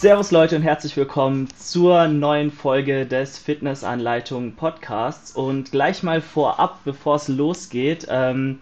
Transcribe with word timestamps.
Servus 0.00 0.30
Leute 0.30 0.54
und 0.54 0.62
herzlich 0.62 0.96
willkommen 0.96 1.48
zur 1.58 2.06
neuen 2.06 2.52
Folge 2.52 3.04
des 3.04 3.36
Fitnessanleitung 3.36 4.52
Podcasts. 4.52 5.32
Und 5.32 5.72
gleich 5.72 6.04
mal 6.04 6.20
vorab, 6.20 6.78
bevor 6.84 7.16
es 7.16 7.26
losgeht, 7.26 8.06
ähm, 8.08 8.60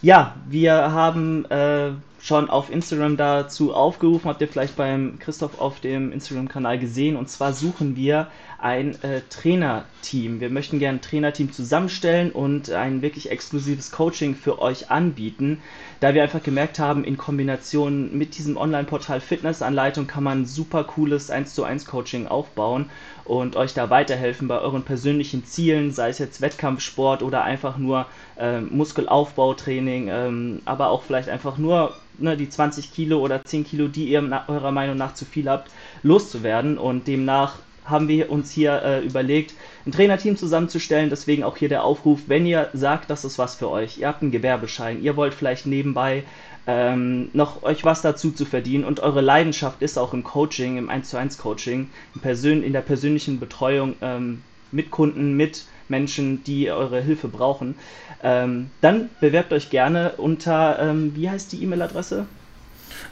ja, 0.00 0.34
wir 0.48 0.72
haben 0.72 1.44
äh, 1.50 1.90
schon 2.22 2.50
auf 2.50 2.70
Instagram 2.70 3.16
dazu 3.16 3.74
aufgerufen, 3.74 4.28
habt 4.28 4.40
ihr 4.40 4.48
vielleicht 4.48 4.76
beim 4.76 5.18
Christoph 5.18 5.58
auf 5.58 5.80
dem 5.80 6.12
Instagram-Kanal 6.12 6.78
gesehen. 6.78 7.16
Und 7.16 7.30
zwar 7.30 7.52
suchen 7.52 7.96
wir 7.96 8.28
ein 8.58 9.02
äh, 9.02 9.22
Trainerteam. 9.30 10.40
Wir 10.40 10.50
möchten 10.50 10.78
gerne 10.78 10.98
ein 10.98 11.02
Trainerteam 11.02 11.50
zusammenstellen 11.50 12.30
und 12.30 12.70
ein 12.70 13.00
wirklich 13.00 13.30
exklusives 13.30 13.90
Coaching 13.90 14.34
für 14.34 14.60
euch 14.60 14.90
anbieten, 14.90 15.62
da 16.00 16.12
wir 16.12 16.22
einfach 16.22 16.42
gemerkt 16.42 16.78
haben, 16.78 17.04
in 17.04 17.16
Kombination 17.16 18.16
mit 18.16 18.36
diesem 18.36 18.58
Online-Portal 18.58 19.20
Fitnessanleitung 19.20 20.06
kann 20.06 20.24
man 20.24 20.44
super 20.44 20.84
cooles 20.84 21.30
1 21.30 21.54
zu 21.54 21.64
1 21.64 21.86
Coaching 21.86 22.26
aufbauen 22.26 22.90
und 23.24 23.56
euch 23.56 23.72
da 23.72 23.88
weiterhelfen 23.88 24.48
bei 24.48 24.58
euren 24.58 24.82
persönlichen 24.82 25.44
Zielen, 25.44 25.90
sei 25.90 26.10
es 26.10 26.18
jetzt 26.18 26.40
Wettkampfsport 26.40 27.22
oder 27.22 27.44
einfach 27.44 27.78
nur 27.78 28.06
äh, 28.36 28.60
Muskelaufbautraining, 28.60 30.08
ähm, 30.08 30.62
aber 30.66 30.90
auch 30.90 31.02
vielleicht 31.02 31.28
einfach 31.28 31.56
nur 31.56 31.94
ne, 32.20 32.36
die 32.36 32.48
20 32.48 32.92
Kilo 32.92 33.20
oder 33.20 33.44
10 33.44 33.64
Kilo, 33.64 33.88
die 33.88 34.08
ihr 34.08 34.44
eurer 34.48 34.72
Meinung 34.72 34.96
nach 34.96 35.14
zu 35.14 35.24
viel 35.24 35.48
habt, 35.48 35.70
loszuwerden. 36.02 36.78
Und 36.78 37.06
demnach 37.06 37.56
haben 37.84 38.08
wir 38.08 38.30
uns 38.30 38.50
hier 38.50 38.82
äh, 38.82 39.04
überlegt, 39.04 39.54
ein 39.86 39.92
Trainerteam 39.92 40.36
zusammenzustellen. 40.36 41.10
Deswegen 41.10 41.42
auch 41.42 41.56
hier 41.56 41.68
der 41.68 41.84
Aufruf, 41.84 42.20
wenn 42.26 42.46
ihr 42.46 42.68
sagt, 42.72 43.10
das 43.10 43.24
ist 43.24 43.38
was 43.38 43.56
für 43.56 43.70
euch, 43.70 43.98
ihr 43.98 44.08
habt 44.08 44.22
einen 44.22 44.30
Gewerbeschein, 44.30 45.02
ihr 45.02 45.16
wollt 45.16 45.34
vielleicht 45.34 45.66
nebenbei 45.66 46.24
ähm, 46.66 47.30
noch 47.32 47.62
euch 47.62 47.84
was 47.84 48.02
dazu 48.02 48.30
zu 48.30 48.44
verdienen. 48.44 48.84
Und 48.84 49.00
eure 49.00 49.20
Leidenschaft 49.20 49.82
ist 49.82 49.98
auch 49.98 50.12
im 50.14 50.24
Coaching, 50.24 50.76
im 50.76 50.88
1 50.88 51.10
zu 51.10 51.16
1 51.16 51.38
Coaching, 51.38 51.90
in, 52.22 52.62
in 52.62 52.72
der 52.72 52.80
persönlichen 52.80 53.40
Betreuung 53.40 53.94
ähm, 54.00 54.42
mit 54.70 54.90
Kunden, 54.90 55.36
mit 55.36 55.64
Menschen, 55.88 56.44
die 56.44 56.70
eure 56.70 57.02
Hilfe 57.02 57.28
brauchen, 57.28 57.74
ähm, 58.22 58.70
dann 58.80 59.08
bewerbt 59.20 59.52
euch 59.52 59.70
gerne 59.70 60.12
unter, 60.16 60.78
ähm, 60.80 61.12
wie 61.14 61.30
heißt 61.30 61.52
die 61.52 61.62
E-Mail-Adresse? 61.62 62.26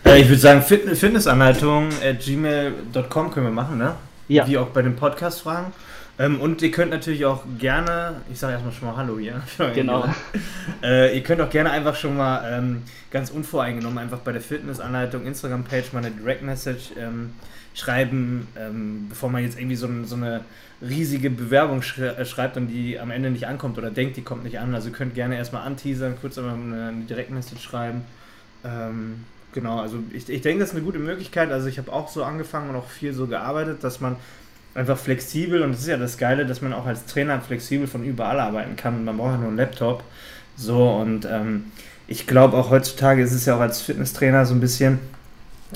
Äh, 0.04 0.20
ich 0.20 0.28
würde 0.28 0.40
sagen, 0.40 0.62
Fitnessanleitung 0.62 1.88
at 2.04 2.20
gmail.com 2.20 3.30
können 3.30 3.46
wir 3.46 3.52
machen, 3.52 3.78
ne? 3.78 3.94
Ja. 4.28 4.46
Wie 4.46 4.58
auch 4.58 4.68
bei 4.68 4.82
den 4.82 4.96
Podcast-Fragen. 4.96 5.72
Ähm, 6.18 6.40
und 6.40 6.60
ihr 6.62 6.70
könnt 6.70 6.90
natürlich 6.90 7.24
auch 7.24 7.44
gerne, 7.58 8.16
ich 8.30 8.38
sage 8.38 8.54
erstmal 8.54 8.72
schon 8.72 8.88
mal 8.88 8.96
Hallo 8.96 9.18
hier. 9.18 9.40
Genau. 9.74 10.04
äh, 10.82 11.16
ihr 11.16 11.22
könnt 11.22 11.40
auch 11.40 11.50
gerne 11.50 11.70
einfach 11.70 11.94
schon 11.94 12.16
mal 12.16 12.42
ähm, 12.52 12.82
ganz 13.10 13.30
unvoreingenommen 13.30 13.98
einfach 13.98 14.18
bei 14.18 14.32
der 14.32 14.40
Fitnessanleitung 14.40 15.24
Instagram-Page 15.26 15.92
mal 15.92 16.04
eine 16.04 16.10
Direct 16.10 16.42
Message 16.42 16.90
ähm, 16.98 17.30
schreiben, 17.78 18.48
ähm, 18.58 19.06
bevor 19.08 19.30
man 19.30 19.42
jetzt 19.42 19.58
irgendwie 19.58 19.76
so, 19.76 19.88
so 20.04 20.16
eine 20.16 20.40
riesige 20.82 21.30
Bewerbung 21.30 21.82
äh, 21.98 22.24
schreibt 22.24 22.56
und 22.56 22.68
die 22.68 22.98
am 22.98 23.10
Ende 23.10 23.30
nicht 23.30 23.46
ankommt 23.46 23.78
oder 23.78 23.90
denkt, 23.90 24.16
die 24.16 24.22
kommt 24.22 24.44
nicht 24.44 24.58
an. 24.58 24.74
Also 24.74 24.88
ihr 24.88 24.94
könnt 24.94 25.14
gerne 25.14 25.36
erstmal 25.36 25.66
anteasern, 25.66 26.16
kurz 26.20 26.38
einmal 26.38 26.54
eine, 26.54 26.88
eine 26.88 27.04
Direct 27.04 27.30
Message 27.30 27.62
schreiben. 27.62 28.02
Ähm, 28.64 29.24
genau, 29.52 29.80
also 29.80 29.98
ich, 30.12 30.28
ich 30.28 30.42
denke, 30.42 30.60
das 30.60 30.70
ist 30.70 30.76
eine 30.76 30.84
gute 30.84 30.98
Möglichkeit. 30.98 31.50
Also 31.52 31.68
ich 31.68 31.78
habe 31.78 31.92
auch 31.92 32.08
so 32.08 32.24
angefangen 32.24 32.70
und 32.70 32.76
auch 32.76 32.88
viel 32.88 33.12
so 33.12 33.26
gearbeitet, 33.26 33.82
dass 33.84 34.00
man 34.00 34.16
einfach 34.74 34.98
flexibel 34.98 35.62
und 35.62 35.72
das 35.72 35.80
ist 35.80 35.88
ja 35.88 35.96
das 35.96 36.18
Geile, 36.18 36.46
dass 36.46 36.62
man 36.62 36.72
auch 36.72 36.86
als 36.86 37.06
Trainer 37.06 37.40
flexibel 37.40 37.86
von 37.86 38.04
überall 38.04 38.38
arbeiten 38.38 38.76
kann 38.76 39.04
man 39.04 39.16
braucht 39.16 39.32
ja 39.32 39.38
nur 39.38 39.48
einen 39.48 39.56
Laptop. 39.56 40.04
So 40.56 40.90
und 40.90 41.26
ähm, 41.30 41.64
ich 42.06 42.26
glaube 42.26 42.56
auch 42.56 42.70
heutzutage 42.70 43.22
ist 43.22 43.32
es 43.32 43.46
ja 43.46 43.56
auch 43.56 43.60
als 43.60 43.80
Fitnesstrainer 43.80 44.46
so 44.46 44.54
ein 44.54 44.60
bisschen, 44.60 44.98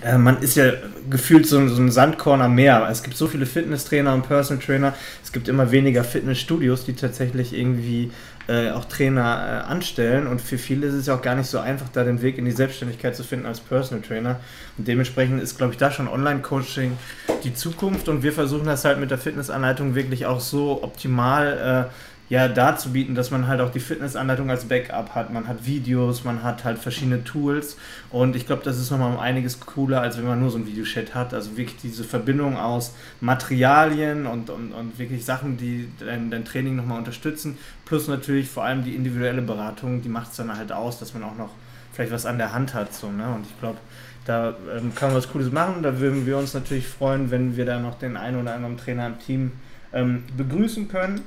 äh, 0.01 0.17
man 0.17 0.41
ist 0.41 0.57
ja 0.57 0.73
gefühlt 1.11 1.47
so, 1.47 1.69
so, 1.69 1.83
ein 1.83 1.91
Sandkorn 1.91 2.41
am 2.41 2.55
Meer. 2.55 2.89
Es 2.91 3.03
gibt 3.03 3.17
so 3.17 3.27
viele 3.27 3.45
Fitnesstrainer 3.45 4.15
und 4.15 4.27
Personal 4.27 4.63
Trainer, 4.65 4.95
es 5.23 5.33
gibt 5.33 5.49
immer 5.49 5.71
weniger 5.71 6.03
Fitnessstudios, 6.03 6.85
die 6.85 6.95
tatsächlich 6.95 7.53
irgendwie 7.53 8.11
äh, 8.49 8.71
auch 8.71 8.87
Trainer 8.87 9.65
äh, 9.67 9.71
anstellen. 9.71 10.27
Und 10.27 10.41
für 10.41 10.57
viele 10.57 10.87
ist 10.87 10.95
es 10.95 11.07
ja 11.07 11.15
auch 11.15 11.23
gar 11.23 11.35
nicht 11.35 11.49
so 11.49 11.59
einfach, 11.59 11.89
da 11.93 12.05
den 12.05 12.23
Weg 12.23 12.39
in 12.39 12.47
die 12.47 12.53
Selbstständigkeit 12.53 13.15
zu 13.15 13.23
finden 13.23 13.45
als 13.45 13.61
Personal 13.61 14.03
Trainer. 14.03 14.41
Und 14.79 14.89
dementsprechend 14.89 15.43
ist, 15.43 15.59
glaube 15.59 15.73
ich, 15.73 15.79
da 15.79 15.91
schon 15.91 16.09
Online-Coaching 16.09 16.97
die 17.45 17.55
Zukunft. 17.55 18.09
Und 18.09 18.23
wir 18.23 18.33
versuchen 18.33 18.67
das 18.67 18.85
halt 18.85 18.99
mit 18.99 19.11
der 19.11 19.19
Fitnessanleitung 19.19 19.95
wirklich 19.95 20.25
auch 20.27 20.41
so 20.41 20.83
optimal 20.83 21.89
äh, 21.91 22.12
ja, 22.33 22.49
darzubieten, 22.49 23.15
dass 23.15 23.31
man 23.31 23.47
halt 23.47 23.61
auch 23.61 23.69
die 23.69 23.79
Fitnessanleitung 23.79 24.49
als 24.49 24.65
Backup 24.65 25.15
hat. 25.15 25.31
Man 25.31 25.49
hat 25.49 25.67
Videos, 25.67 26.25
man 26.25 26.43
hat 26.43 26.65
halt 26.65 26.79
verschiedene 26.79 27.25
Tools 27.25 27.77
und 28.09 28.37
ich 28.37 28.47
glaube, 28.47 28.63
das 28.65 28.79
ist 28.79 28.91
nochmal 28.91 29.13
um 29.13 29.21
einiges 29.21 29.61
cooler, 29.61 30.01
als 30.01 30.17
wenn 30.17 30.25
man 30.25 30.41
nur 30.41 30.49
so 30.49 30.57
ein 30.57 30.67
Videochat 30.67 31.15
hat. 31.15 31.35
Also 31.35 31.59
wirklich 31.59 31.77
diese 31.83 32.05
Verbindung 32.05 32.57
aus 32.57 32.95
Materialien 33.21 34.27
und, 34.27 34.49
und, 34.49 34.73
und 34.73 34.99
wirklich 34.99 35.27
Sachen, 35.27 35.59
die 35.59 35.91
dein, 35.99 36.31
dein 36.31 36.47
Training 36.47 36.75
nochmal 36.75 36.97
unterstützen, 36.97 37.59
plus 37.85 38.09
natürlich 38.09 38.49
vor 38.49 38.65
allem 38.65 38.83
die 38.83 38.95
individuelle 38.95 39.43
Beratung, 39.43 40.01
die 40.01 40.09
macht 40.09 40.31
es 40.31 40.39
dann 40.39 40.57
halt 40.57 40.73
aus, 40.73 40.99
dass 40.99 41.13
man 41.13 41.25
auch 41.25 41.37
noch 41.37 41.51
vielleicht 41.93 42.13
was 42.13 42.25
an 42.25 42.39
der 42.39 42.55
Hand 42.55 42.73
hat. 42.73 42.95
So, 42.95 43.11
ne? 43.11 43.27
Und 43.27 43.45
ich 43.45 43.61
glaube, 43.61 43.77
da 44.25 44.55
ähm, 44.75 44.95
kann 44.95 45.11
man 45.11 45.19
was 45.19 45.31
Cooles 45.31 45.53
machen. 45.53 45.83
Da 45.83 46.01
würden 46.01 46.25
wir 46.25 46.39
uns 46.39 46.55
natürlich 46.55 46.87
freuen, 46.87 47.31
wenn 47.31 47.59
wir 47.59 47.67
da 47.67 47.79
noch 47.79 47.99
den 47.99 48.17
einen 48.17 48.41
oder 48.41 48.55
anderen 48.55 48.79
Trainer 48.79 49.07
im 49.07 49.19
Team 49.19 49.53
ähm, 49.93 50.25
begrüßen 50.35 50.89
können 50.89 51.21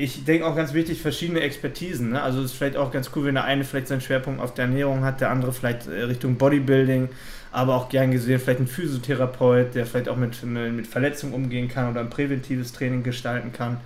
ich 0.00 0.24
denke 0.24 0.46
auch 0.46 0.54
ganz 0.54 0.72
wichtig, 0.74 1.02
verschiedene 1.02 1.40
Expertisen. 1.40 2.10
Ne? 2.10 2.22
Also 2.22 2.38
es 2.38 2.52
ist 2.52 2.56
vielleicht 2.56 2.76
auch 2.76 2.92
ganz 2.92 3.10
cool, 3.16 3.24
wenn 3.24 3.34
der 3.34 3.44
eine 3.44 3.64
vielleicht 3.64 3.88
seinen 3.88 4.00
Schwerpunkt 4.00 4.40
auf 4.40 4.54
der 4.54 4.66
Ernährung 4.66 5.02
hat, 5.04 5.20
der 5.20 5.30
andere 5.30 5.52
vielleicht 5.52 5.88
äh, 5.88 6.04
Richtung 6.04 6.36
Bodybuilding, 6.36 7.08
aber 7.50 7.74
auch 7.74 7.88
gern 7.88 8.12
gesehen 8.12 8.38
vielleicht 8.38 8.60
ein 8.60 8.68
Physiotherapeut, 8.68 9.74
der 9.74 9.86
vielleicht 9.86 10.08
auch 10.08 10.16
mit, 10.16 10.40
mit 10.44 10.86
Verletzungen 10.86 11.34
umgehen 11.34 11.68
kann 11.68 11.90
oder 11.90 12.00
ein 12.00 12.10
präventives 12.10 12.72
Training 12.72 13.02
gestalten 13.02 13.52
kann. 13.52 13.78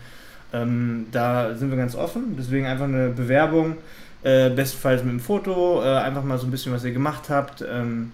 Ähm, 0.52 1.06
da 1.12 1.54
sind 1.54 1.70
wir 1.70 1.78
ganz 1.78 1.94
offen, 1.94 2.36
deswegen 2.38 2.66
einfach 2.66 2.84
eine 2.84 3.08
Bewerbung, 3.08 3.78
äh, 4.22 4.50
bestenfalls 4.50 5.02
mit 5.02 5.12
einem 5.12 5.20
Foto, 5.20 5.82
äh, 5.82 5.96
einfach 5.96 6.24
mal 6.24 6.36
so 6.36 6.46
ein 6.46 6.50
bisschen, 6.50 6.74
was 6.74 6.84
ihr 6.84 6.92
gemacht 6.92 7.30
habt, 7.30 7.64
ähm, 7.66 8.12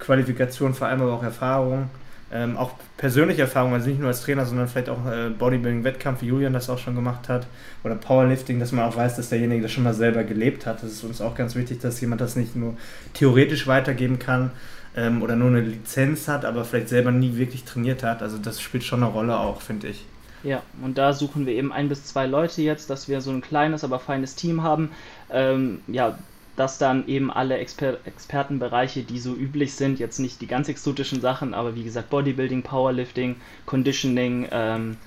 Qualifikation 0.00 0.74
vor 0.74 0.88
allem 0.88 1.02
aber 1.02 1.12
auch 1.12 1.22
Erfahrung 1.22 1.90
ähm, 2.32 2.56
auch 2.56 2.72
persönliche 2.96 3.42
Erfahrungen, 3.42 3.74
also 3.74 3.88
nicht 3.88 3.98
nur 3.98 4.08
als 4.08 4.22
Trainer, 4.22 4.46
sondern 4.46 4.68
vielleicht 4.68 4.88
auch 4.88 5.04
äh, 5.06 5.30
Bodybuilding-Wettkampf, 5.30 6.22
wie 6.22 6.26
Julian 6.26 6.52
das 6.52 6.70
auch 6.70 6.78
schon 6.78 6.94
gemacht 6.94 7.28
hat, 7.28 7.46
oder 7.82 7.96
Powerlifting, 7.96 8.60
dass 8.60 8.72
man 8.72 8.84
auch 8.84 8.96
weiß, 8.96 9.16
dass 9.16 9.30
derjenige 9.30 9.62
das 9.62 9.72
schon 9.72 9.84
mal 9.84 9.94
selber 9.94 10.22
gelebt 10.22 10.66
hat. 10.66 10.82
Das 10.82 10.92
ist 10.92 11.04
uns 11.04 11.20
auch 11.20 11.34
ganz 11.34 11.54
wichtig, 11.56 11.80
dass 11.80 12.00
jemand 12.00 12.20
das 12.20 12.36
nicht 12.36 12.54
nur 12.54 12.74
theoretisch 13.14 13.66
weitergeben 13.66 14.18
kann 14.18 14.52
ähm, 14.96 15.22
oder 15.22 15.34
nur 15.34 15.48
eine 15.48 15.60
Lizenz 15.60 16.28
hat, 16.28 16.44
aber 16.44 16.64
vielleicht 16.64 16.88
selber 16.88 17.10
nie 17.10 17.36
wirklich 17.36 17.64
trainiert 17.64 18.02
hat. 18.02 18.22
Also 18.22 18.38
das 18.38 18.60
spielt 18.60 18.84
schon 18.84 19.02
eine 19.02 19.10
Rolle 19.10 19.38
auch, 19.38 19.60
finde 19.60 19.88
ich. 19.88 20.04
Ja, 20.42 20.62
und 20.82 20.96
da 20.96 21.12
suchen 21.12 21.46
wir 21.46 21.52
eben 21.52 21.72
ein 21.72 21.88
bis 21.88 22.06
zwei 22.06 22.26
Leute 22.26 22.62
jetzt, 22.62 22.88
dass 22.88 23.08
wir 23.08 23.20
so 23.20 23.30
ein 23.30 23.42
kleines, 23.42 23.84
aber 23.84 23.98
feines 23.98 24.36
Team 24.36 24.62
haben. 24.62 24.90
Ähm, 25.30 25.80
ja, 25.86 26.18
dass 26.60 26.76
dann 26.76 27.08
eben 27.08 27.30
alle 27.30 27.56
Exper 27.56 27.96
Expertenbereiche, 28.04 29.02
die 29.02 29.18
so 29.18 29.32
üblich 29.32 29.72
sind, 29.72 29.98
jetzt 29.98 30.18
nicht 30.18 30.42
die 30.42 30.46
ganz 30.46 30.68
exotischen 30.68 31.22
Sachen, 31.22 31.54
aber 31.54 31.74
wie 31.74 31.84
gesagt 31.84 32.10
Bodybuilding, 32.10 32.62
Powerlifting, 32.62 33.36
Conditioning, 33.64 34.46
ähm, 34.52 34.98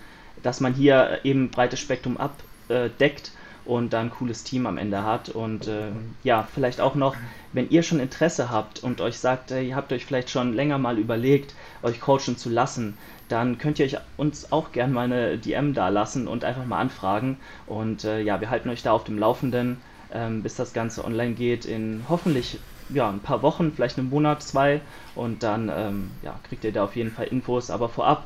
dass 0.42 0.62
man 0.62 0.74
hier 0.74 1.20
eben 1.24 1.52
breites 1.52 1.80
Spektrum 1.80 2.18
abdeckt 2.18 3.34
und 3.66 3.94
da 3.94 4.02
ein 4.02 4.10
cooles 4.10 4.44
Team 4.44 4.66
am 4.66 4.80
Ende 4.80 5.04
hat. 5.04 5.30
Und 5.30 5.68
äh, 5.68 5.92
ja, 6.24 6.48
vielleicht 6.52 6.82
auch 6.82 6.96
noch, 6.96 7.16
wenn 7.52 7.70
ihr 7.70 7.84
schon 7.84 8.00
Interesse 8.00 8.50
habt 8.50 8.82
und 8.82 9.00
euch 9.00 9.20
sagt, 9.20 9.52
ihr 9.52 9.76
habt 9.76 9.94
euch 9.94 10.08
vielleicht 10.08 10.32
schon 10.32 10.54
länger 10.56 10.80
mal 10.80 10.98
überlegt, 10.98 11.54
euch 11.84 12.02
coachen 12.02 12.36
zu 12.36 12.50
lassen, 12.50 12.98
dann 13.30 13.60
könnt 13.60 13.78
ihr 13.78 13.86
euch 13.86 13.98
uns 14.18 14.52
auch 14.52 14.72
gerne 14.72 14.92
mal 14.92 15.06
eine 15.06 15.38
DM 15.38 15.76
da 15.76 15.90
lassen 15.90 16.28
und 16.28 16.46
einfach 16.46 16.66
mal 16.66 16.80
anfragen. 16.80 17.38
Und 17.68 18.06
äh, 18.06 18.22
ja, 18.22 18.42
wir 18.42 18.50
halten 18.50 18.70
euch 18.70 18.82
da 18.82 18.92
auf 18.92 19.04
dem 19.04 19.20
Laufenden 19.20 19.78
ähm, 20.14 20.44
bis 20.44 20.56
das 20.56 20.74
Ganze 20.74 21.04
online 21.04 21.34
geht 21.34 21.66
in 21.66 22.04
hoffentlich 22.08 22.60
ja, 22.90 23.10
ein 23.10 23.20
paar 23.20 23.42
Wochen, 23.42 23.72
vielleicht 23.74 23.98
einen 23.98 24.10
Monat, 24.10 24.44
zwei 24.44 24.82
und 25.16 25.44
dann 25.44 25.72
ähm, 25.74 26.12
ja, 26.22 26.40
kriegt 26.48 26.64
ihr 26.64 26.72
da 26.72 26.84
auf 26.84 26.96
jeden 26.96 27.12
Fall 27.12 27.28
Infos. 27.28 27.70
Aber 27.70 27.90
vorab, 27.90 28.26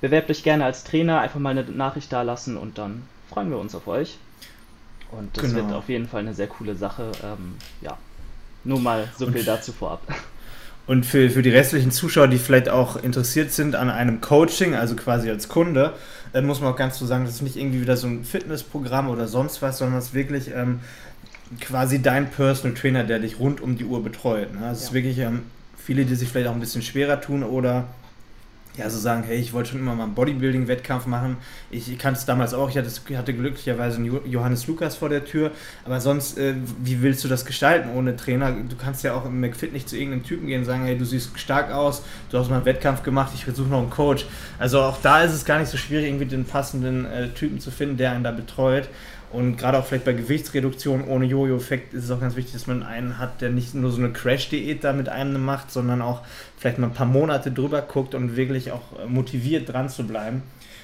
bewerbt 0.00 0.30
euch 0.30 0.42
gerne 0.42 0.64
als 0.64 0.84
Trainer, 0.84 1.20
einfach 1.20 1.40
mal 1.40 1.50
eine 1.50 1.64
Nachricht 1.64 2.12
da 2.12 2.22
lassen 2.22 2.56
und 2.56 2.78
dann 2.78 3.02
freuen 3.30 3.50
wir 3.50 3.58
uns 3.58 3.74
auf 3.74 3.86
euch. 3.86 4.18
Und 5.10 5.36
das 5.36 5.44
genau. 5.44 5.56
wird 5.56 5.72
auf 5.72 5.88
jeden 5.88 6.08
Fall 6.08 6.20
eine 6.20 6.34
sehr 6.34 6.46
coole 6.46 6.74
Sache. 6.74 7.12
Ähm, 7.22 7.56
ja, 7.80 7.96
nur 8.64 8.80
mal 8.80 9.08
so 9.18 9.30
viel 9.30 9.44
dazu 9.44 9.72
vorab. 9.72 10.02
Und 10.84 11.06
für, 11.06 11.30
für 11.30 11.42
die 11.42 11.50
restlichen 11.50 11.92
Zuschauer, 11.92 12.26
die 12.26 12.38
vielleicht 12.38 12.68
auch 12.68 12.96
interessiert 12.96 13.52
sind 13.52 13.76
an 13.76 13.88
einem 13.88 14.20
Coaching, 14.20 14.74
also 14.74 14.96
quasi 14.96 15.30
als 15.30 15.48
Kunde, 15.48 15.94
äh, 16.32 16.42
muss 16.42 16.60
man 16.60 16.72
auch 16.72 16.76
ganz 16.76 16.98
so 16.98 17.06
sagen, 17.06 17.24
das 17.24 17.36
ist 17.36 17.42
nicht 17.42 17.56
irgendwie 17.56 17.80
wieder 17.80 17.96
so 17.96 18.08
ein 18.08 18.24
Fitnessprogramm 18.24 19.08
oder 19.08 19.28
sonst 19.28 19.62
was, 19.62 19.78
sondern 19.78 19.98
es 19.98 20.06
ist 20.06 20.14
wirklich 20.14 20.50
ähm, 20.52 20.80
quasi 21.60 22.02
dein 22.02 22.30
Personal 22.30 22.76
Trainer, 22.76 23.04
der 23.04 23.18
dich 23.18 23.38
rund 23.38 23.60
um 23.60 23.76
die 23.76 23.84
Uhr 23.84 24.02
betreut. 24.02 24.52
Ne? 24.52 24.66
Also 24.66 24.80
ja. 24.80 24.86
ist 24.88 24.92
wirklich 24.92 25.18
ähm, 25.18 25.42
viele, 25.76 26.04
die 26.04 26.14
sich 26.14 26.28
vielleicht 26.28 26.48
auch 26.48 26.54
ein 26.54 26.60
bisschen 26.60 26.82
schwerer 26.82 27.20
tun 27.20 27.42
oder 27.42 27.86
ja, 28.76 28.88
so 28.88 28.98
sagen, 28.98 29.22
hey, 29.26 29.36
ich 29.36 29.52
wollte 29.52 29.70
schon 29.70 29.80
immer 29.80 29.94
mal 29.94 30.04
einen 30.04 30.14
Bodybuilding-Wettkampf 30.14 31.04
machen. 31.04 31.36
Ich, 31.70 31.98
kannte 31.98 32.18
es 32.18 32.24
damals 32.24 32.54
auch, 32.54 32.70
ich 32.70 32.78
hatte, 32.78 32.90
hatte, 33.18 33.34
glücklicherweise 33.34 33.98
einen 33.98 34.30
Johannes 34.30 34.66
Lukas 34.66 34.96
vor 34.96 35.10
der 35.10 35.26
Tür, 35.26 35.50
aber 35.84 36.00
sonst, 36.00 36.38
äh, 36.38 36.54
wie 36.82 37.02
willst 37.02 37.22
du 37.22 37.28
das 37.28 37.44
gestalten 37.44 37.90
ohne 37.94 38.16
Trainer? 38.16 38.50
Du 38.50 38.76
kannst 38.76 39.04
ja 39.04 39.12
auch 39.12 39.26
im 39.26 39.40
McFit 39.40 39.74
nicht 39.74 39.90
zu 39.90 39.96
irgendeinem 39.96 40.24
Typen 40.24 40.46
gehen 40.46 40.60
und 40.60 40.64
sagen, 40.64 40.84
hey, 40.84 40.96
du 40.96 41.04
siehst 41.04 41.38
stark 41.38 41.70
aus, 41.70 42.02
du 42.30 42.38
hast 42.38 42.48
mal 42.48 42.56
einen 42.56 42.64
Wettkampf 42.64 43.02
gemacht, 43.02 43.32
ich 43.34 43.44
versuche 43.44 43.68
noch 43.68 43.80
einen 43.80 43.90
Coach. 43.90 44.24
Also 44.58 44.80
auch 44.80 44.98
da 45.02 45.22
ist 45.22 45.32
es 45.32 45.44
gar 45.44 45.58
nicht 45.58 45.70
so 45.70 45.76
schwierig, 45.76 46.06
irgendwie 46.06 46.24
den 46.26 46.46
passenden 46.46 47.04
äh, 47.04 47.28
Typen 47.28 47.60
zu 47.60 47.70
finden, 47.70 47.98
der 47.98 48.12
einen 48.12 48.24
da 48.24 48.30
betreut. 48.30 48.88
Und 49.32 49.56
gerade 49.56 49.78
auch 49.78 49.86
vielleicht 49.86 50.04
bei 50.04 50.12
Gewichtsreduktion 50.12 51.04
ohne 51.04 51.24
Jojo-Effekt 51.24 51.94
ist 51.94 52.04
es 52.04 52.10
auch 52.10 52.20
ganz 52.20 52.36
wichtig, 52.36 52.52
dass 52.52 52.66
man 52.66 52.82
einen 52.82 53.18
hat, 53.18 53.40
der 53.40 53.48
nicht 53.48 53.74
nur 53.74 53.90
so 53.90 53.98
eine 53.98 54.12
Crash-Diät 54.12 54.84
da 54.84 54.92
mit 54.92 55.08
einem 55.08 55.42
macht, 55.42 55.70
sondern 55.70 56.02
auch 56.02 56.20
vielleicht 56.58 56.78
mal 56.78 56.88
ein 56.88 56.92
paar 56.92 57.06
Monate 57.06 57.50
drüber 57.50 57.80
guckt 57.80 58.14
und 58.14 58.36
wirklich 58.36 58.72
auch 58.72 58.82
motiviert 59.08 59.72
dran 59.72 59.88
zu 59.88 60.06
bleiben. 60.06 60.42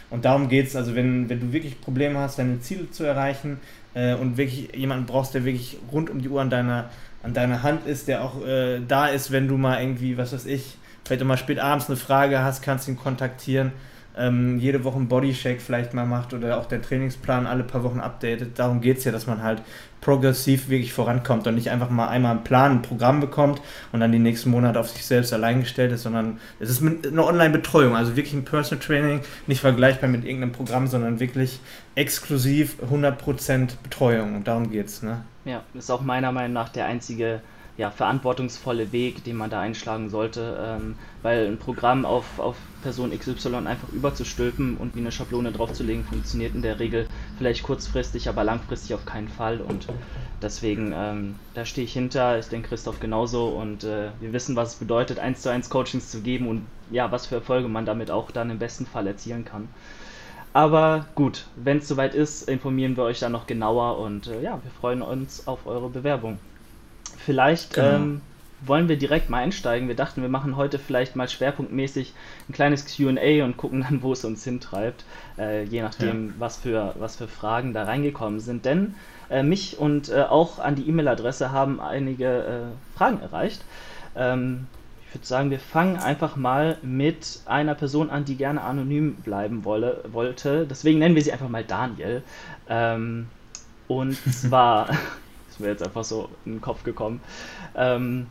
Und 0.08 0.24
darum 0.24 0.48
geht 0.48 0.68
es, 0.68 0.76
also 0.76 0.94
wenn, 0.94 1.28
wenn 1.28 1.40
du 1.40 1.52
wirklich 1.52 1.78
Probleme 1.82 2.18
hast, 2.18 2.38
deine 2.38 2.60
Ziele 2.60 2.90
zu 2.90 3.04
erreichen 3.04 3.60
äh, 3.92 4.14
und 4.14 4.38
wirklich 4.38 4.74
jemanden 4.74 5.04
brauchst, 5.04 5.34
der 5.34 5.44
wirklich 5.44 5.76
rund 5.92 6.08
um 6.08 6.22
die 6.22 6.30
Uhr 6.30 6.40
an 6.40 6.48
deiner, 6.48 6.88
an 7.22 7.34
deiner 7.34 7.62
Hand 7.62 7.86
ist, 7.86 8.08
der 8.08 8.24
auch 8.24 8.46
äh, 8.46 8.80
da 8.86 9.08
ist, 9.08 9.30
wenn 9.30 9.46
du 9.46 9.58
mal 9.58 9.82
irgendwie, 9.82 10.16
was 10.16 10.32
weiß 10.32 10.46
ich, 10.46 10.78
vielleicht 11.04 11.22
mal 11.24 11.36
spät 11.36 11.58
abends 11.58 11.88
eine 11.88 11.96
Frage 11.96 12.42
hast, 12.42 12.62
kannst 12.62 12.88
ihn 12.88 12.96
kontaktieren 12.96 13.72
ähm, 14.18 14.58
jede 14.58 14.84
Woche 14.84 14.96
einen 14.96 15.08
Bodyshake 15.08 15.60
vielleicht 15.60 15.94
mal 15.94 16.06
macht 16.06 16.34
oder 16.34 16.58
auch 16.58 16.66
der 16.66 16.82
Trainingsplan 16.82 17.46
alle 17.46 17.64
paar 17.64 17.84
Wochen 17.84 18.00
updatet. 18.00 18.58
Darum 18.58 18.80
geht 18.80 18.98
es 18.98 19.04
ja, 19.04 19.12
dass 19.12 19.26
man 19.26 19.42
halt 19.42 19.62
progressiv 20.00 20.68
wirklich 20.68 20.92
vorankommt 20.92 21.46
und 21.46 21.54
nicht 21.54 21.70
einfach 21.70 21.90
mal 21.90 22.08
einmal 22.08 22.32
einen 22.32 22.44
Plan, 22.44 22.72
ein 22.72 22.82
Programm 22.82 23.20
bekommt 23.20 23.60
und 23.92 24.00
dann 24.00 24.12
die 24.12 24.18
nächsten 24.18 24.50
Monate 24.50 24.78
auf 24.78 24.88
sich 24.88 25.04
selbst 25.04 25.32
allein 25.32 25.60
gestellt 25.60 25.92
ist, 25.92 26.02
sondern 26.04 26.38
es 26.60 26.70
ist 26.70 26.82
eine 26.82 27.24
Online-Betreuung, 27.24 27.96
also 27.96 28.16
wirklich 28.16 28.34
ein 28.34 28.44
Personal 28.44 28.84
Training, 28.84 29.20
nicht 29.46 29.60
vergleichbar 29.60 30.08
mit 30.08 30.24
irgendeinem 30.24 30.52
Programm, 30.52 30.86
sondern 30.86 31.20
wirklich 31.20 31.60
exklusiv 31.94 32.76
100% 32.90 33.70
Betreuung 33.82 34.36
und 34.36 34.46
darum 34.46 34.70
geht 34.70 34.86
es. 34.86 35.02
Ne? 35.02 35.22
Ja, 35.44 35.62
ist 35.74 35.90
auch 35.90 36.02
meiner 36.02 36.32
Meinung 36.32 36.52
nach 36.52 36.68
der 36.68 36.86
einzige 36.86 37.40
ja, 37.78 37.92
verantwortungsvolle 37.92 38.90
Weg, 38.92 39.22
den 39.22 39.36
man 39.36 39.50
da 39.50 39.60
einschlagen 39.60 40.10
sollte, 40.10 40.58
ähm, 40.60 40.96
weil 41.22 41.46
ein 41.46 41.58
Programm 41.58 42.04
auf, 42.04 42.40
auf 42.40 42.56
Person 42.82 43.16
XY 43.16 43.54
einfach 43.66 43.88
überzustülpen 43.90 44.76
und 44.76 44.96
wie 44.96 45.00
eine 45.00 45.12
Schablone 45.12 45.52
draufzulegen, 45.52 46.04
funktioniert 46.04 46.56
in 46.56 46.62
der 46.62 46.80
Regel 46.80 47.06
vielleicht 47.36 47.62
kurzfristig, 47.62 48.28
aber 48.28 48.42
langfristig 48.42 48.94
auf 48.94 49.06
keinen 49.06 49.28
Fall 49.28 49.60
und 49.60 49.86
deswegen, 50.42 50.92
ähm, 50.92 51.36
da 51.54 51.64
stehe 51.64 51.84
ich 51.84 51.92
hinter, 51.92 52.38
ich 52.40 52.48
denke 52.48 52.70
Christoph 52.70 52.98
genauso 52.98 53.48
und 53.50 53.84
äh, 53.84 54.10
wir 54.18 54.32
wissen, 54.32 54.56
was 54.56 54.74
es 54.74 54.78
bedeutet, 54.80 55.20
eins 55.20 55.42
zu 55.42 55.48
eins 55.50 55.70
Coachings 55.70 56.10
zu 56.10 56.20
geben 56.20 56.48
und 56.48 56.66
ja, 56.90 57.12
was 57.12 57.26
für 57.26 57.36
Erfolge 57.36 57.68
man 57.68 57.86
damit 57.86 58.10
auch 58.10 58.32
dann 58.32 58.50
im 58.50 58.58
besten 58.58 58.86
Fall 58.86 59.06
erzielen 59.06 59.44
kann. 59.44 59.68
Aber 60.52 61.06
gut, 61.14 61.46
wenn 61.54 61.78
es 61.78 61.88
soweit 61.88 62.14
ist, 62.14 62.48
informieren 62.48 62.96
wir 62.96 63.04
euch 63.04 63.20
dann 63.20 63.32
noch 63.32 63.46
genauer 63.46 63.98
und 63.98 64.26
äh, 64.26 64.42
ja, 64.42 64.58
wir 64.62 64.70
freuen 64.72 65.02
uns 65.02 65.46
auf 65.46 65.66
eure 65.66 65.90
Bewerbung. 65.90 66.40
Vielleicht 67.28 67.74
genau. 67.74 67.88
ähm, 67.88 68.20
wollen 68.62 68.88
wir 68.88 68.96
direkt 68.96 69.28
mal 69.28 69.42
einsteigen. 69.42 69.86
Wir 69.86 69.94
dachten, 69.94 70.22
wir 70.22 70.30
machen 70.30 70.56
heute 70.56 70.78
vielleicht 70.78 71.14
mal 71.14 71.28
schwerpunktmäßig 71.28 72.14
ein 72.48 72.54
kleines 72.54 72.86
QA 72.86 73.44
und 73.44 73.58
gucken 73.58 73.82
dann, 73.82 74.00
wo 74.00 74.14
es 74.14 74.24
uns 74.24 74.44
hintreibt, 74.44 75.04
äh, 75.36 75.62
je 75.64 75.82
nachdem, 75.82 76.28
ja. 76.28 76.32
was, 76.38 76.56
für, 76.56 76.94
was 76.98 77.16
für 77.16 77.28
Fragen 77.28 77.74
da 77.74 77.82
reingekommen 77.82 78.40
sind. 78.40 78.64
Denn 78.64 78.94
äh, 79.28 79.42
mich 79.42 79.78
und 79.78 80.08
äh, 80.08 80.22
auch 80.22 80.58
an 80.58 80.74
die 80.74 80.88
E-Mail-Adresse 80.88 81.52
haben 81.52 81.82
einige 81.82 82.24
äh, 82.24 82.96
Fragen 82.96 83.20
erreicht. 83.20 83.60
Ähm, 84.16 84.66
ich 85.06 85.16
würde 85.16 85.26
sagen, 85.26 85.50
wir 85.50 85.60
fangen 85.60 85.98
einfach 85.98 86.36
mal 86.36 86.78
mit 86.80 87.40
einer 87.44 87.74
Person 87.74 88.08
an, 88.08 88.24
die 88.24 88.36
gerne 88.36 88.62
anonym 88.62 89.16
bleiben 89.16 89.66
wolle, 89.66 90.02
wollte. 90.12 90.66
Deswegen 90.66 90.98
nennen 90.98 91.14
wir 91.14 91.22
sie 91.22 91.32
einfach 91.32 91.50
mal 91.50 91.62
Daniel. 91.62 92.22
Ähm, 92.70 93.26
und 93.86 94.14
zwar 94.32 94.88
ist 95.58 95.64
mir 95.64 95.70
jetzt 95.70 95.82
einfach 95.82 96.04
so 96.04 96.28
in 96.44 96.52
den 96.52 96.60
Kopf 96.60 96.84
gekommen. 96.84 97.20
Ähm, 97.74 98.26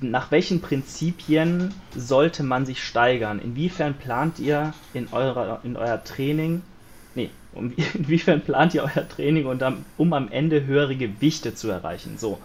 nach 0.00 0.30
welchen 0.30 0.60
Prinzipien 0.60 1.72
sollte 1.96 2.42
man 2.42 2.66
sich 2.66 2.84
steigern? 2.84 3.40
Inwiefern 3.40 3.94
plant 3.94 4.38
ihr 4.38 4.74
in, 4.92 5.08
eurer, 5.12 5.60
in 5.64 5.76
euer 5.76 6.04
Training, 6.04 6.62
nee, 7.14 7.30
inwiefern 7.94 8.42
plant 8.42 8.74
ihr 8.74 8.84
euer 8.84 9.08
Training, 9.08 9.46
und 9.46 9.60
dann, 9.60 9.84
um 9.96 10.12
am 10.12 10.30
Ende 10.30 10.66
höhere 10.66 10.94
Gewichte 10.94 11.54
zu 11.54 11.70
erreichen? 11.70 12.18
So, 12.18 12.38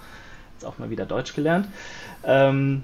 jetzt 0.53 0.65
auch 0.65 0.77
mal 0.77 0.89
wieder 0.89 1.06
Deutsch 1.06 1.36
gelernt. 1.36 1.68
Ähm, 2.24 2.83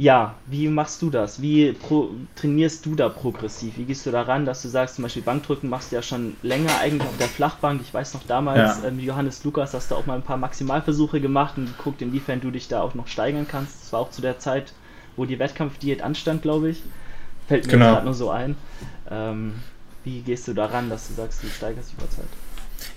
ja, 0.00 0.34
wie 0.46 0.66
machst 0.68 1.02
du 1.02 1.10
das? 1.10 1.42
Wie 1.42 1.72
pro, 1.72 2.08
trainierst 2.34 2.86
du 2.86 2.94
da 2.94 3.10
progressiv? 3.10 3.76
Wie 3.76 3.84
gehst 3.84 4.06
du 4.06 4.10
daran, 4.10 4.46
dass 4.46 4.62
du 4.62 4.68
sagst, 4.68 4.94
zum 4.94 5.02
Beispiel 5.02 5.20
Bankdrücken 5.20 5.68
machst 5.68 5.92
du 5.92 5.96
ja 5.96 6.02
schon 6.02 6.36
länger 6.42 6.70
eigentlich 6.80 7.06
auf 7.06 7.18
der 7.18 7.28
Flachbank. 7.28 7.82
Ich 7.82 7.92
weiß 7.92 8.14
noch 8.14 8.22
damals, 8.26 8.80
ja. 8.80 8.88
ähm, 8.88 8.98
Johannes 8.98 9.44
Lukas, 9.44 9.74
hast 9.74 9.90
du 9.90 9.96
auch 9.96 10.06
mal 10.06 10.14
ein 10.14 10.22
paar 10.22 10.38
Maximalversuche 10.38 11.20
gemacht 11.20 11.58
und 11.58 11.66
geguckt, 11.66 12.00
inwiefern 12.00 12.40
du 12.40 12.50
dich 12.50 12.66
da 12.66 12.80
auch 12.80 12.94
noch 12.94 13.08
steigern 13.08 13.46
kannst. 13.46 13.82
Das 13.82 13.92
war 13.92 14.00
auch 14.00 14.10
zu 14.10 14.22
der 14.22 14.38
Zeit, 14.38 14.72
wo 15.16 15.26
die 15.26 15.38
Wettkampfdiät 15.38 16.00
anstand, 16.00 16.40
glaube 16.40 16.70
ich. 16.70 16.82
Fällt 17.46 17.66
mir 17.66 17.72
genau. 17.72 17.90
gerade 17.90 18.06
nur 18.06 18.14
so 18.14 18.30
ein. 18.30 18.56
Ähm, 19.10 19.56
wie 20.04 20.22
gehst 20.22 20.48
du 20.48 20.54
daran, 20.54 20.88
dass 20.88 21.08
du 21.08 21.12
sagst, 21.12 21.42
du 21.42 21.48
steigerst 21.48 21.92
über 21.92 22.08
Zeit? 22.08 22.24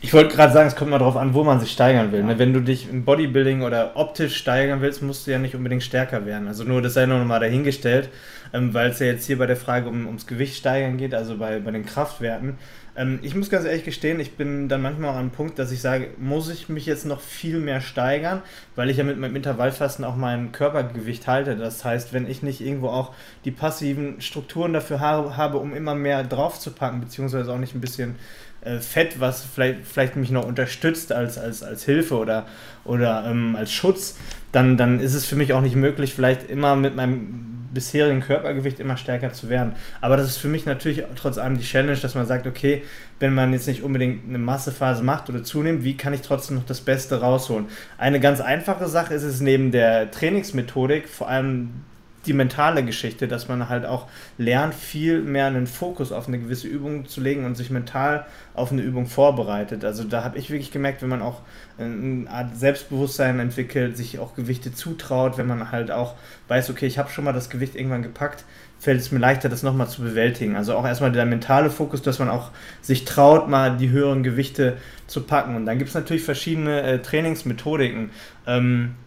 Ich 0.02 0.14
wollte 0.14 0.36
gerade 0.36 0.54
sagen, 0.54 0.68
es 0.68 0.76
kommt 0.76 0.92
mal 0.92 1.00
darauf 1.00 1.18
an, 1.18 1.34
wo 1.34 1.44
man 1.44 1.60
sich 1.60 1.72
steigern 1.72 2.12
will. 2.12 2.24
Ne? 2.24 2.38
Wenn 2.38 2.54
du 2.54 2.60
dich 2.60 2.90
im 2.90 3.06
Bodybuilding 3.06 3.62
oder 3.62 3.96
optisch 3.96 4.36
steigern 4.36 4.82
willst, 4.82 5.02
musst 5.02 5.26
du 5.26 5.32
ja 5.32 5.40
nicht 5.40 5.56
unbedingt 5.56 5.84
stärker 5.84 6.26
werden. 6.26 6.48
Also 6.48 6.64
nur 6.64 6.82
das 6.82 6.94
sei 6.94 7.06
nur 7.06 7.20
noch 7.20 7.26
mal 7.26 7.40
dahingestellt, 7.40 8.10
ähm, 8.54 8.74
weil 8.74 8.92
es 8.92 9.00
ja 9.00 9.08
jetzt 9.08 9.26
hier 9.26 9.38
bei 9.38 9.46
der 9.46 9.56
Frage 9.56 9.90
um, 9.90 10.06
ums 10.06 10.28
Gewicht 10.28 10.56
steigern 10.56 10.98
geht, 10.98 11.14
also 11.14 11.38
bei, 11.38 11.60
bei 11.60 11.72
den 11.72 11.86
Kraftwerten. 11.86 12.58
Ähm, 12.96 13.20
ich 13.22 13.34
muss 13.36 13.50
ganz 13.50 13.66
ehrlich 13.66 13.84
gestehen, 13.84 14.20
ich 14.20 14.36
bin 14.36 14.70
dann 14.70 14.82
manchmal 14.82 15.10
auch 15.10 15.16
an 15.16 15.22
einem 15.22 15.32
Punkt, 15.32 15.58
dass 15.58 15.72
ich 15.72 15.82
sage, 15.82 16.10
muss 16.18 16.50
ich 16.50 16.70
mich 16.70 16.86
jetzt 16.86 17.06
noch 17.06 17.22
viel 17.22 17.60
mehr 17.60 17.82
steigern, 17.82 18.42
weil 18.76 18.90
ich 18.90 18.98
ja 18.98 19.04
mit 19.04 19.18
meinem 19.18 19.36
Intervallfasten 19.36 20.06
auch 20.06 20.16
mein 20.16 20.52
Körpergewicht 20.52 21.28
halte. 21.28 21.56
Das 21.56 21.84
heißt, 21.84 22.14
wenn 22.14 22.30
ich 22.30 22.44
nicht 22.44 22.62
irgendwo 22.62 22.90
auch 22.90 23.14
die 23.46 23.52
passiven 23.52 24.22
Strukturen 24.22 24.74
dafür 24.74 25.00
habe, 25.00 25.58
um 25.58 25.74
immer 25.74 25.96
mehr 25.96 26.24
draufzupacken, 26.24 27.00
beziehungsweise 27.02 27.52
auch 27.52 27.58
nicht 27.58 27.74
ein 27.74 27.82
bisschen 27.82 28.16
äh, 28.66 28.80
Fett, 28.80 29.20
was 29.20 29.44
vielleicht, 29.44 29.86
vielleicht 29.86 30.16
mich 30.16 30.32
noch 30.32 30.46
unterstützt 30.46 31.12
als, 31.12 31.38
als, 31.38 31.64
als 31.64 31.84
Hilfe 31.84 32.18
oder, 32.18 32.46
oder 32.84 33.26
ähm, 33.28 33.56
als 33.56 33.72
Schutz, 33.72 34.18
dann, 34.52 34.78
dann 34.78 35.00
ist 35.00 35.14
es 35.14 35.26
für 35.26 35.36
mich 35.36 35.54
auch 35.54 35.62
nicht 35.62 35.76
möglich, 35.76 36.14
vielleicht 36.14 36.50
immer 36.50 36.76
mit 36.76 36.96
meinem 36.96 37.54
bisherigen 37.74 38.22
Körpergewicht 38.22 38.80
immer 38.80 38.98
stärker 38.98 39.34
zu 39.34 39.50
werden. 39.50 39.74
Aber 40.00 40.16
das 40.16 40.28
ist 40.28 40.38
für 40.38 40.48
mich 40.48 40.66
natürlich 40.66 41.04
trotz 41.16 41.38
allem 41.38 41.58
die 41.58 41.64
Challenge, 41.64 41.98
dass 41.98 42.16
man 42.16 42.26
sagt, 42.26 42.46
okay, 42.46 42.84
wenn 43.20 43.34
man 43.34 43.52
jetzt 43.52 43.68
nicht 43.68 43.84
unbedingt 43.84 44.28
eine 44.28 44.38
Massephase 44.38 45.04
macht 45.04 45.30
oder 45.30 45.44
zunimmt, 45.44 45.84
wie 45.84 45.98
kann 45.98 46.14
ich 46.14 46.22
trotzdem 46.22 46.58
noch 46.58 46.66
das 46.66 46.82
Beste 46.82 47.22
rausholen? 47.22 47.66
Eine 47.98 48.20
ganz 48.20 48.42
einfache 48.42 48.88
Sache 48.88 49.14
ist 49.14 49.24
es 49.24 49.42
neben 49.42 49.72
der 49.72 50.12
Trainingsmethodik, 50.12 51.10
vor 51.10 51.30
allem 51.30 51.72
die 52.26 52.34
mentale 52.34 52.84
Geschichte, 52.84 53.28
dass 53.28 53.48
man 53.48 53.70
halt 53.70 53.86
auch 53.86 54.08
lernt, 54.38 54.74
viel 54.74 55.22
mehr 55.22 55.48
einen 55.48 55.68
Fokus 55.68 56.12
auf 56.12 56.28
eine 56.28 56.40
gewisse 56.40 56.68
Übung 56.68 57.06
zu 57.08 57.22
legen 57.22 57.46
und 57.46 57.56
sich 57.56 57.70
mental 57.70 58.26
auf 58.54 58.72
eine 58.72 58.82
Übung 58.82 59.08
vorbereitet. 59.08 59.84
Also 59.84 60.04
da 60.04 60.24
habe 60.24 60.38
ich 60.38 60.50
wirklich 60.50 60.72
gemerkt, 60.72 61.02
wenn 61.02 61.10
man 61.10 61.22
auch 61.22 61.42
eine 61.78 62.30
Art 62.30 62.56
Selbstbewusstsein 62.56 63.40
entwickelt, 63.40 63.98
sich 63.98 64.20
auch 64.20 64.36
Gewichte 64.36 64.74
zutraut, 64.74 65.38
wenn 65.38 65.48
man 65.48 65.72
halt 65.72 65.92
auch 65.92 66.16
weiß, 66.48 66.70
okay, 66.70 66.86
ich 66.86 66.98
habe 66.98 67.10
schon 67.10 67.26
mal 67.26 67.34
das 67.34 67.50
Gewicht 67.50 67.76
irgendwann 67.76 68.04
gepackt, 68.04 68.46
fällt 68.80 69.00
es 69.00 69.12
mir 69.12 69.20
leichter, 69.20 69.50
das 69.50 69.64
nochmal 69.64 69.88
zu 69.88 70.02
bewältigen. 70.02 70.56
Also 70.56 70.76
auch 70.76 70.86
erstmal 70.86 71.12
der 71.12 71.26
mentale 71.26 71.70
Fokus, 71.70 72.02
dass 72.02 72.20
man 72.20 72.30
auch 72.30 72.52
sich 72.82 73.06
traut, 73.06 73.50
mal 73.50 73.78
die 73.78 73.90
höheren 73.90 74.24
Gewichte 74.24 74.78
zu 75.08 75.22
packen. 75.24 75.56
Und 75.56 75.66
dann 75.66 75.78
gibt 75.78 75.90
es 75.90 75.96
natürlich 75.96 76.24
verschiedene 76.24 76.82
äh, 76.82 77.00
Trainingsmethodiken. 77.00 78.12
Ähm, 78.46 78.96
äh, 78.96 79.03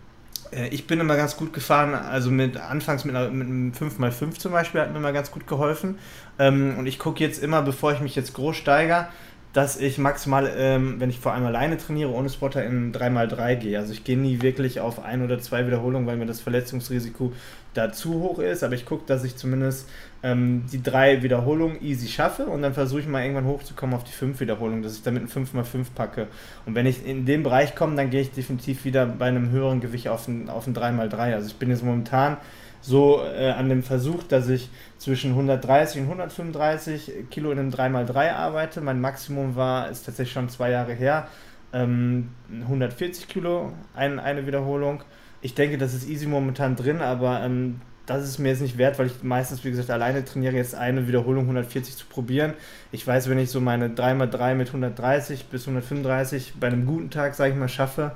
ich 0.70 0.86
bin 0.86 1.00
immer 1.00 1.16
ganz 1.16 1.36
gut 1.36 1.52
gefahren, 1.52 1.94
also 1.94 2.30
mit 2.30 2.56
anfangs 2.56 3.04
mit, 3.04 3.14
mit 3.14 3.46
einem 3.46 3.72
5x5 3.72 4.38
zum 4.38 4.52
Beispiel 4.52 4.80
hat 4.80 4.92
mir 4.92 4.98
immer 4.98 5.12
ganz 5.12 5.30
gut 5.30 5.46
geholfen. 5.46 5.98
Ähm, 6.38 6.76
und 6.78 6.86
ich 6.86 6.98
gucke 6.98 7.22
jetzt 7.22 7.42
immer, 7.42 7.62
bevor 7.62 7.92
ich 7.92 8.00
mich 8.00 8.14
jetzt 8.14 8.34
groß 8.34 8.56
steigere, 8.56 9.08
dass 9.56 9.78
ich 9.78 9.96
maximal, 9.96 10.52
ähm, 10.54 10.96
wenn 10.98 11.08
ich 11.08 11.18
vor 11.18 11.32
allem 11.32 11.46
alleine 11.46 11.78
trainiere, 11.78 12.10
ohne 12.10 12.28
Spotter 12.28 12.62
in 12.62 12.92
3x3 12.92 13.56
gehe. 13.56 13.78
Also 13.78 13.92
ich 13.94 14.04
gehe 14.04 14.18
nie 14.18 14.42
wirklich 14.42 14.80
auf 14.80 15.02
ein 15.02 15.24
oder 15.24 15.38
zwei 15.38 15.66
Wiederholungen, 15.66 16.06
weil 16.06 16.18
mir 16.18 16.26
das 16.26 16.40
Verletzungsrisiko 16.40 17.32
da 17.72 17.90
zu 17.90 18.20
hoch 18.20 18.38
ist. 18.38 18.62
Aber 18.62 18.74
ich 18.74 18.84
gucke, 18.84 19.04
dass 19.06 19.24
ich 19.24 19.36
zumindest 19.36 19.88
ähm, 20.22 20.64
die 20.72 20.82
drei 20.82 21.22
Wiederholungen 21.22 21.82
easy 21.82 22.08
schaffe 22.08 22.46
und 22.46 22.62
dann 22.62 22.74
versuche 22.74 23.00
ich 23.00 23.06
mal 23.06 23.22
irgendwann 23.22 23.46
hochzukommen 23.46 23.94
auf 23.94 24.04
die 24.04 24.12
fünf 24.12 24.40
Wiederholungen, 24.40 24.82
dass 24.82 24.96
ich 24.96 25.02
damit 25.02 25.22
ein 25.22 25.28
5x5 25.28 25.86
packe. 25.94 26.28
Und 26.64 26.74
wenn 26.74 26.86
ich 26.86 27.06
in 27.06 27.26
den 27.26 27.42
Bereich 27.42 27.74
komme, 27.74 27.96
dann 27.96 28.10
gehe 28.10 28.22
ich 28.22 28.32
definitiv 28.32 28.84
wieder 28.84 29.06
bei 29.06 29.26
einem 29.26 29.50
höheren 29.50 29.80
Gewicht 29.80 30.08
auf 30.08 30.26
ein, 30.28 30.48
auf 30.48 30.66
ein 30.66 30.74
3x3. 30.74 31.34
Also 31.34 31.48
ich 31.48 31.56
bin 31.56 31.70
jetzt 31.70 31.84
momentan 31.84 32.38
so 32.80 33.20
äh, 33.22 33.50
an 33.50 33.68
dem 33.68 33.82
Versuch, 33.82 34.22
dass 34.22 34.48
ich 34.48 34.70
zwischen 34.98 35.32
130 35.32 36.02
und 36.02 36.06
135 36.06 37.12
Kilo 37.30 37.50
in 37.50 37.58
einem 37.58 37.70
3x3 37.70 38.32
arbeite. 38.32 38.80
Mein 38.80 39.00
Maximum 39.00 39.56
war, 39.56 39.90
ist 39.90 40.06
tatsächlich 40.06 40.32
schon 40.32 40.48
zwei 40.48 40.70
Jahre 40.70 40.92
her, 40.92 41.28
ähm, 41.72 42.30
140 42.62 43.28
Kilo, 43.28 43.72
ein, 43.94 44.18
eine 44.18 44.46
Wiederholung. 44.46 45.02
Ich 45.42 45.54
denke, 45.54 45.78
das 45.78 45.94
ist 45.94 46.08
easy 46.08 46.26
momentan 46.26 46.76
drin, 46.76 47.00
aber 47.00 47.42
ähm, 47.42 47.80
das 48.06 48.24
ist 48.24 48.38
mir 48.38 48.50
jetzt 48.50 48.62
nicht 48.62 48.78
wert, 48.78 48.98
weil 48.98 49.06
ich 49.06 49.22
meistens, 49.22 49.64
wie 49.64 49.70
gesagt, 49.70 49.90
alleine 49.90 50.24
trainiere, 50.24 50.54
jetzt 50.54 50.74
eine 50.74 51.08
Wiederholung 51.08 51.42
140 51.44 51.96
zu 51.96 52.06
probieren. 52.06 52.54
Ich 52.92 53.04
weiß, 53.04 53.28
wenn 53.28 53.38
ich 53.38 53.50
so 53.50 53.60
meine 53.60 53.88
3x3 53.88 54.54
mit 54.54 54.68
130 54.68 55.46
bis 55.46 55.62
135 55.62 56.54
bei 56.60 56.68
einem 56.68 56.86
guten 56.86 57.10
Tag, 57.10 57.34
sage 57.34 57.52
ich 57.52 57.58
mal, 57.58 57.68
schaffe, 57.68 58.12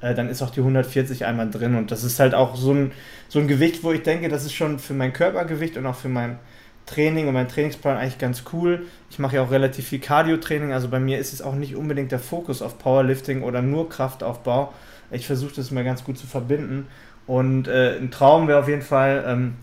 äh, 0.00 0.14
dann 0.14 0.28
ist 0.28 0.42
auch 0.42 0.50
die 0.50 0.60
140 0.60 1.24
einmal 1.24 1.50
drin. 1.50 1.74
Und 1.74 1.90
das 1.90 2.04
ist 2.04 2.20
halt 2.20 2.34
auch 2.34 2.54
so 2.54 2.72
ein, 2.72 2.92
so 3.28 3.40
ein 3.40 3.48
Gewicht, 3.48 3.82
wo 3.82 3.92
ich 3.92 4.02
denke, 4.02 4.28
das 4.28 4.44
ist 4.44 4.52
schon 4.52 4.78
für 4.78 4.94
mein 4.94 5.12
Körpergewicht 5.12 5.76
und 5.76 5.86
auch 5.86 5.96
für 5.96 6.08
mein 6.08 6.38
Training 6.86 7.26
und 7.28 7.34
mein 7.34 7.48
Trainingsplan 7.48 7.96
eigentlich 7.96 8.18
ganz 8.18 8.44
cool. 8.52 8.86
Ich 9.10 9.18
mache 9.18 9.36
ja 9.36 9.42
auch 9.42 9.50
relativ 9.50 9.88
viel 9.88 10.00
Cardio-Training, 10.00 10.72
also 10.72 10.88
bei 10.88 11.00
mir 11.00 11.18
ist 11.18 11.32
es 11.32 11.42
auch 11.42 11.54
nicht 11.54 11.76
unbedingt 11.76 12.12
der 12.12 12.18
Fokus 12.18 12.62
auf 12.62 12.78
Powerlifting 12.78 13.42
oder 13.42 13.62
nur 13.62 13.88
Kraftaufbau. 13.88 14.72
Ich 15.10 15.26
versuche 15.26 15.54
das 15.54 15.70
mal 15.70 15.84
ganz 15.84 16.04
gut 16.04 16.18
zu 16.18 16.26
verbinden. 16.26 16.86
Und 17.26 17.68
äh, 17.68 17.98
ein 17.98 18.10
Traum 18.10 18.48
wäre 18.48 18.58
auf 18.60 18.68
jeden 18.68 18.82
Fall, 18.82 19.24
ähm, 19.26 19.54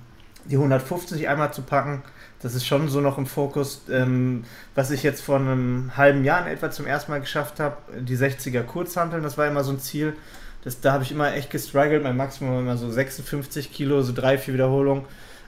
die 0.45 0.55
150 0.55 1.27
einmal 1.27 1.53
zu 1.53 1.61
packen. 1.61 2.01
Das 2.41 2.55
ist 2.55 2.65
schon 2.65 2.87
so 2.87 3.01
noch 3.01 3.17
im 3.17 3.25
Fokus, 3.25 3.83
ähm, 3.91 4.45
was 4.73 4.91
ich 4.91 5.03
jetzt 5.03 5.21
vor 5.21 5.35
einem 5.35 5.91
halben 5.97 6.23
Jahr 6.23 6.45
in 6.45 6.53
etwa 6.53 6.71
zum 6.71 6.87
ersten 6.87 7.11
Mal 7.11 7.19
geschafft 7.19 7.59
habe. 7.59 7.77
Die 7.99 8.15
60er 8.17 8.63
Kurzhanteln, 8.63 9.23
das 9.23 9.37
war 9.37 9.47
immer 9.47 9.63
so 9.63 9.71
ein 9.71 9.79
Ziel. 9.79 10.13
Das, 10.63 10.79
da 10.79 10.93
habe 10.93 11.03
ich 11.03 11.11
immer 11.11 11.33
echt 11.33 11.49
gestruggelt. 11.49 12.03
Mein 12.03 12.17
Maximum 12.17 12.53
war 12.53 12.61
immer 12.61 12.77
so 12.77 12.89
56 12.89 13.71
Kilo, 13.73 14.01
so 14.01 14.13
drei, 14.13 14.37
vier 14.37 14.53
Wiederholungen. 14.53 15.03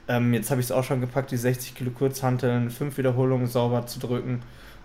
Ähm, 0.07 0.33
jetzt 0.33 0.51
habe 0.51 0.59
ich 0.59 0.67
es 0.67 0.71
auch 0.71 0.83
schon 0.83 0.99
gepackt, 0.99 1.31
die 1.31 1.37
60 1.37 1.75
Kilo 1.75 1.91
Kurzhanteln, 1.91 2.69
fünf 2.69 2.97
Wiederholungen 2.97 3.47
sauber 3.47 3.87
zu 3.87 3.99
drücken. 3.99 4.41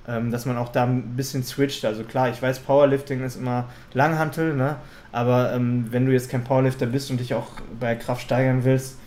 Ähm, 0.08 0.30
dass 0.30 0.46
man 0.46 0.56
auch 0.56 0.68
da 0.68 0.84
ein 0.84 1.16
bisschen 1.16 1.42
switcht. 1.42 1.84
Also 1.84 2.04
klar, 2.04 2.28
ich 2.28 2.40
weiß, 2.40 2.60
Powerlifting 2.60 3.24
ist 3.24 3.36
immer 3.36 3.64
Langhantel, 3.92 4.54
ne? 4.54 4.76
aber 5.10 5.52
ähm, 5.52 5.86
wenn 5.90 6.06
du 6.06 6.12
jetzt 6.12 6.30
kein 6.30 6.44
Powerlifter 6.44 6.86
bist 6.86 7.10
und 7.10 7.18
dich 7.18 7.34
auch 7.34 7.48
bei 7.80 7.96
Kraft 7.96 8.22
steigern 8.22 8.62
willst, 8.62 8.98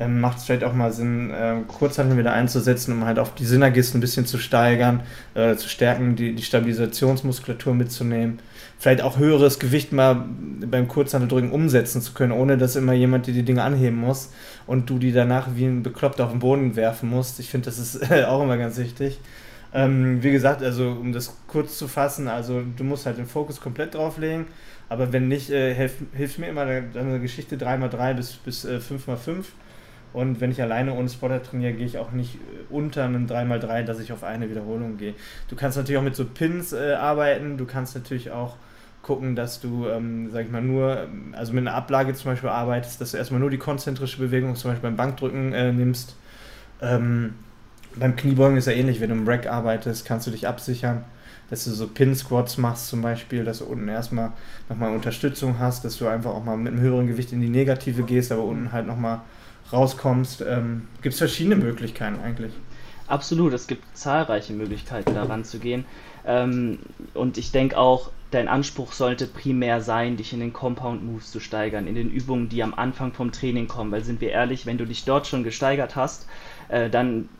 ähm, 0.00 0.20
macht 0.20 0.38
es 0.38 0.44
vielleicht 0.44 0.64
auch 0.64 0.74
mal 0.74 0.92
Sinn, 0.92 1.30
äh, 1.30 1.56
Kurzhanteln 1.66 2.18
wieder 2.18 2.32
einzusetzen, 2.32 2.92
um 2.92 3.04
halt 3.04 3.18
auch 3.18 3.28
die 3.30 3.44
Synergist 3.44 3.94
ein 3.94 4.00
bisschen 4.00 4.26
zu 4.26 4.38
steigern, 4.38 5.02
äh, 5.34 5.56
zu 5.56 5.68
stärken, 5.68 6.16
die, 6.16 6.34
die 6.34 6.42
Stabilisationsmuskulatur 6.42 7.74
mitzunehmen. 7.74 8.38
Vielleicht 8.78 9.02
auch 9.02 9.18
höheres 9.18 9.58
Gewicht 9.58 9.92
mal 9.92 10.24
beim 10.70 10.86
Kurzhanteldrücken 10.86 11.50
umsetzen 11.50 12.00
zu 12.00 12.14
können, 12.14 12.30
ohne 12.30 12.56
dass 12.58 12.76
immer 12.76 12.92
jemand 12.92 13.26
dir 13.26 13.34
die 13.34 13.42
Dinge 13.42 13.64
anheben 13.64 13.98
muss 13.98 14.32
und 14.66 14.88
du 14.88 14.98
die 14.98 15.12
danach 15.12 15.48
wie 15.56 15.64
ein 15.64 15.82
Bekloppter 15.82 16.26
auf 16.26 16.30
den 16.30 16.38
Boden 16.38 16.76
werfen 16.76 17.10
musst. 17.10 17.40
Ich 17.40 17.50
finde, 17.50 17.66
das 17.66 17.78
ist 17.78 18.10
äh, 18.10 18.24
auch 18.28 18.42
immer 18.42 18.56
ganz 18.56 18.78
wichtig. 18.78 19.18
Ähm, 19.74 20.22
wie 20.22 20.32
gesagt, 20.32 20.62
also 20.62 20.90
um 20.90 21.12
das 21.12 21.36
kurz 21.46 21.76
zu 21.76 21.88
fassen, 21.88 22.28
also 22.28 22.62
du 22.76 22.84
musst 22.84 23.04
halt 23.04 23.18
den 23.18 23.26
Fokus 23.26 23.60
komplett 23.60 23.94
drauflegen, 23.94 24.46
aber 24.88 25.12
wenn 25.12 25.28
nicht, 25.28 25.50
äh, 25.50 25.74
hilft, 25.74 26.38
mir 26.38 26.48
immer 26.48 26.64
deine 26.64 27.20
Geschichte 27.20 27.56
3x3 27.56 28.14
bis, 28.14 28.36
bis 28.36 28.64
äh, 28.64 28.78
5x5. 28.78 29.44
Und 30.14 30.40
wenn 30.40 30.50
ich 30.50 30.62
alleine 30.62 30.94
ohne 30.94 31.10
Spotter 31.10 31.42
trainiere, 31.42 31.74
gehe 31.74 31.84
ich 31.84 31.98
auch 31.98 32.12
nicht 32.12 32.36
äh, 32.36 32.38
unter 32.72 33.04
einem 33.04 33.26
3x3, 33.26 33.82
dass 33.82 34.00
ich 34.00 34.10
auf 34.12 34.24
eine 34.24 34.48
Wiederholung 34.48 34.96
gehe. 34.96 35.14
Du 35.48 35.56
kannst 35.56 35.76
natürlich 35.76 35.98
auch 35.98 36.04
mit 36.04 36.16
so 36.16 36.24
Pins 36.24 36.72
äh, 36.72 36.94
arbeiten, 36.94 37.58
du 37.58 37.66
kannst 37.66 37.94
natürlich 37.94 38.30
auch 38.30 38.56
gucken, 39.02 39.36
dass 39.36 39.60
du, 39.60 39.86
ähm, 39.86 40.30
sag 40.30 40.46
ich 40.46 40.50
mal, 40.50 40.62
nur, 40.62 41.06
also 41.32 41.52
mit 41.52 41.66
einer 41.66 41.74
Ablage 41.76 42.14
zum 42.14 42.30
Beispiel 42.30 42.48
arbeitest, 42.48 43.00
dass 43.00 43.12
du 43.12 43.18
erstmal 43.18 43.40
nur 43.40 43.50
die 43.50 43.58
konzentrische 43.58 44.18
Bewegung, 44.18 44.56
zum 44.56 44.70
Beispiel 44.70 44.88
beim 44.88 44.96
Bankdrücken 44.96 45.52
äh, 45.52 45.72
nimmst. 45.72 46.16
Ähm, 46.80 47.34
beim 47.98 48.16
Kniebeugen 48.16 48.56
ist 48.56 48.66
ja 48.66 48.72
ähnlich, 48.72 49.00
wenn 49.00 49.10
du 49.10 49.16
im 49.16 49.28
Rack 49.28 49.46
arbeitest, 49.46 50.04
kannst 50.04 50.26
du 50.26 50.30
dich 50.30 50.46
absichern, 50.46 51.04
dass 51.50 51.64
du 51.64 51.70
so 51.70 51.86
Pin-Squats 51.86 52.58
machst 52.58 52.88
zum 52.88 53.02
Beispiel, 53.02 53.44
dass 53.44 53.58
du 53.58 53.64
unten 53.64 53.88
erstmal 53.88 54.32
nochmal 54.68 54.94
Unterstützung 54.94 55.58
hast, 55.58 55.84
dass 55.84 55.98
du 55.98 56.06
einfach 56.06 56.30
auch 56.30 56.44
mal 56.44 56.56
mit 56.56 56.72
einem 56.72 56.82
höheren 56.82 57.06
Gewicht 57.06 57.32
in 57.32 57.40
die 57.40 57.48
Negative 57.48 58.02
gehst, 58.02 58.32
aber 58.32 58.44
unten 58.44 58.72
halt 58.72 58.86
nochmal 58.86 59.20
rauskommst. 59.72 60.44
Ähm, 60.46 60.88
gibt 61.02 61.14
es 61.14 61.18
verschiedene 61.18 61.56
Möglichkeiten 61.56 62.18
eigentlich. 62.22 62.52
Absolut, 63.06 63.54
es 63.54 63.66
gibt 63.66 63.84
zahlreiche 63.96 64.52
Möglichkeiten 64.52 65.14
daran 65.14 65.44
zu 65.44 65.58
gehen. 65.58 65.86
Ähm, 66.26 66.78
und 67.14 67.38
ich 67.38 67.52
denke 67.52 67.78
auch, 67.78 68.10
dein 68.30 68.48
Anspruch 68.48 68.92
sollte 68.92 69.26
primär 69.26 69.80
sein, 69.80 70.18
dich 70.18 70.34
in 70.34 70.40
den 70.40 70.52
Compound 70.52 71.02
Moves 71.02 71.30
zu 71.30 71.40
steigern, 71.40 71.86
in 71.86 71.94
den 71.94 72.10
Übungen, 72.10 72.50
die 72.50 72.62
am 72.62 72.74
Anfang 72.74 73.14
vom 73.14 73.32
Training 73.32 73.66
kommen. 73.66 73.90
Weil 73.90 74.04
sind 74.04 74.20
wir 74.20 74.30
ehrlich, 74.30 74.66
wenn 74.66 74.76
du 74.76 74.84
dich 74.84 75.04
dort 75.04 75.26
schon 75.26 75.42
gesteigert 75.42 75.96
hast, 75.96 76.26
äh, 76.68 76.90
dann 76.90 77.30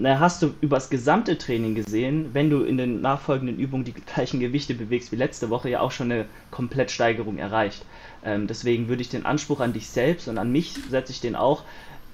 na, 0.00 0.20
hast 0.20 0.42
du 0.42 0.54
übers 0.60 0.90
gesamte 0.90 1.38
Training 1.38 1.74
gesehen, 1.74 2.30
wenn 2.32 2.50
du 2.50 2.62
in 2.62 2.76
den 2.76 3.00
nachfolgenden 3.00 3.58
Übungen 3.58 3.84
die 3.84 3.92
gleichen 3.92 4.40
Gewichte 4.40 4.74
bewegst 4.74 5.12
wie 5.12 5.16
letzte 5.16 5.50
Woche, 5.50 5.70
ja 5.70 5.80
auch 5.80 5.90
schon 5.90 6.12
eine 6.12 6.26
Komplettsteigerung 6.50 7.38
erreicht. 7.38 7.84
Ähm, 8.24 8.46
deswegen 8.46 8.88
würde 8.88 9.02
ich 9.02 9.08
den 9.08 9.26
Anspruch 9.26 9.60
an 9.60 9.72
dich 9.72 9.88
selbst 9.88 10.28
und 10.28 10.38
an 10.38 10.52
mich 10.52 10.74
setze 10.90 11.12
ich 11.12 11.20
den 11.20 11.36
auch, 11.36 11.62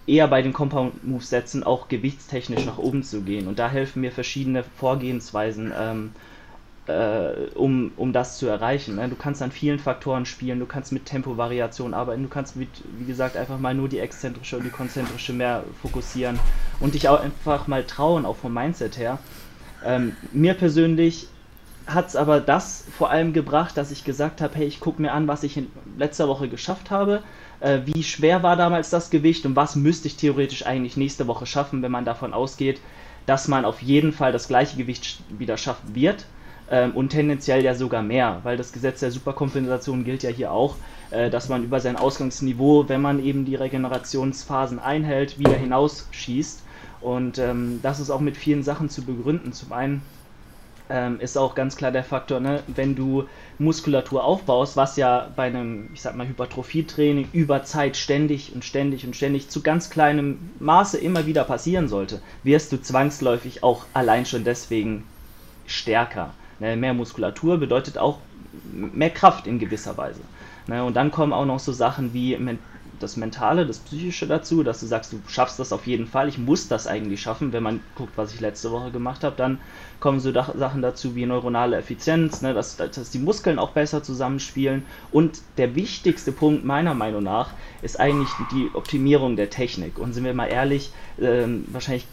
eher 0.06 0.28
bei 0.28 0.42
den 0.42 0.52
Compound 0.52 1.04
Moves 1.04 1.30
setzen, 1.30 1.62
auch 1.62 1.88
gewichtstechnisch 1.88 2.66
nach 2.66 2.78
oben 2.78 3.02
zu 3.02 3.22
gehen. 3.22 3.46
Und 3.46 3.58
da 3.58 3.70
helfen 3.70 4.00
mir 4.00 4.12
verschiedene 4.12 4.64
Vorgehensweisen. 4.76 5.72
Ähm, 5.78 6.12
äh, 6.86 7.48
um, 7.54 7.92
um 7.96 8.12
das 8.12 8.38
zu 8.38 8.46
erreichen. 8.46 8.96
Ne? 8.96 9.08
Du 9.08 9.16
kannst 9.16 9.42
an 9.42 9.50
vielen 9.50 9.78
Faktoren 9.78 10.26
spielen, 10.26 10.58
du 10.60 10.66
kannst 10.66 10.92
mit 10.92 11.06
Tempovariation 11.06 11.94
arbeiten, 11.94 12.22
du 12.22 12.28
kannst 12.28 12.56
mit, 12.56 12.68
wie 12.98 13.06
gesagt, 13.06 13.36
einfach 13.36 13.58
mal 13.58 13.74
nur 13.74 13.88
die 13.88 13.98
exzentrische 13.98 14.58
und 14.58 14.64
die 14.64 14.70
konzentrische 14.70 15.32
mehr 15.32 15.64
fokussieren 15.80 16.38
und 16.80 16.94
dich 16.94 17.08
auch 17.08 17.20
einfach 17.20 17.66
mal 17.66 17.84
trauen, 17.84 18.26
auch 18.26 18.36
vom 18.36 18.52
Mindset 18.52 18.98
her. 18.98 19.18
Ähm, 19.84 20.16
mir 20.32 20.54
persönlich 20.54 21.28
hat 21.86 22.08
es 22.08 22.16
aber 22.16 22.40
das 22.40 22.84
vor 22.96 23.10
allem 23.10 23.32
gebracht, 23.32 23.76
dass 23.76 23.90
ich 23.90 24.04
gesagt 24.04 24.40
habe, 24.40 24.54
hey, 24.54 24.66
ich 24.66 24.80
gucke 24.80 25.02
mir 25.02 25.12
an, 25.12 25.28
was 25.28 25.42
ich 25.42 25.56
in 25.56 25.70
letzter 25.98 26.28
Woche 26.28 26.48
geschafft 26.48 26.90
habe, 26.90 27.22
äh, 27.60 27.80
wie 27.84 28.02
schwer 28.02 28.42
war 28.42 28.56
damals 28.56 28.90
das 28.90 29.10
Gewicht 29.10 29.44
und 29.44 29.56
was 29.56 29.76
müsste 29.76 30.08
ich 30.08 30.16
theoretisch 30.16 30.66
eigentlich 30.66 30.96
nächste 30.96 31.26
Woche 31.26 31.46
schaffen, 31.46 31.82
wenn 31.82 31.92
man 31.92 32.06
davon 32.06 32.32
ausgeht, 32.32 32.80
dass 33.26 33.48
man 33.48 33.64
auf 33.64 33.80
jeden 33.80 34.12
Fall 34.12 34.32
das 34.32 34.48
gleiche 34.48 34.76
Gewicht 34.76 35.18
wieder 35.30 35.56
schaffen 35.56 35.94
wird 35.94 36.26
ähm, 36.70 36.92
und 36.92 37.10
tendenziell 37.10 37.62
ja 37.62 37.74
sogar 37.74 38.02
mehr, 38.02 38.40
weil 38.42 38.56
das 38.56 38.72
Gesetz 38.72 39.00
der 39.00 39.10
Superkompensation 39.10 40.04
gilt 40.04 40.22
ja 40.22 40.30
hier 40.30 40.52
auch, 40.52 40.76
äh, 41.10 41.30
dass 41.30 41.48
man 41.48 41.64
über 41.64 41.80
sein 41.80 41.96
Ausgangsniveau, 41.96 42.88
wenn 42.88 43.02
man 43.02 43.24
eben 43.24 43.44
die 43.44 43.54
Regenerationsphasen 43.54 44.78
einhält, 44.78 45.38
wieder 45.38 45.56
hinausschießt. 45.56 46.62
Und 47.00 47.38
ähm, 47.38 47.80
das 47.82 48.00
ist 48.00 48.10
auch 48.10 48.20
mit 48.20 48.36
vielen 48.36 48.62
Sachen 48.62 48.88
zu 48.88 49.04
begründen. 49.04 49.52
Zum 49.52 49.72
einen 49.72 50.02
ähm, 50.88 51.20
ist 51.20 51.36
auch 51.36 51.54
ganz 51.54 51.76
klar 51.76 51.92
der 51.92 52.04
Faktor, 52.04 52.40
ne, 52.40 52.62
wenn 52.66 52.94
du 52.94 53.24
Muskulatur 53.58 54.24
aufbaust, 54.24 54.76
was 54.76 54.96
ja 54.96 55.30
bei 55.36 55.44
einem, 55.44 55.90
ich 55.92 56.02
sag 56.02 56.16
mal, 56.16 56.26
Hypertrophietraining 56.26 57.28
über 57.32 57.64
Zeit 57.64 57.96
ständig 57.96 58.54
und 58.54 58.64
ständig 58.64 59.06
und 59.06 59.16
ständig 59.16 59.50
zu 59.50 59.62
ganz 59.62 59.90
kleinem 59.90 60.50
Maße 60.60 60.98
immer 60.98 61.26
wieder 61.26 61.44
passieren 61.44 61.88
sollte, 61.88 62.20
wirst 62.42 62.72
du 62.72 62.80
zwangsläufig 62.80 63.62
auch 63.62 63.86
allein 63.94 64.26
schon 64.26 64.44
deswegen 64.44 65.04
stärker. 65.66 66.34
Ne, 66.60 66.76
mehr 66.76 66.94
Muskulatur 66.94 67.58
bedeutet 67.58 67.98
auch 67.98 68.18
mehr 68.72 69.10
Kraft 69.10 69.46
in 69.46 69.58
gewisser 69.58 69.96
Weise. 69.96 70.20
Ne, 70.66 70.84
und 70.84 70.94
dann 70.94 71.10
kommen 71.10 71.32
auch 71.32 71.46
noch 71.46 71.58
so 71.58 71.72
Sachen 71.72 72.14
wie 72.14 72.36
das 73.00 73.16
Mentale, 73.16 73.66
das 73.66 73.78
Psychische 73.78 74.26
dazu, 74.26 74.62
dass 74.62 74.80
du 74.80 74.86
sagst, 74.86 75.12
du 75.12 75.20
schaffst 75.28 75.58
das 75.58 75.72
auf 75.72 75.86
jeden 75.86 76.06
Fall, 76.06 76.28
ich 76.28 76.38
muss 76.38 76.68
das 76.68 76.86
eigentlich 76.86 77.20
schaffen. 77.20 77.52
Wenn 77.52 77.62
man 77.62 77.80
guckt, 77.96 78.12
was 78.16 78.32
ich 78.32 78.40
letzte 78.40 78.70
Woche 78.70 78.90
gemacht 78.90 79.24
habe, 79.24 79.36
dann 79.36 79.58
kommen 80.00 80.20
so 80.20 80.32
Sachen 80.32 80.82
dazu 80.82 81.14
wie 81.14 81.26
neuronale 81.26 81.76
Effizienz, 81.76 82.42
ne, 82.42 82.54
dass, 82.54 82.76
dass 82.76 83.10
die 83.10 83.18
Muskeln 83.18 83.58
auch 83.58 83.70
besser 83.70 84.02
zusammenspielen. 84.02 84.84
Und 85.10 85.40
der 85.58 85.74
wichtigste 85.74 86.32
Punkt 86.32 86.64
meiner 86.64 86.94
Meinung 86.94 87.22
nach 87.22 87.50
ist 87.82 87.98
eigentlich 88.00 88.30
die 88.52 88.70
Optimierung 88.74 89.36
der 89.36 89.50
Technik. 89.50 89.98
Und 89.98 90.12
sind 90.12 90.24
wir 90.24 90.34
mal 90.34 90.46
ehrlich, 90.46 90.90
äh, 91.18 91.46
wahrscheinlich 91.68 92.06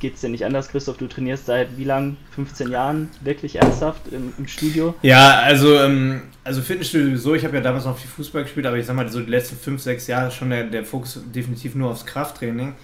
geht 0.00 0.14
es 0.14 0.20
dir 0.20 0.28
nicht 0.28 0.44
anders, 0.44 0.68
Christoph? 0.68 0.96
Du 0.96 1.06
trainierst 1.06 1.46
seit 1.46 1.76
wie 1.76 1.84
lang? 1.84 2.16
15 2.34 2.70
Jahren 2.70 3.10
wirklich 3.20 3.56
ernsthaft 3.56 4.02
im, 4.12 4.32
im 4.38 4.46
Studio? 4.46 4.94
Ja, 5.02 5.40
also, 5.40 5.78
ähm, 5.78 6.22
also 6.44 6.62
Fitnessstudio 6.62 7.08
sowieso. 7.08 7.34
Ich 7.34 7.44
habe 7.44 7.56
ja 7.56 7.62
damals 7.62 7.84
noch 7.84 7.98
viel 7.98 8.10
Fußball 8.10 8.42
gespielt, 8.44 8.66
aber 8.66 8.76
ich 8.76 8.86
sag 8.86 8.96
mal, 8.96 9.08
so 9.08 9.20
die 9.20 9.30
letzten 9.30 9.56
5, 9.56 9.80
6 9.80 10.06
Jahre 10.06 10.30
schon 10.30 10.50
der, 10.50 10.64
der 10.64 10.84
Fokus 10.84 11.20
definitiv 11.34 11.74
nur 11.74 11.90
aufs 11.90 12.06
Krafttraining. 12.06 12.74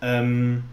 Ähm, 0.00 0.64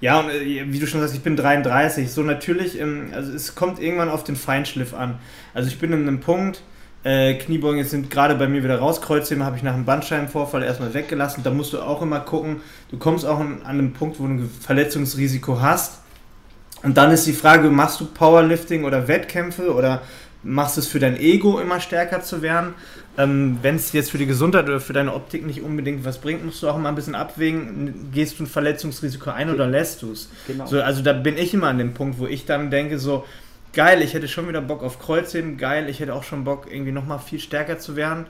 ja, 0.00 0.18
und 0.18 0.30
äh, 0.30 0.64
wie 0.66 0.78
du 0.78 0.86
schon 0.86 1.00
sagst, 1.00 1.14
ich 1.14 1.22
bin 1.22 1.36
33. 1.36 2.10
So 2.10 2.22
natürlich, 2.22 2.78
ähm, 2.78 3.10
also 3.14 3.32
es 3.32 3.54
kommt 3.54 3.80
irgendwann 3.80 4.08
auf 4.08 4.24
den 4.24 4.36
Feinschliff 4.36 4.94
an. 4.94 5.18
Also 5.54 5.68
ich 5.68 5.78
bin 5.78 5.92
in 5.92 6.02
einem 6.02 6.20
Punkt, 6.20 6.62
äh, 7.04 7.34
Kniebeugen 7.34 7.84
sind 7.84 8.10
gerade 8.10 8.34
bei 8.36 8.46
mir 8.46 8.62
wieder 8.62 8.78
raus. 8.78 9.00
Kreuzheben 9.00 9.44
habe 9.44 9.56
ich 9.56 9.62
nach 9.62 9.74
einem 9.74 9.84
Bandscheibenvorfall 9.84 10.62
erstmal 10.62 10.94
weggelassen. 10.94 11.42
Da 11.42 11.50
musst 11.50 11.72
du 11.72 11.80
auch 11.80 12.00
immer 12.02 12.20
gucken. 12.20 12.60
Du 12.90 12.98
kommst 12.98 13.26
auch 13.26 13.40
an, 13.40 13.62
an 13.64 13.78
einen 13.78 13.92
Punkt, 13.92 14.20
wo 14.20 14.26
du 14.26 14.34
ein 14.34 14.50
Verletzungsrisiko 14.60 15.60
hast. 15.60 15.98
Und 16.82 16.96
dann 16.96 17.10
ist 17.10 17.26
die 17.26 17.32
Frage, 17.32 17.70
machst 17.70 18.00
du 18.00 18.06
Powerlifting 18.06 18.84
oder 18.84 19.08
Wettkämpfe 19.08 19.74
oder 19.74 20.02
machst 20.42 20.76
du 20.76 20.80
es 20.80 20.88
für 20.88 20.98
dein 20.98 21.16
Ego 21.18 21.60
immer 21.60 21.80
stärker 21.80 22.22
zu 22.22 22.42
werden? 22.42 22.74
Ähm, 23.16 23.58
Wenn 23.62 23.76
es 23.76 23.92
jetzt 23.92 24.10
für 24.10 24.18
die 24.18 24.26
Gesundheit 24.26 24.64
oder 24.64 24.80
für 24.80 24.92
deine 24.92 25.14
Optik 25.14 25.46
nicht 25.46 25.62
unbedingt 25.62 26.04
was 26.04 26.18
bringt, 26.18 26.44
musst 26.44 26.62
du 26.62 26.68
auch 26.68 26.76
immer 26.76 26.88
ein 26.88 26.94
bisschen 26.94 27.14
abwägen, 27.14 28.10
gehst 28.12 28.38
du 28.38 28.44
ein 28.44 28.46
Verletzungsrisiko 28.46 29.30
ein 29.30 29.50
oder 29.50 29.66
lässt 29.66 30.02
du 30.02 30.12
es? 30.12 30.28
Genau. 30.46 30.66
So, 30.66 30.80
also 30.80 31.02
da 31.02 31.12
bin 31.12 31.36
ich 31.36 31.54
immer 31.54 31.68
an 31.68 31.78
dem 31.78 31.94
Punkt, 31.94 32.18
wo 32.18 32.26
ich 32.26 32.46
dann 32.46 32.70
denke, 32.70 32.98
so, 32.98 33.24
geil, 33.72 34.02
ich 34.02 34.14
hätte 34.14 34.28
schon 34.28 34.48
wieder 34.48 34.60
Bock 34.60 34.82
auf 34.82 34.98
Kreuzheben, 34.98 35.56
geil, 35.56 35.88
ich 35.88 36.00
hätte 36.00 36.14
auch 36.14 36.24
schon 36.24 36.44
Bock, 36.44 36.66
irgendwie 36.70 36.92
nochmal 36.92 37.18
viel 37.18 37.38
stärker 37.38 37.78
zu 37.78 37.96
werden. 37.96 38.26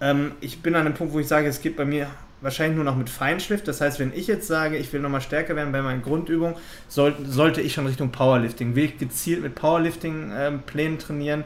Ähm, 0.00 0.32
ich 0.40 0.62
bin 0.62 0.74
an 0.74 0.86
einem 0.86 0.94
Punkt, 0.94 1.12
wo 1.12 1.20
ich 1.20 1.28
sage, 1.28 1.48
es 1.48 1.60
geht 1.60 1.76
bei 1.76 1.84
mir 1.84 2.08
wahrscheinlich 2.40 2.76
nur 2.76 2.84
noch 2.84 2.96
mit 2.96 3.10
Feinschliff. 3.10 3.62
Das 3.62 3.80
heißt, 3.80 3.98
wenn 3.98 4.12
ich 4.14 4.26
jetzt 4.26 4.46
sage, 4.46 4.76
ich 4.76 4.92
will 4.92 5.00
nochmal 5.00 5.20
stärker 5.20 5.56
werden 5.56 5.72
bei 5.72 5.82
meinen 5.82 6.02
Grundübungen, 6.02 6.54
soll, 6.88 7.14
sollte 7.24 7.60
ich 7.60 7.72
schon 7.72 7.86
Richtung 7.86 8.10
Powerlifting, 8.12 8.76
will 8.76 8.84
ich 8.84 8.98
gezielt 8.98 9.42
mit 9.42 9.54
Powerlifting-Plänen 9.54 10.92
ähm, 10.94 10.98
trainieren, 10.98 11.44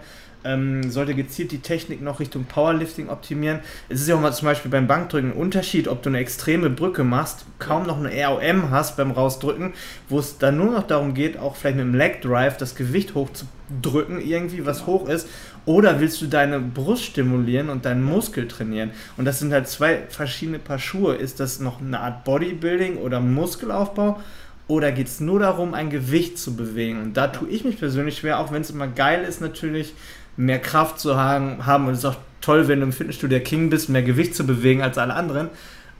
ähm, 0.48 0.90
sollte 0.90 1.14
gezielt 1.14 1.52
die 1.52 1.58
Technik 1.58 2.00
noch 2.00 2.20
Richtung 2.20 2.44
Powerlifting 2.44 3.10
optimieren. 3.10 3.60
Es 3.88 4.00
ist 4.00 4.08
ja 4.08 4.16
auch 4.16 4.20
mal 4.20 4.32
zum 4.32 4.46
Beispiel 4.46 4.70
beim 4.70 4.86
Bankdrücken 4.86 5.32
ein 5.32 5.36
Unterschied, 5.36 5.88
ob 5.88 6.02
du 6.02 6.08
eine 6.08 6.18
extreme 6.18 6.70
Brücke 6.70 7.04
machst, 7.04 7.44
kaum 7.58 7.86
noch 7.86 8.02
eine 8.02 8.10
ROM 8.26 8.70
hast 8.70 8.96
beim 8.96 9.10
Rausdrücken, 9.10 9.74
wo 10.08 10.18
es 10.18 10.38
dann 10.38 10.56
nur 10.56 10.72
noch 10.72 10.86
darum 10.86 11.12
geht, 11.12 11.38
auch 11.38 11.56
vielleicht 11.56 11.76
mit 11.76 11.84
dem 11.84 11.94
Leg 11.94 12.22
Drive 12.22 12.56
das 12.56 12.74
Gewicht 12.74 13.14
hochzudrücken, 13.14 14.20
irgendwie 14.20 14.64
was 14.64 14.78
genau. 14.78 14.88
hoch 14.88 15.08
ist, 15.08 15.28
oder 15.66 16.00
willst 16.00 16.22
du 16.22 16.26
deine 16.28 16.60
Brust 16.60 17.04
stimulieren 17.04 17.68
und 17.68 17.84
deinen 17.84 18.02
Muskel 18.02 18.48
trainieren? 18.48 18.90
Und 19.18 19.26
das 19.26 19.38
sind 19.38 19.52
halt 19.52 19.68
zwei 19.68 19.98
verschiedene 20.08 20.58
Paar 20.58 20.78
Schuhe. 20.78 21.14
Ist 21.14 21.40
das 21.40 21.60
noch 21.60 21.82
eine 21.82 22.00
Art 22.00 22.24
Bodybuilding 22.24 22.96
oder 22.96 23.20
Muskelaufbau? 23.20 24.18
Oder 24.66 24.92
geht 24.92 25.08
es 25.08 25.20
nur 25.20 25.40
darum, 25.40 25.74
ein 25.74 25.90
Gewicht 25.90 26.38
zu 26.38 26.56
bewegen? 26.56 27.02
Und 27.02 27.16
da 27.18 27.26
tue 27.28 27.48
ich 27.48 27.64
mich 27.64 27.78
persönlich 27.78 28.18
schwer, 28.18 28.38
auch 28.38 28.50
wenn 28.50 28.62
es 28.62 28.70
immer 28.70 28.86
geil 28.86 29.24
ist, 29.24 29.40
natürlich 29.40 29.94
mehr 30.38 30.58
Kraft 30.58 30.98
zu 30.98 31.18
haben. 31.18 31.86
Und 31.86 31.92
es 31.92 31.98
ist 31.98 32.04
auch 32.06 32.16
toll, 32.40 32.66
wenn 32.68 32.80
du 32.80 32.86
im 32.86 32.92
Fitnessstudio 32.92 33.38
der 33.38 33.44
King 33.44 33.68
bist, 33.68 33.90
mehr 33.90 34.02
Gewicht 34.02 34.34
zu 34.34 34.46
bewegen 34.46 34.80
als 34.80 34.96
alle 34.96 35.12
anderen. 35.12 35.50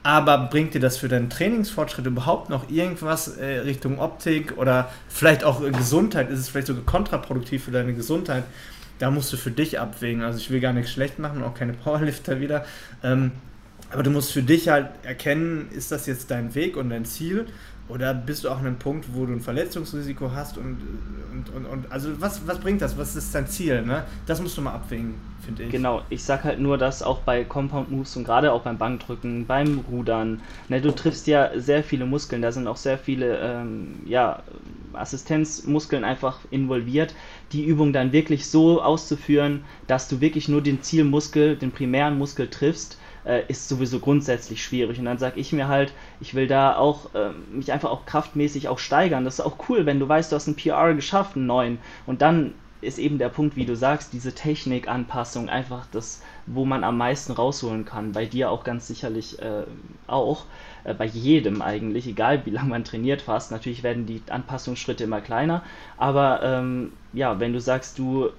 Aber 0.01 0.47
bringt 0.49 0.73
dir 0.73 0.79
das 0.79 0.97
für 0.97 1.09
deinen 1.09 1.29
Trainingsfortschritt 1.29 2.07
überhaupt 2.07 2.49
noch 2.49 2.69
irgendwas 2.71 3.37
äh, 3.37 3.59
Richtung 3.59 3.99
Optik 3.99 4.57
oder 4.57 4.89
vielleicht 5.09 5.43
auch 5.43 5.61
Gesundheit? 5.61 6.31
Ist 6.31 6.39
es 6.39 6.49
vielleicht 6.49 6.67
sogar 6.67 6.83
kontraproduktiv 6.85 7.65
für 7.65 7.71
deine 7.71 7.93
Gesundheit? 7.93 8.45
da 8.99 9.09
musst 9.09 9.33
du 9.33 9.37
für 9.37 9.51
dich 9.51 9.79
abwägen. 9.79 10.21
Also 10.21 10.37
ich 10.37 10.51
will 10.51 10.59
gar 10.59 10.73
nichts 10.73 10.91
schlecht 10.91 11.17
machen, 11.17 11.43
auch 11.43 11.55
keine 11.55 11.73
Powerlifter 11.83 12.39
wieder. 12.39 12.65
Ähm, 13.03 13.31
aber 13.91 14.03
du 14.03 14.11
musst 14.11 14.31
für 14.31 14.43
dich 14.43 14.69
halt 14.69 14.89
erkennen, 15.03 15.69
ist 15.71 15.91
das 15.91 16.05
jetzt 16.05 16.29
dein 16.29 16.53
Weg 16.53 16.77
und 16.77 16.91
dein 16.91 17.05
Ziel 17.05 17.47
oder 17.89 18.13
bist 18.13 18.43
du 18.43 18.49
auch 18.49 18.59
an 18.59 18.67
einem 18.67 18.77
Punkt, 18.77 19.07
wo 19.13 19.25
du 19.25 19.33
ein 19.33 19.41
Verletzungsrisiko 19.41 20.31
hast 20.31 20.57
und, 20.57 20.77
und, 21.33 21.49
und, 21.55 21.65
und 21.65 21.91
also 21.91 22.09
was, 22.21 22.45
was 22.47 22.59
bringt 22.59 22.81
das? 22.81 22.97
Was 22.97 23.15
ist 23.15 23.33
dein 23.33 23.47
Ziel? 23.47 23.81
Ne? 23.81 24.03
Das 24.27 24.39
musst 24.41 24.55
du 24.57 24.61
mal 24.61 24.73
abwägen, 24.73 25.15
finde 25.43 25.63
ich. 25.63 25.71
Genau, 25.71 26.03
ich 26.09 26.23
sag 26.23 26.43
halt 26.43 26.59
nur, 26.59 26.77
dass 26.77 27.01
auch 27.01 27.21
bei 27.21 27.43
Compound 27.43 27.89
Moves 27.89 28.15
und 28.15 28.25
gerade 28.25 28.53
auch 28.53 28.61
beim 28.61 28.77
Bankdrücken, 28.77 29.47
beim 29.47 29.79
Rudern, 29.91 30.41
ne, 30.69 30.81
du 30.81 30.93
triffst 30.93 31.25
ja 31.25 31.49
sehr 31.59 31.83
viele 31.83 32.05
Muskeln, 32.05 32.43
da 32.43 32.51
sind 32.51 32.67
auch 32.67 32.77
sehr 32.77 32.99
viele 32.99 33.39
ähm, 33.39 33.95
ja, 34.05 34.43
Assistenzmuskeln 34.93 36.03
einfach 36.03 36.37
involviert, 36.51 37.15
die 37.53 37.65
Übung 37.65 37.91
dann 37.91 38.11
wirklich 38.11 38.47
so 38.47 38.83
auszuführen, 38.83 39.63
dass 39.87 40.07
du 40.07 40.21
wirklich 40.21 40.47
nur 40.47 40.61
den 40.61 40.83
Zielmuskel, 40.83 41.55
den 41.55 41.71
primären 41.71 42.19
Muskel 42.19 42.49
triffst 42.49 42.98
äh, 43.25 43.43
ist 43.47 43.69
sowieso 43.69 43.99
grundsätzlich 43.99 44.63
schwierig. 44.63 44.99
Und 44.99 45.05
dann 45.05 45.17
sage 45.17 45.39
ich 45.39 45.53
mir 45.53 45.67
halt, 45.67 45.93
ich 46.19 46.33
will 46.33 46.47
da 46.47 46.75
auch 46.75 47.13
äh, 47.13 47.31
mich 47.51 47.71
einfach 47.71 47.89
auch 47.89 48.05
kraftmäßig 48.05 48.67
auch 48.67 48.79
steigern. 48.79 49.25
Das 49.25 49.35
ist 49.35 49.45
auch 49.45 49.57
cool, 49.69 49.85
wenn 49.85 49.99
du 49.99 50.07
weißt, 50.07 50.31
du 50.31 50.35
hast 50.35 50.47
einen 50.47 50.55
PR 50.55 50.93
geschafft, 50.93 51.35
einen 51.35 51.45
neuen. 51.45 51.79
Und 52.05 52.21
dann 52.21 52.53
ist 52.81 52.97
eben 52.97 53.17
der 53.17 53.29
Punkt, 53.29 53.55
wie 53.57 53.65
du 53.65 53.75
sagst, 53.75 54.13
diese 54.13 54.33
Technikanpassung 54.33 55.49
einfach 55.49 55.85
das, 55.91 56.21
wo 56.45 56.63
man 56.63 56.83
am 56.83 56.97
meisten 56.97 57.33
rausholen 57.33 57.83
kann. 57.83 58.13
Bei 58.13 58.25
dir 58.25 58.49
auch 58.49 58.63
ganz 58.63 58.87
sicherlich 58.87 59.39
äh, 59.39 59.63
auch. 60.07 60.45
Äh, 60.83 60.93
bei 60.93 61.05
jedem 61.05 61.61
eigentlich, 61.61 62.07
egal 62.07 62.45
wie 62.45 62.51
lange 62.51 62.69
man 62.69 62.83
trainiert 62.83 63.21
fast. 63.21 63.51
Natürlich 63.51 63.83
werden 63.83 64.05
die 64.05 64.21
Anpassungsschritte 64.29 65.03
immer 65.03 65.21
kleiner. 65.21 65.63
Aber 65.97 66.41
ähm, 66.43 66.93
ja, 67.13 67.39
wenn 67.39 67.53
du 67.53 67.59
sagst, 67.59 67.99
du 67.99 68.29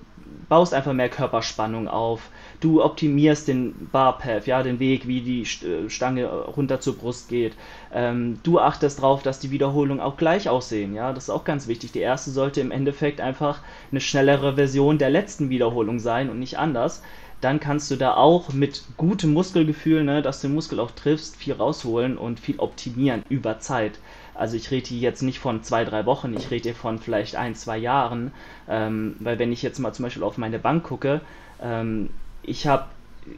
baust 0.48 0.74
einfach 0.74 0.92
mehr 0.92 1.08
Körperspannung 1.08 1.88
auf, 1.88 2.30
du 2.60 2.82
optimierst 2.82 3.48
den 3.48 3.88
Barpath, 3.92 4.46
ja, 4.46 4.62
den 4.62 4.78
Weg, 4.78 5.06
wie 5.06 5.20
die 5.20 5.42
äh, 5.42 5.88
Stange 5.88 6.28
runter 6.28 6.80
zur 6.80 6.96
Brust 6.96 7.28
geht. 7.28 7.54
Ähm, 7.92 8.38
du 8.42 8.58
achtest 8.58 8.98
darauf, 8.98 9.22
dass 9.22 9.40
die 9.40 9.50
Wiederholungen 9.50 10.00
auch 10.02 10.16
gleich 10.16 10.48
aussehen, 10.48 10.94
ja, 10.94 11.12
das 11.12 11.24
ist 11.24 11.30
auch 11.30 11.44
ganz 11.44 11.68
wichtig. 11.68 11.92
Die 11.92 12.00
erste 12.00 12.30
sollte 12.30 12.60
im 12.60 12.70
Endeffekt 12.70 13.20
einfach 13.20 13.60
eine 13.90 14.00
schnellere 14.00 14.54
Version 14.54 14.98
der 14.98 15.10
letzten 15.10 15.50
Wiederholung 15.50 15.98
sein 15.98 16.30
und 16.30 16.38
nicht 16.38 16.58
anders. 16.58 17.02
Dann 17.40 17.58
kannst 17.58 17.90
du 17.90 17.96
da 17.96 18.14
auch 18.14 18.52
mit 18.52 18.82
gutem 18.98 19.32
Muskelgefühl, 19.32 20.04
ne, 20.04 20.20
dass 20.20 20.40
du 20.40 20.48
den 20.48 20.54
Muskel 20.54 20.78
auch 20.78 20.90
triffst, 20.90 21.36
viel 21.36 21.54
rausholen 21.54 22.18
und 22.18 22.38
viel 22.38 22.58
optimieren 22.58 23.22
über 23.30 23.58
Zeit. 23.60 23.98
Also 24.34 24.56
ich 24.56 24.70
rede 24.70 24.88
hier 24.88 24.98
jetzt 24.98 25.22
nicht 25.22 25.38
von 25.38 25.62
zwei, 25.62 25.84
drei 25.84 26.06
Wochen, 26.06 26.34
ich 26.34 26.50
rede 26.50 26.64
hier 26.64 26.74
von 26.74 26.98
vielleicht 26.98 27.36
ein, 27.36 27.54
zwei 27.54 27.78
Jahren. 27.78 28.32
Ähm, 28.68 29.16
weil 29.20 29.38
wenn 29.38 29.52
ich 29.52 29.62
jetzt 29.62 29.78
mal 29.78 29.92
zum 29.92 30.04
Beispiel 30.04 30.22
auf 30.22 30.38
meine 30.38 30.58
Bank 30.58 30.84
gucke, 30.84 31.20
ähm, 31.62 32.10
ich 32.42 32.66
habe 32.66 32.86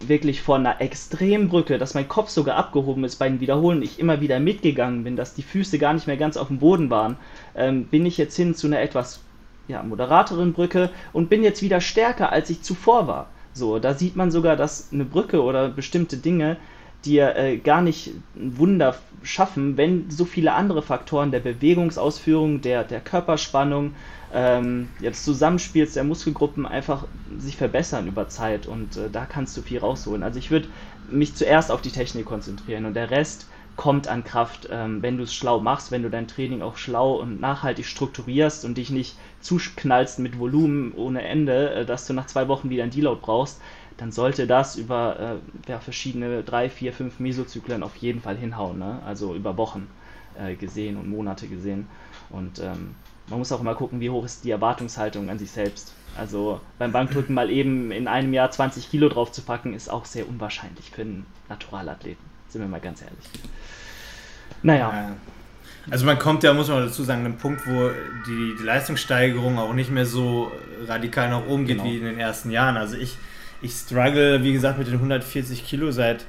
wirklich 0.01 0.43
von 0.43 0.65
einer 0.65 0.81
Extrembrücke, 0.81 1.79
dass 1.79 1.95
mein 1.95 2.09
Kopf 2.09 2.31
sogar 2.31 2.57
abgehoben 2.57 3.05
ist 3.05 3.17
bei 3.17 3.29
den 3.29 3.41
Wiederholen, 3.41 3.83
ich 3.83 3.99
immer 3.99 4.21
wieder 4.21 4.39
mitgegangen 4.39 5.05
bin, 5.05 5.17
dass 5.17 5.35
die 5.35 5.43
Füße 5.43 5.79
gar 5.79 5.93
nicht 5.93 6.07
mehr 6.07 6.17
ganz 6.17 6.37
auf 6.37 6.49
dem 6.49 6.59
Boden 6.59 6.91
waren, 6.91 7.17
ähm, 7.55 7.85
bin 7.87 8.07
ich 8.07 8.17
jetzt 8.17 8.37
hin 8.37 8.55
zu 8.55 8.69
einer 8.69 8.81
etwas 8.81 9.21
ja, 9.69 9.83
moderateren 9.83 10.53
Brücke 10.53 10.91
und 11.13 11.29
bin 11.29 11.43
jetzt 11.43 11.63
wieder 11.63 11.81
stärker, 11.81 12.33
als 12.33 12.51
ich 12.51 12.63
zuvor 12.63 13.07
war. 13.07 13.29
So, 13.55 13.79
da 13.79 13.95
sieht 13.95 14.17
man 14.17 14.31
sogar, 14.31 14.57
dass 14.57 14.93
eine 14.93 15.05
Brücke 15.05 15.43
oder 15.43 15.69
bestimmte 15.69 16.17
Dinge 16.17 16.57
dir 17.05 17.37
äh, 17.37 17.59
gar 17.59 17.83
nicht 17.83 18.13
ein 18.37 18.59
Wunder 18.59 18.97
schaffen, 19.23 19.77
wenn 19.77 20.11
so 20.11 20.25
viele 20.25 20.53
andere 20.53 20.83
Faktoren 20.83 21.31
der 21.31 21.41
Bewegungsausführung, 21.41 22.61
der, 22.61 22.85
der 22.85 23.01
Körperspannung, 23.01 23.95
ähm, 24.33 24.89
des 25.01 25.25
Zusammenspiels 25.25 25.95
der 25.95 26.05
Muskelgruppen 26.05 26.67
einfach 26.67 27.07
sich 27.39 27.57
verbessern 27.57 28.07
über 28.07 28.29
Zeit 28.29 28.67
und 28.67 28.97
äh, 28.97 29.11
da 29.11 29.27
kannst 29.27 29.57
du 29.57 29.63
viel 29.63 29.79
rausholen. 29.79 30.23
Also 30.23 30.39
ich 30.39 30.51
würde 30.51 30.69
mich 31.07 31.37
zuerst 31.37 31.71
auf 31.71 31.83
die 31.83 31.91
Technik 31.91 32.27
konzentrieren 32.27 32.85
und 32.87 32.95
der 32.95 33.11
Rest 33.11 33.49
kommt 33.77 34.07
an 34.07 34.23
Kraft, 34.25 34.69
ähm, 34.71 35.03
wenn 35.03 35.17
du 35.17 35.23
es 35.25 35.35
schlau 35.35 35.61
machst, 35.61 35.91
wenn 35.91 36.03
du 36.03 36.11
dein 36.11 36.29
Training 36.29 36.63
auch 36.63 36.77
schlau 36.77 37.15
und 37.15 37.41
nachhaltig 37.41 37.87
strukturierst 37.87 38.65
und 38.65 38.77
dich 38.77 38.91
nicht 38.91 39.17
zuknallst 39.41 40.19
mit 40.19 40.39
Volumen 40.39 40.93
ohne 40.93 41.23
Ende, 41.23 41.75
äh, 41.75 41.87
dass 41.87 42.07
du 42.07 42.13
nach 42.13 42.27
zwei 42.27 42.49
Wochen 42.49 42.71
wieder 42.71 42.85
ein 42.85 42.91
Deload 42.91 43.21
brauchst, 43.23 43.61
dann 43.97 44.13
sollte 44.13 44.47
das 44.47 44.77
über 44.77 45.41
äh, 45.67 45.71
ja, 45.71 45.79
verschiedene 45.79 46.43
drei, 46.43 46.69
vier, 46.71 46.93
fünf 46.93 47.21
Mesozyklen 47.21 47.83
auf 47.83 47.97
jeden 47.97 48.21
Fall 48.21 48.37
hinhauen, 48.37 48.79
ne? 48.79 49.01
also 49.05 49.35
über 49.35 49.57
Wochen 49.57 49.89
äh, 50.39 50.55
gesehen 50.55 50.97
und 50.97 51.09
Monate 51.09 51.47
gesehen. 51.47 51.87
Und 52.31 52.59
ähm, 52.61 52.95
man 53.29 53.39
muss 53.39 53.53
auch 53.53 53.61
immer 53.61 53.75
gucken, 53.75 54.01
wie 54.01 54.11
hoch 54.11 54.25
ist 54.25 54.45
die 54.45 54.51
Erwartungshaltung 54.51 55.31
an 55.31 55.39
sich 55.39 55.51
selbst. 55.51 55.95
Also 56.17 56.61
beim 56.79 56.93
Bankdrücken 56.93 57.35
mal 57.35 57.51
eben 57.51 57.91
in 57.91 58.07
einem 58.07 58.35
Jahr 58.35 58.51
20 58.51 58.91
Kilo 58.91 59.09
drauf 59.09 59.33
zu 59.33 59.43
packen, 59.43 59.75
ist 59.75 59.91
auch 59.91 60.05
sehr 60.05 60.29
unwahrscheinlich 60.29 60.91
für 60.91 61.03
einen 61.03 61.27
Naturalathleten. 61.49 62.25
Sind 62.49 62.61
wir 62.61 62.69
mal 62.69 62.81
ganz 62.81 63.01
ehrlich. 63.01 63.27
Naja. 64.63 65.15
Also 65.91 66.05
man 66.07 66.19
kommt 66.19 66.43
ja, 66.43 66.53
muss 66.53 66.69
man 66.69 66.85
dazu 66.85 67.03
sagen, 67.03 67.21
an 67.21 67.27
einen 67.33 67.39
Punkt, 67.39 67.67
wo 67.67 67.91
die, 68.27 68.55
die 68.59 68.63
Leistungssteigerung 68.63 69.59
auch 69.59 69.73
nicht 69.73 69.91
mehr 69.91 70.07
so 70.07 70.53
radikal 70.87 71.31
nach 71.31 71.47
oben 71.47 71.67
geht 71.67 71.79
genau. 71.79 71.89
wie 71.89 71.97
in 71.97 72.05
den 72.05 72.19
ersten 72.19 72.51
Jahren. 72.51 72.77
Also 72.77 72.97
ich, 72.97 73.17
ich 73.63 73.73
struggle, 73.73 74.43
wie 74.43 74.53
gesagt, 74.53 74.79
mit 74.79 74.89
den 74.89 74.95
140 74.95 75.65
Kilo 75.67 75.91
seit 75.91 76.27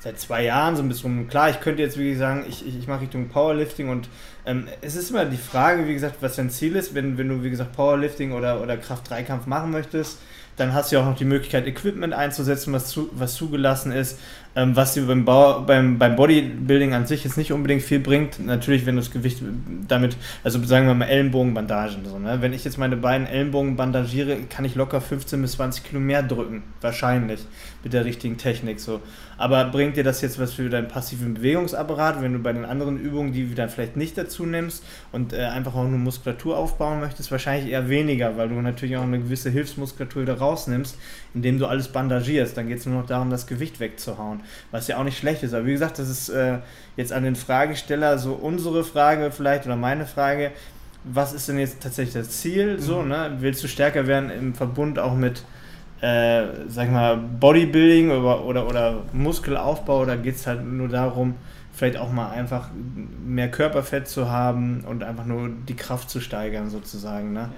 seit 0.00 0.18
zwei 0.18 0.44
Jahren 0.44 0.76
so 0.76 0.82
ein 0.82 0.88
bisschen 0.88 1.28
Klar, 1.28 1.50
ich 1.50 1.60
könnte 1.60 1.82
jetzt 1.82 1.98
wirklich 1.98 2.18
sagen, 2.18 2.46
ich, 2.48 2.66
ich, 2.66 2.76
ich 2.78 2.88
mache 2.88 3.02
Richtung 3.02 3.28
Powerlifting 3.28 3.90
und 3.90 4.08
ähm, 4.46 4.66
es 4.80 4.96
ist 4.96 5.10
immer 5.10 5.26
die 5.26 5.36
Frage, 5.36 5.86
wie 5.86 5.92
gesagt, 5.92 6.16
was 6.20 6.36
dein 6.36 6.50
Ziel 6.50 6.74
ist, 6.74 6.94
wenn, 6.94 7.18
wenn 7.18 7.28
du, 7.28 7.44
wie 7.44 7.50
gesagt, 7.50 7.72
Powerlifting 7.72 8.32
oder, 8.32 8.62
oder 8.62 8.78
Kraft-3-Kampf 8.78 9.46
machen 9.46 9.70
möchtest. 9.70 10.18
Dann 10.56 10.74
hast 10.74 10.90
du 10.90 10.96
ja 10.96 11.02
auch 11.02 11.06
noch 11.06 11.16
die 11.16 11.24
Möglichkeit, 11.24 11.66
Equipment 11.66 12.12
einzusetzen, 12.12 12.72
was, 12.72 12.88
zu, 12.88 13.10
was 13.12 13.34
zugelassen 13.34 13.92
ist 13.92 14.18
ähm, 14.56 14.74
was 14.74 14.94
dir 14.94 15.06
beim, 15.06 15.24
beim, 15.24 15.98
beim 15.98 16.16
Bodybuilding 16.16 16.92
an 16.94 17.06
sich 17.06 17.24
jetzt 17.24 17.36
nicht 17.36 17.52
unbedingt 17.52 17.82
viel 17.82 18.00
bringt. 18.00 18.44
Natürlich, 18.44 18.84
wenn 18.86 18.96
du 18.96 19.00
das 19.00 19.10
Gewicht 19.10 19.42
damit, 19.86 20.16
also 20.42 20.62
sagen 20.64 20.86
wir 20.86 20.94
mal 20.94 21.06
Ellenbogenbandagen. 21.06 22.04
So, 22.04 22.18
ne? 22.18 22.38
Wenn 22.40 22.52
ich 22.52 22.64
jetzt 22.64 22.78
meine 22.78 22.96
beiden 22.96 23.26
Ellenbogen 23.26 23.76
bandagiere, 23.76 24.36
kann 24.48 24.64
ich 24.64 24.74
locker 24.74 25.00
15 25.00 25.40
bis 25.40 25.52
20 25.52 25.84
Kilo 25.84 26.00
mehr 26.00 26.22
drücken. 26.22 26.62
Wahrscheinlich. 26.80 27.46
Mit 27.82 27.92
der 27.92 28.04
richtigen 28.04 28.36
Technik. 28.36 28.80
So. 28.80 29.00
Aber 29.40 29.64
bringt 29.64 29.96
dir 29.96 30.04
das 30.04 30.20
jetzt 30.20 30.38
was 30.38 30.52
für 30.52 30.68
deinen 30.68 30.88
passiven 30.88 31.32
Bewegungsapparat, 31.32 32.20
wenn 32.20 32.34
du 32.34 32.40
bei 32.40 32.52
den 32.52 32.66
anderen 32.66 32.98
Übungen, 33.00 33.32
die 33.32 33.48
du 33.48 33.54
dann 33.54 33.70
vielleicht 33.70 33.96
nicht 33.96 34.18
dazu 34.18 34.44
nimmst 34.44 34.84
und 35.12 35.32
äh, 35.32 35.44
einfach 35.44 35.74
auch 35.74 35.88
nur 35.88 35.98
Muskulatur 35.98 36.58
aufbauen 36.58 37.00
möchtest, 37.00 37.30
wahrscheinlich 37.30 37.72
eher 37.72 37.88
weniger, 37.88 38.36
weil 38.36 38.50
du 38.50 38.56
natürlich 38.56 38.98
auch 38.98 39.02
eine 39.02 39.18
gewisse 39.18 39.48
Hilfsmuskulatur 39.48 40.22
wieder 40.22 40.36
rausnimmst, 40.36 40.98
indem 41.32 41.58
du 41.58 41.64
alles 41.64 41.88
bandagierst. 41.88 42.54
Dann 42.54 42.68
geht 42.68 42.80
es 42.80 42.86
nur 42.86 43.00
noch 43.00 43.06
darum, 43.06 43.30
das 43.30 43.46
Gewicht 43.46 43.80
wegzuhauen, 43.80 44.39
was 44.70 44.88
ja 44.88 44.98
auch 44.98 45.04
nicht 45.04 45.18
schlecht 45.18 45.42
ist. 45.42 45.54
Aber 45.54 45.66
wie 45.66 45.72
gesagt, 45.72 45.98
das 45.98 46.08
ist 46.08 46.28
äh, 46.28 46.58
jetzt 46.96 47.12
an 47.12 47.24
den 47.24 47.36
Fragesteller 47.36 48.18
so 48.18 48.32
unsere 48.34 48.84
Frage 48.84 49.30
vielleicht 49.30 49.66
oder 49.66 49.76
meine 49.76 50.06
Frage. 50.06 50.52
Was 51.04 51.32
ist 51.32 51.48
denn 51.48 51.58
jetzt 51.58 51.82
tatsächlich 51.82 52.14
das 52.14 52.40
Ziel? 52.40 52.78
So, 52.78 53.02
mhm. 53.02 53.08
ne? 53.08 53.36
Willst 53.38 53.62
du 53.64 53.68
stärker 53.68 54.06
werden 54.06 54.30
im 54.30 54.54
Verbund 54.54 54.98
auch 54.98 55.14
mit, 55.14 55.44
äh, 56.02 56.44
sag 56.68 56.86
ich 56.86 56.92
mal, 56.92 57.16
Bodybuilding 57.16 58.10
oder, 58.10 58.44
oder, 58.44 58.66
oder 58.66 59.02
Muskelaufbau 59.12 60.00
oder 60.00 60.16
geht 60.16 60.36
es 60.36 60.46
halt 60.46 60.64
nur 60.64 60.88
darum, 60.88 61.36
vielleicht 61.72 61.96
auch 61.96 62.12
mal 62.12 62.30
einfach 62.30 62.68
mehr 63.24 63.50
Körperfett 63.50 64.08
zu 64.08 64.30
haben 64.30 64.84
und 64.86 65.02
einfach 65.02 65.24
nur 65.24 65.48
die 65.68 65.76
Kraft 65.76 66.10
zu 66.10 66.20
steigern 66.20 66.68
sozusagen. 66.68 67.32
Ne? 67.32 67.48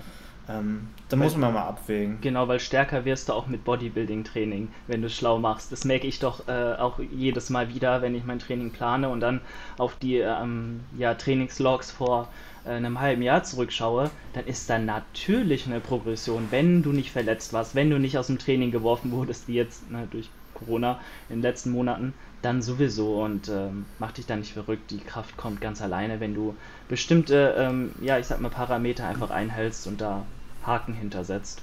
Ähm, 0.48 0.88
da 1.08 1.16
muss 1.16 1.36
man 1.36 1.54
mal 1.54 1.62
abwägen. 1.62 2.18
Genau, 2.20 2.48
weil 2.48 2.58
stärker 2.58 3.04
wirst 3.04 3.28
du 3.28 3.32
auch 3.32 3.46
mit 3.46 3.64
Bodybuilding-Training, 3.64 4.68
wenn 4.86 5.00
du 5.00 5.06
es 5.06 5.14
schlau 5.14 5.38
machst. 5.38 5.70
Das 5.70 5.84
merke 5.84 6.06
ich 6.06 6.18
doch 6.18 6.48
äh, 6.48 6.74
auch 6.74 6.98
jedes 6.98 7.50
Mal 7.50 7.72
wieder, 7.72 8.02
wenn 8.02 8.14
ich 8.14 8.24
mein 8.24 8.38
Training 8.38 8.70
plane 8.70 9.08
und 9.08 9.20
dann 9.20 9.40
auf 9.78 9.96
die 9.96 10.16
ähm, 10.18 10.80
ja, 10.98 11.14
Trainingslogs 11.14 11.92
vor 11.92 12.28
äh, 12.64 12.70
einem 12.70 13.00
halben 13.00 13.22
Jahr 13.22 13.44
zurückschaue, 13.44 14.10
dann 14.32 14.46
ist 14.46 14.68
da 14.68 14.78
natürlich 14.78 15.66
eine 15.66 15.80
Progression, 15.80 16.48
wenn 16.50 16.82
du 16.82 16.92
nicht 16.92 17.12
verletzt 17.12 17.52
warst, 17.52 17.74
wenn 17.74 17.90
du 17.90 17.98
nicht 17.98 18.18
aus 18.18 18.26
dem 18.26 18.38
Training 18.38 18.70
geworfen 18.72 19.12
wurdest, 19.12 19.48
wie 19.48 19.54
jetzt 19.54 19.90
ne, 19.90 20.08
durch 20.10 20.28
Corona 20.54 21.00
in 21.28 21.36
den 21.36 21.42
letzten 21.42 21.70
Monaten, 21.70 22.14
dann 22.42 22.60
sowieso 22.60 23.22
und 23.22 23.48
ähm, 23.48 23.86
mach 23.98 24.12
dich 24.12 24.26
da 24.26 24.36
nicht 24.36 24.52
verrückt. 24.52 24.90
Die 24.90 24.98
Kraft 24.98 25.36
kommt 25.36 25.60
ganz 25.60 25.80
alleine, 25.80 26.20
wenn 26.20 26.34
du 26.34 26.54
bestimmte, 26.88 27.54
ähm, 27.56 27.92
ja, 28.00 28.18
ich 28.18 28.26
sag 28.26 28.40
mal, 28.40 28.50
Parameter 28.50 29.06
einfach 29.06 29.30
einhältst 29.30 29.86
und 29.86 30.00
da 30.00 30.24
Haken 30.66 30.94
hintersetzt. 30.94 31.62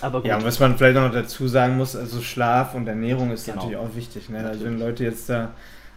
Aber 0.00 0.20
gut. 0.20 0.28
Ja, 0.28 0.42
was 0.44 0.60
man 0.60 0.76
vielleicht 0.76 0.96
noch 0.96 1.10
dazu 1.10 1.48
sagen 1.48 1.76
muss, 1.76 1.96
also 1.96 2.20
Schlaf 2.20 2.74
und 2.74 2.86
Ernährung 2.86 3.30
ist 3.30 3.46
genau. 3.46 3.56
natürlich 3.56 3.78
auch 3.78 3.96
wichtig. 3.96 4.28
Ne? 4.28 4.46
Also 4.46 4.64
wenn 4.64 4.78
Leute 4.78 5.04
jetzt 5.04 5.28
da 5.30 5.52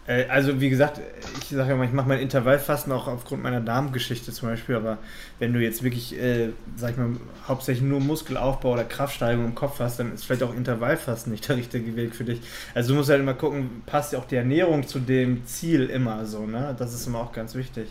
also 0.07 0.59
wie 0.59 0.71
gesagt, 0.71 0.99
ich 1.39 1.49
sage 1.49 1.69
ja 1.69 1.75
mal, 1.75 1.85
ich 1.85 1.93
mache 1.93 2.07
mein 2.07 2.19
Intervallfasten 2.19 2.91
auch 2.91 3.07
aufgrund 3.07 3.43
meiner 3.43 3.61
Darmgeschichte 3.61 4.31
zum 4.31 4.49
Beispiel, 4.49 4.75
aber 4.75 4.97
wenn 5.37 5.53
du 5.53 5.59
jetzt 5.59 5.83
wirklich, 5.83 6.19
äh, 6.19 6.49
sag 6.75 6.91
ich 6.91 6.97
mal, 6.97 7.11
hauptsächlich 7.47 7.87
nur 7.87 7.99
Muskelaufbau 7.99 8.73
oder 8.73 8.85
Kraftsteigerung 8.85 9.45
im 9.45 9.55
Kopf 9.55 9.79
hast, 9.79 9.99
dann 9.99 10.13
ist 10.13 10.25
vielleicht 10.25 10.41
auch 10.41 10.55
Intervallfasten 10.55 11.31
nicht 11.31 11.47
der 11.47 11.57
richtige 11.57 11.95
Weg 11.95 12.15
für 12.15 12.23
dich. 12.23 12.41
Also 12.73 12.89
du 12.89 12.97
musst 12.97 13.11
halt 13.11 13.19
immer 13.19 13.35
gucken, 13.35 13.83
passt 13.85 14.13
ja 14.13 14.19
auch 14.19 14.25
die 14.25 14.35
Ernährung 14.35 14.87
zu 14.87 14.99
dem 14.99 15.45
Ziel 15.45 15.85
immer 15.85 16.25
so, 16.25 16.47
ne? 16.47 16.75
Das 16.79 16.93
ist 16.93 17.05
immer 17.05 17.19
auch 17.19 17.31
ganz 17.31 17.53
wichtig. 17.53 17.87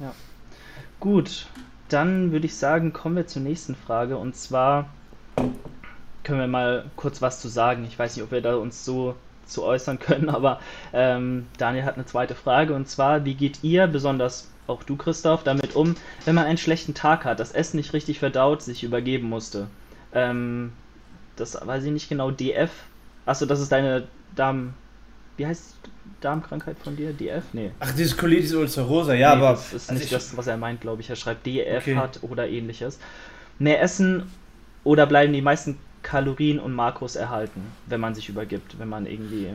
Ja. 0.00 0.14
Gut, 1.00 1.46
dann 1.90 2.32
würde 2.32 2.46
ich 2.46 2.56
sagen, 2.56 2.94
kommen 2.94 3.16
wir 3.16 3.26
zur 3.26 3.42
nächsten 3.42 3.74
Frage 3.74 4.16
und 4.16 4.36
zwar 4.36 4.88
können 6.24 6.40
wir 6.40 6.46
mal 6.46 6.90
kurz 6.96 7.22
was 7.22 7.40
zu 7.40 7.48
sagen. 7.48 7.84
Ich 7.84 7.98
weiß 7.98 8.16
nicht, 8.16 8.24
ob 8.24 8.30
wir 8.30 8.40
da 8.40 8.56
uns 8.56 8.84
so 8.84 9.14
zu 9.48 9.64
äußern 9.64 9.98
können, 9.98 10.28
aber 10.28 10.60
ähm, 10.92 11.46
Daniel 11.56 11.84
hat 11.84 11.94
eine 11.94 12.06
zweite 12.06 12.34
Frage 12.34 12.74
und 12.74 12.88
zwar, 12.88 13.24
wie 13.24 13.34
geht 13.34 13.62
ihr, 13.62 13.86
besonders 13.86 14.50
auch 14.66 14.82
du 14.82 14.96
Christoph, 14.96 15.44
damit 15.44 15.74
um, 15.74 15.94
wenn 16.24 16.34
man 16.34 16.44
einen 16.44 16.58
schlechten 16.58 16.94
Tag 16.94 17.24
hat, 17.24 17.40
das 17.40 17.52
Essen 17.52 17.78
nicht 17.78 17.92
richtig 17.92 18.18
verdaut, 18.18 18.62
sich 18.62 18.84
übergeben 18.84 19.28
musste? 19.28 19.68
Ähm, 20.12 20.72
das 21.36 21.58
weiß 21.66 21.84
ich 21.84 21.92
nicht 21.92 22.08
genau, 22.08 22.30
DF, 22.30 22.70
achso, 23.26 23.46
das 23.46 23.60
ist 23.60 23.72
deine 23.72 24.08
Darm, 24.34 24.74
wie 25.36 25.46
heißt 25.46 25.74
Darmkrankheit 26.20 26.76
von 26.82 26.96
dir? 26.96 27.12
DF? 27.12 27.44
Nee. 27.52 27.70
Ach, 27.80 27.92
dieses 27.92 28.16
Colitis 28.16 28.54
ulcerosa, 28.54 29.14
ja, 29.14 29.34
nee, 29.34 29.42
aber. 29.42 29.50
Das 29.52 29.72
ist 29.72 29.90
also 29.90 30.00
nicht 30.00 30.12
das, 30.12 30.36
was 30.36 30.46
er 30.46 30.56
meint, 30.56 30.80
glaube 30.80 31.00
ich. 31.00 31.10
Er 31.10 31.16
schreibt 31.16 31.46
DF 31.46 31.82
okay. 31.82 31.96
hat 31.96 32.20
oder 32.22 32.48
ähnliches. 32.48 32.98
Mehr 33.58 33.80
essen 33.80 34.30
oder 34.84 35.06
bleiben 35.06 35.32
die 35.32 35.42
meisten 35.42 35.78
Kalorien 36.08 36.58
und 36.58 36.72
Makros 36.72 37.16
erhalten, 37.16 37.60
wenn 37.84 38.00
man 38.00 38.14
sich 38.14 38.30
übergibt, 38.30 38.78
wenn 38.78 38.88
man 38.88 39.04
irgendwie 39.04 39.50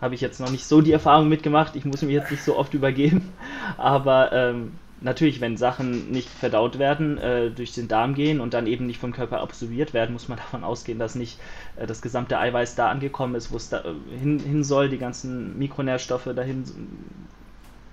habe 0.00 0.14
ich 0.14 0.20
jetzt 0.20 0.40
noch 0.40 0.50
nicht 0.50 0.64
so 0.64 0.80
die 0.80 0.92
Erfahrung 0.92 1.28
mitgemacht. 1.28 1.74
Ich 1.74 1.84
muss 1.84 2.02
mich 2.02 2.12
jetzt 2.12 2.30
nicht 2.30 2.42
so 2.44 2.56
oft 2.56 2.74
übergeben. 2.74 3.32
Aber 3.76 4.32
ähm, 4.32 4.72
natürlich, 5.00 5.40
wenn 5.40 5.56
Sachen 5.56 6.12
nicht 6.12 6.28
verdaut 6.28 6.78
werden, 6.78 7.18
äh, 7.18 7.50
durch 7.50 7.72
den 7.72 7.88
Darm 7.88 8.14
gehen 8.14 8.40
und 8.40 8.54
dann 8.54 8.68
eben 8.68 8.86
nicht 8.86 8.98
vom 8.98 9.12
Körper 9.12 9.40
absorbiert 9.40 9.94
werden, 9.94 10.12
muss 10.12 10.28
man 10.28 10.38
davon 10.44 10.62
ausgehen, 10.62 10.98
dass 10.98 11.16
nicht 11.16 11.40
äh, 11.76 11.86
das 11.86 12.02
gesamte 12.02 12.38
Eiweiß 12.38 12.76
da 12.76 12.88
angekommen 12.88 13.34
ist, 13.34 13.50
wo 13.50 13.56
es 13.56 13.68
da 13.68 13.78
äh, 13.80 14.18
hin, 14.18 14.38
hin, 14.40 14.64
soll, 14.64 14.88
die 14.88 14.98
ganzen 14.98 15.58
Mikronährstoffe 15.58 16.30
dahin 16.36 16.64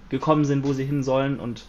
gekommen 0.09 0.45
sind, 0.45 0.65
wo 0.65 0.73
sie 0.73 0.85
hin 0.85 1.03
sollen. 1.03 1.39
Und 1.39 1.65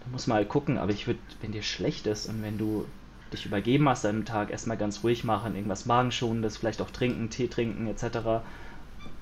da 0.00 0.12
muss 0.12 0.26
man 0.26 0.36
halt 0.36 0.48
gucken. 0.48 0.78
Aber 0.78 0.92
ich 0.92 1.06
würde, 1.06 1.20
wenn 1.42 1.52
dir 1.52 1.62
schlecht 1.62 2.06
ist 2.06 2.26
und 2.26 2.42
wenn 2.42 2.56
du 2.56 2.86
dich 3.32 3.46
übergeben 3.46 3.88
hast 3.88 4.04
an 4.04 4.16
einem 4.16 4.24
Tag, 4.24 4.50
erstmal 4.50 4.76
ganz 4.76 5.02
ruhig 5.02 5.24
machen, 5.24 5.54
irgendwas 5.54 5.86
Magenschonendes, 5.86 6.56
vielleicht 6.56 6.80
auch 6.82 6.90
trinken, 6.90 7.30
Tee 7.30 7.48
trinken 7.48 7.86
etc. 7.86 8.42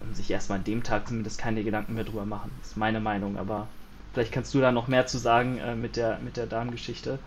Und 0.00 0.16
sich 0.16 0.30
erstmal 0.30 0.58
an 0.58 0.64
dem 0.64 0.82
Tag 0.82 1.08
zumindest 1.08 1.38
keine 1.38 1.62
Gedanken 1.62 1.94
mehr 1.94 2.04
drüber 2.04 2.24
machen. 2.24 2.50
Das 2.60 2.70
ist 2.70 2.76
meine 2.76 3.00
Meinung, 3.00 3.36
aber 3.36 3.68
vielleicht 4.12 4.32
kannst 4.32 4.54
du 4.54 4.60
da 4.60 4.72
noch 4.72 4.88
mehr 4.88 5.06
zu 5.06 5.18
sagen 5.18 5.58
äh, 5.58 5.74
mit, 5.74 5.96
der, 5.96 6.18
mit 6.24 6.36
der 6.36 6.46
Darmgeschichte. 6.46 7.18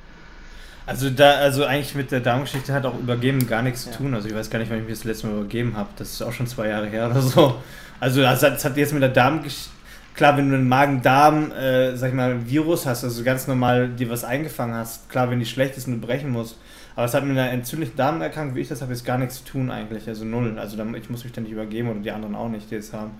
Also 0.85 1.09
da, 1.09 1.35
also 1.35 1.65
eigentlich 1.65 1.93
mit 1.93 2.11
der 2.11 2.21
Darmgeschichte 2.21 2.73
hat 2.73 2.85
auch 2.85 2.97
Übergeben 2.97 3.45
gar 3.47 3.61
nichts 3.61 3.85
ja. 3.85 3.91
zu 3.91 3.99
tun. 3.99 4.13
Also 4.13 4.27
ich 4.27 4.35
weiß 4.35 4.49
gar 4.49 4.59
nicht, 4.59 4.71
wann 4.71 4.79
ich 4.79 4.85
mich 4.85 4.97
das 4.97 5.03
letzte 5.03 5.27
Mal 5.27 5.37
übergeben 5.37 5.77
habe. 5.77 5.89
Das 5.97 6.11
ist 6.11 6.21
auch 6.21 6.33
schon 6.33 6.47
zwei 6.47 6.69
Jahre 6.69 6.87
her 6.87 7.09
oder 7.09 7.21
so. 7.21 7.61
Also 7.99 8.21
das 8.21 8.41
hat, 8.41 8.53
das 8.53 8.65
hat 8.65 8.77
jetzt 8.77 8.93
mit 8.93 9.03
der 9.03 9.09
Darmgeschichte 9.09 9.69
klar, 10.13 10.37
wenn 10.37 10.49
du 10.49 10.55
einen 10.55 10.67
Magen-Darm, 10.67 11.51
äh, 11.51 11.95
sag 11.95 12.09
ich 12.09 12.15
mal, 12.15 12.47
Virus 12.47 12.85
hast, 12.85 13.03
also 13.03 13.23
ganz 13.23 13.47
normal 13.47 13.89
dir 13.89 14.09
was 14.09 14.23
eingefangen 14.23 14.75
hast, 14.75 15.09
klar, 15.09 15.29
wenn 15.29 15.39
die 15.39 15.45
schlecht 15.45 15.77
ist 15.77 15.87
und 15.87 16.01
du 16.01 16.07
brechen 16.07 16.29
musst, 16.29 16.57
aber 16.95 17.05
es 17.05 17.13
hat 17.13 17.23
mit 17.23 17.37
einer 17.37 17.51
entzündlichen 17.51 17.95
Darmerkrankung, 17.95 18.55
wie 18.55 18.61
ich 18.61 18.67
das 18.67 18.81
habe, 18.81 18.93
jetzt 18.93 19.05
gar 19.05 19.17
nichts 19.17 19.37
zu 19.37 19.45
tun 19.45 19.71
eigentlich, 19.71 20.07
also 20.07 20.25
null. 20.25 20.57
Also 20.59 20.77
ich 20.95 21.09
muss 21.09 21.23
mich 21.23 21.33
da 21.33 21.41
nicht 21.41 21.51
übergeben 21.51 21.89
oder 21.89 21.99
die 21.99 22.11
anderen 22.11 22.35
auch 22.35 22.49
nicht, 22.49 22.69
die 22.69 22.75
es 22.75 22.93
haben. 22.93 23.11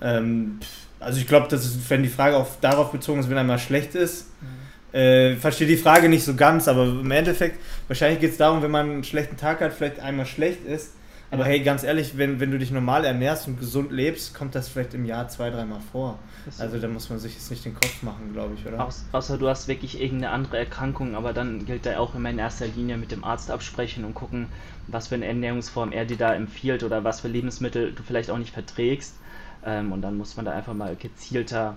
Ähm, 0.00 0.60
also 1.00 1.18
ich 1.18 1.26
glaube, 1.26 1.48
dass 1.48 1.78
wenn 1.88 2.02
die 2.02 2.08
Frage 2.08 2.36
auf, 2.36 2.60
darauf 2.60 2.92
bezogen 2.92 3.20
ist, 3.20 3.30
wenn 3.30 3.38
einmal 3.38 3.58
schlecht 3.58 3.94
ist, 3.94 4.28
mhm. 4.40 4.98
äh, 4.98 5.36
verstehe 5.36 5.66
die 5.66 5.76
Frage 5.76 6.08
nicht 6.08 6.24
so 6.24 6.34
ganz, 6.34 6.68
aber 6.68 6.84
im 6.84 7.10
Endeffekt, 7.10 7.58
wahrscheinlich 7.88 8.20
geht 8.20 8.32
es 8.32 8.36
darum, 8.36 8.62
wenn 8.62 8.70
man 8.70 8.90
einen 8.90 9.04
schlechten 9.04 9.36
Tag 9.36 9.60
hat, 9.60 9.72
vielleicht 9.72 10.00
einmal 10.00 10.26
schlecht 10.26 10.64
ist, 10.64 10.92
aber 11.30 11.44
hey, 11.44 11.60
ganz 11.60 11.82
ehrlich, 11.82 12.16
wenn, 12.16 12.38
wenn 12.38 12.50
du 12.50 12.58
dich 12.58 12.70
normal 12.70 13.04
ernährst 13.04 13.48
und 13.48 13.58
gesund 13.58 13.90
lebst, 13.90 14.34
kommt 14.34 14.54
das 14.54 14.68
vielleicht 14.68 14.94
im 14.94 15.04
Jahr 15.04 15.28
zwei, 15.28 15.50
dreimal 15.50 15.80
vor. 15.92 16.18
Also 16.58 16.78
da 16.78 16.86
muss 16.86 17.10
man 17.10 17.18
sich 17.18 17.34
jetzt 17.34 17.50
nicht 17.50 17.64
den 17.64 17.74
Kopf 17.74 18.02
machen, 18.02 18.32
glaube 18.32 18.54
ich, 18.54 18.64
oder? 18.64 18.88
Außer, 19.12 19.36
du 19.36 19.48
hast 19.48 19.66
wirklich 19.66 20.00
irgendeine 20.00 20.32
andere 20.32 20.58
Erkrankung, 20.58 21.16
aber 21.16 21.32
dann 21.32 21.66
gilt 21.66 21.86
da 21.86 21.98
auch 21.98 22.14
immer 22.14 22.30
in 22.30 22.38
erster 22.38 22.68
Linie 22.68 22.96
mit 22.96 23.10
dem 23.10 23.24
Arzt 23.24 23.50
absprechen 23.50 24.04
und 24.04 24.14
gucken, 24.14 24.46
was 24.86 25.08
für 25.08 25.16
eine 25.16 25.26
Ernährungsform 25.26 25.90
er 25.90 26.04
dir 26.04 26.16
da 26.16 26.32
empfiehlt 26.32 26.84
oder 26.84 27.02
was 27.02 27.20
für 27.20 27.28
Lebensmittel 27.28 27.92
du 27.92 28.02
vielleicht 28.04 28.30
auch 28.30 28.38
nicht 28.38 28.54
verträgst. 28.54 29.16
Ähm, 29.64 29.90
und 29.90 30.02
dann 30.02 30.16
muss 30.16 30.36
man 30.36 30.44
da 30.44 30.52
einfach 30.52 30.74
mal 30.74 30.94
gezielter 30.94 31.76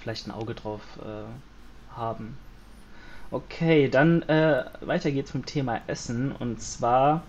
vielleicht 0.00 0.28
ein 0.28 0.30
Auge 0.30 0.54
drauf 0.54 0.82
äh, 1.00 1.96
haben. 1.96 2.36
Okay, 3.32 3.88
dann 3.88 4.22
äh, 4.22 4.64
weiter 4.82 5.10
geht's 5.10 5.34
mit 5.34 5.44
dem 5.44 5.46
Thema 5.46 5.80
Essen 5.86 6.32
und 6.32 6.60
zwar 6.60 7.22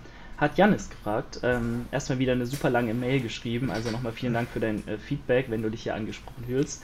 hat 0.43 0.57
Janis 0.57 0.89
gefragt. 0.89 1.39
Ähm, 1.43 1.87
erstmal 1.91 2.19
wieder 2.19 2.33
eine 2.33 2.45
super 2.45 2.69
lange 2.69 2.93
Mail 2.93 3.21
geschrieben, 3.21 3.71
also 3.71 3.89
nochmal 3.89 4.11
vielen 4.11 4.33
Dank 4.33 4.49
für 4.49 4.59
dein 4.59 4.87
äh, 4.87 4.97
Feedback, 4.97 5.47
wenn 5.49 5.63
du 5.63 5.71
dich 5.71 5.83
hier 5.83 5.95
angesprochen 5.95 6.43
fühlst. 6.45 6.83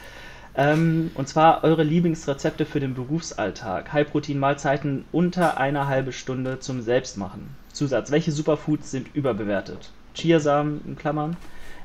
Ähm, 0.56 1.12
und 1.14 1.28
zwar 1.28 1.64
eure 1.64 1.84
Lieblingsrezepte 1.84 2.66
für 2.66 2.80
den 2.80 2.96
Berufsalltag. 2.96 3.94
High-Protein-Mahlzeiten 3.94 5.06
unter 5.12 5.58
einer 5.58 5.88
halben 5.88 6.12
Stunde 6.12 6.60
zum 6.60 6.82
Selbstmachen. 6.82 7.56
Zusatz: 7.72 8.12
Welche 8.12 8.32
Superfoods 8.32 8.90
sind 8.90 9.14
überbewertet? 9.14 9.92
Chiasamen 10.16 10.82
in 10.88 10.98
Klammern. 10.98 11.38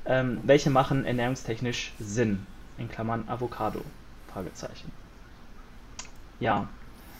Ähm, 0.07 0.39
welche 0.43 0.71
machen 0.71 1.05
ernährungstechnisch 1.05 1.93
Sinn? 1.99 2.47
In 2.79 2.91
Klammern 2.91 3.25
Avocado. 3.29 3.83
Fragezeichen. 4.33 4.91
Ja, 6.41 6.69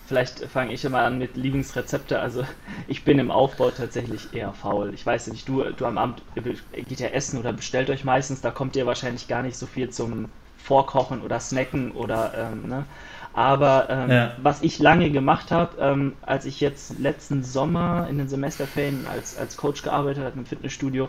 Vielleicht 0.07 0.45
fange 0.45 0.75
ich 0.75 0.85
immer 0.85 1.01
an 1.01 1.19
mit 1.19 1.37
Lieblingsrezepte. 1.37 2.19
Also 2.21 2.45
ich 2.89 3.05
bin 3.05 3.19
im 3.19 3.31
Aufbau 3.31 3.71
tatsächlich 3.71 4.35
eher 4.35 4.53
faul. 4.53 4.93
Ich 4.93 5.05
weiß 5.05 5.29
nicht, 5.29 5.49
du, 5.49 5.63
du 5.63 5.87
am 5.87 5.97
Abend 5.97 6.23
geht 6.35 7.01
ja 7.01 7.09
essen 7.09 7.39
oder 7.39 7.53
bestellt 7.55 7.89
euch 7.89 8.05
meistens, 8.05 8.43
da 8.43 8.51
kommt 8.51 8.77
ihr 8.77 8.87
wahrscheinlich 8.87 9.29
gar 9.29 9.43
nicht 9.43 9.57
so 9.57 9.67
viel 9.67 9.89
zum 9.89 10.29
Vorkochen 10.59 11.23
oder 11.23 11.41
Snacken 11.41 11.93
oder 11.93 12.33
ähm, 12.37 12.69
ne? 12.69 12.85
Aber 13.33 13.89
ähm, 13.91 14.11
ja. 14.11 14.37
was 14.41 14.63
ich 14.63 14.79
lange 14.79 15.11
gemacht 15.11 15.51
habe, 15.51 15.77
ähm, 15.81 16.13
als 16.23 16.45
ich 16.45 16.61
jetzt 16.61 16.99
letzten 17.01 17.43
Sommer 17.43 18.07
in 18.09 18.19
den 18.19 18.29
Semesterferien 18.29 19.07
als, 19.13 19.37
als 19.37 19.57
Coach 19.57 19.83
gearbeitet 19.83 20.25
habe 20.25 20.39
im 20.39 20.47
Fitnessstudio, 20.47 21.09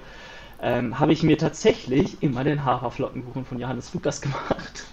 ähm, 0.62 1.00
habe 1.00 1.14
ich 1.14 1.22
mir 1.22 1.38
tatsächlich 1.38 2.24
immer 2.24 2.44
den 2.44 2.66
Haferflockenkuchen 2.66 3.46
von 3.46 3.60
Johannes 3.60 3.94
Lukas 3.94 4.22
gemacht 4.22 4.86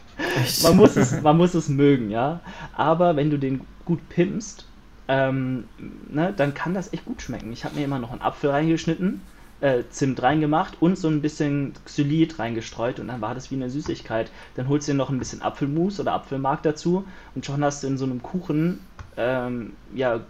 man, 0.62 0.76
muss 0.76 0.96
es, 0.96 1.20
man 1.22 1.36
muss 1.36 1.54
es 1.54 1.68
mögen, 1.68 2.10
ja. 2.10 2.40
Aber 2.74 3.16
wenn 3.16 3.30
du 3.30 3.38
den 3.38 3.62
gut 3.92 4.08
pimpst, 4.08 4.64
ähm, 5.06 5.64
ne, 6.08 6.32
dann 6.34 6.54
kann 6.54 6.72
das 6.72 6.94
echt 6.94 7.04
gut 7.04 7.20
schmecken. 7.20 7.52
Ich 7.52 7.66
habe 7.66 7.74
mir 7.74 7.84
immer 7.84 7.98
noch 7.98 8.10
einen 8.10 8.22
Apfel 8.22 8.48
reingeschnitten, 8.48 9.20
äh, 9.60 9.82
Zimt 9.90 10.22
reingemacht 10.22 10.80
und 10.80 10.96
so 10.96 11.08
ein 11.08 11.20
bisschen 11.20 11.74
Xylit 11.84 12.38
reingestreut 12.38 13.00
und 13.00 13.08
dann 13.08 13.20
war 13.20 13.34
das 13.34 13.50
wie 13.50 13.56
eine 13.56 13.68
Süßigkeit. 13.68 14.30
Dann 14.54 14.68
holst 14.68 14.88
du 14.88 14.92
dir 14.92 14.96
noch 14.96 15.10
ein 15.10 15.18
bisschen 15.18 15.42
Apfelmus 15.42 16.00
oder 16.00 16.14
Apfelmark 16.14 16.62
dazu 16.62 17.04
und 17.34 17.44
schon 17.44 17.62
hast 17.62 17.82
du 17.82 17.86
in 17.88 17.98
so 17.98 18.06
einem 18.06 18.22
Kuchen 18.22 18.80
ähm, 19.18 19.74
ja, 19.94 20.20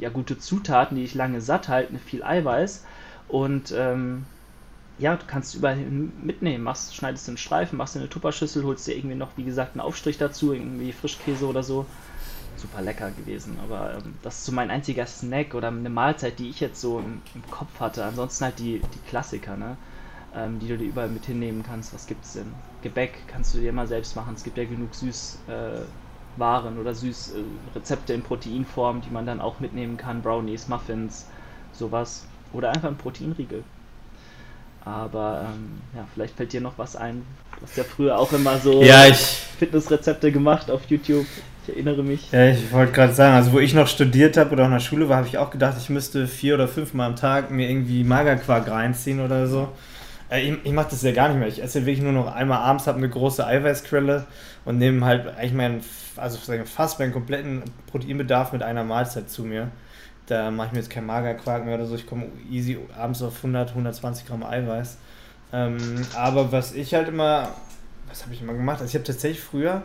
ja 0.00 0.08
gute 0.08 0.36
Zutaten, 0.36 0.96
die 0.96 1.02
dich 1.02 1.14
lange 1.14 1.40
satt 1.40 1.68
halten, 1.68 2.00
viel 2.00 2.24
Eiweiß 2.24 2.84
und 3.28 3.72
ähm, 3.76 4.24
ja, 4.98 5.14
du 5.14 5.26
kannst 5.28 5.54
überall 5.54 5.76
mitnehmen. 5.76 6.64
Machst, 6.64 6.96
schneidest 6.96 7.28
den 7.28 7.36
Streifen, 7.36 7.76
machst 7.76 7.96
eine 7.96 8.08
Tupperschüssel, 8.08 8.64
holst 8.64 8.88
dir 8.88 8.96
irgendwie 8.96 9.14
noch, 9.14 9.36
wie 9.36 9.44
gesagt, 9.44 9.74
einen 9.74 9.82
Aufstrich 9.82 10.18
dazu, 10.18 10.52
irgendwie 10.52 10.90
Frischkäse 10.92 11.46
oder 11.46 11.62
so. 11.62 11.86
Super 12.56 12.82
lecker 12.82 13.10
gewesen. 13.10 13.58
Aber 13.62 13.94
ähm, 13.94 14.14
das 14.22 14.38
ist 14.38 14.46
so 14.46 14.52
mein 14.52 14.70
einziger 14.70 15.06
Snack 15.06 15.54
oder 15.54 15.68
eine 15.68 15.90
Mahlzeit, 15.90 16.38
die 16.38 16.50
ich 16.50 16.60
jetzt 16.60 16.80
so 16.80 16.98
im, 16.98 17.22
im 17.34 17.50
Kopf 17.50 17.80
hatte. 17.80 18.04
Ansonsten 18.04 18.44
halt 18.44 18.58
die, 18.58 18.80
die 18.80 19.08
Klassiker, 19.08 19.56
ne? 19.56 19.76
Ähm, 20.34 20.58
die 20.58 20.68
du 20.68 20.76
dir 20.76 20.88
überall 20.88 21.08
mit 21.08 21.24
hinnehmen 21.24 21.62
kannst. 21.62 21.94
Was 21.94 22.06
gibt's 22.06 22.34
denn? 22.34 22.52
Gebäck 22.82 23.14
kannst 23.26 23.54
du 23.54 23.58
dir 23.58 23.70
immer 23.70 23.86
selbst 23.86 24.16
machen. 24.16 24.34
Es 24.34 24.44
gibt 24.44 24.58
ja 24.58 24.64
genug 24.64 24.94
süß, 24.94 25.38
äh, 25.48 25.80
Waren 26.38 26.78
oder 26.78 26.94
süß 26.94 27.32
äh, 27.34 27.74
Rezepte 27.74 28.12
in 28.12 28.22
Proteinform, 28.22 29.00
die 29.00 29.10
man 29.10 29.24
dann 29.24 29.40
auch 29.40 29.60
mitnehmen 29.60 29.96
kann, 29.96 30.22
Brownies, 30.22 30.68
Muffins, 30.68 31.26
sowas. 31.72 32.26
Oder 32.52 32.70
einfach 32.70 32.88
ein 32.88 32.96
Proteinriegel. 32.96 33.64
Aber 34.84 35.46
ähm, 35.46 35.80
ja, 35.94 36.06
vielleicht 36.14 36.36
fällt 36.36 36.52
dir 36.52 36.60
noch 36.60 36.78
was 36.78 36.94
ein. 36.94 37.26
Du 37.56 37.62
hast 37.62 37.76
ja 37.76 37.84
früher 37.84 38.18
auch 38.18 38.32
immer 38.32 38.58
so 38.58 38.82
ja, 38.82 39.06
ich, 39.06 39.16
Fitnessrezepte 39.58 40.30
gemacht 40.30 40.70
auf 40.70 40.84
YouTube. 40.88 41.26
Ich 41.66 41.74
erinnere 41.74 42.04
mich. 42.04 42.30
Ja, 42.30 42.48
ich 42.48 42.70
wollte 42.70 42.92
gerade 42.92 43.12
sagen, 43.12 43.34
also 43.34 43.52
wo 43.52 43.58
ich 43.58 43.74
noch 43.74 43.88
studiert 43.88 44.36
habe 44.36 44.52
oder 44.52 44.62
auch 44.62 44.66
in 44.68 44.74
der 44.74 44.80
Schule 44.80 45.08
war, 45.08 45.16
habe 45.16 45.26
ich 45.26 45.36
auch 45.38 45.50
gedacht, 45.50 45.76
ich 45.78 45.90
müsste 45.90 46.28
vier 46.28 46.54
oder 46.54 46.68
fünf 46.68 46.94
Mal 46.94 47.06
am 47.06 47.16
Tag 47.16 47.50
mir 47.50 47.68
irgendwie 47.68 48.04
Magerquark 48.04 48.70
reinziehen 48.70 49.18
oder 49.20 49.48
so. 49.48 49.68
Äh, 50.30 50.42
ich, 50.42 50.58
ich 50.62 50.72
mache 50.72 50.88
das 50.90 51.02
ja 51.02 51.10
gar 51.10 51.28
nicht 51.28 51.38
mehr. 51.38 51.48
Ich 51.48 51.60
esse 51.60 51.84
wirklich 51.84 52.02
nur 52.02 52.12
noch 52.12 52.32
einmal 52.32 52.58
abends, 52.58 52.86
habe 52.86 52.98
eine 52.98 53.08
große 53.08 53.44
Eiweißquelle 53.44 54.26
und 54.64 54.78
nehme 54.78 55.04
halt 55.04 55.26
eigentlich 55.36 55.54
meinen, 55.54 55.80
also 56.16 56.38
fast 56.66 57.00
meinen 57.00 57.12
kompletten 57.12 57.64
Proteinbedarf 57.90 58.52
mit 58.52 58.62
einer 58.62 58.84
Mahlzeit 58.84 59.28
zu 59.28 59.42
mir. 59.42 59.68
Da 60.26 60.52
mache 60.52 60.68
ich 60.68 60.72
mir 60.72 60.78
jetzt 60.78 60.90
kein 60.90 61.06
Magerquark 61.06 61.64
mehr 61.64 61.74
oder 61.74 61.86
so. 61.86 61.96
Ich 61.96 62.06
komme 62.06 62.26
easy 62.48 62.78
abends 62.96 63.22
auf 63.22 63.36
100, 63.38 63.70
120 63.70 64.26
Gramm 64.26 64.44
Eiweiß. 64.44 64.98
Ähm, 65.52 65.78
aber 66.16 66.52
was 66.52 66.74
ich 66.74 66.94
halt 66.94 67.08
immer, 67.08 67.48
was 68.08 68.22
habe 68.22 68.34
ich 68.34 68.40
immer 68.40 68.54
gemacht? 68.54 68.80
Also 68.80 68.90
ich 68.90 68.94
habe 68.94 69.04
tatsächlich 69.04 69.40
früher, 69.40 69.82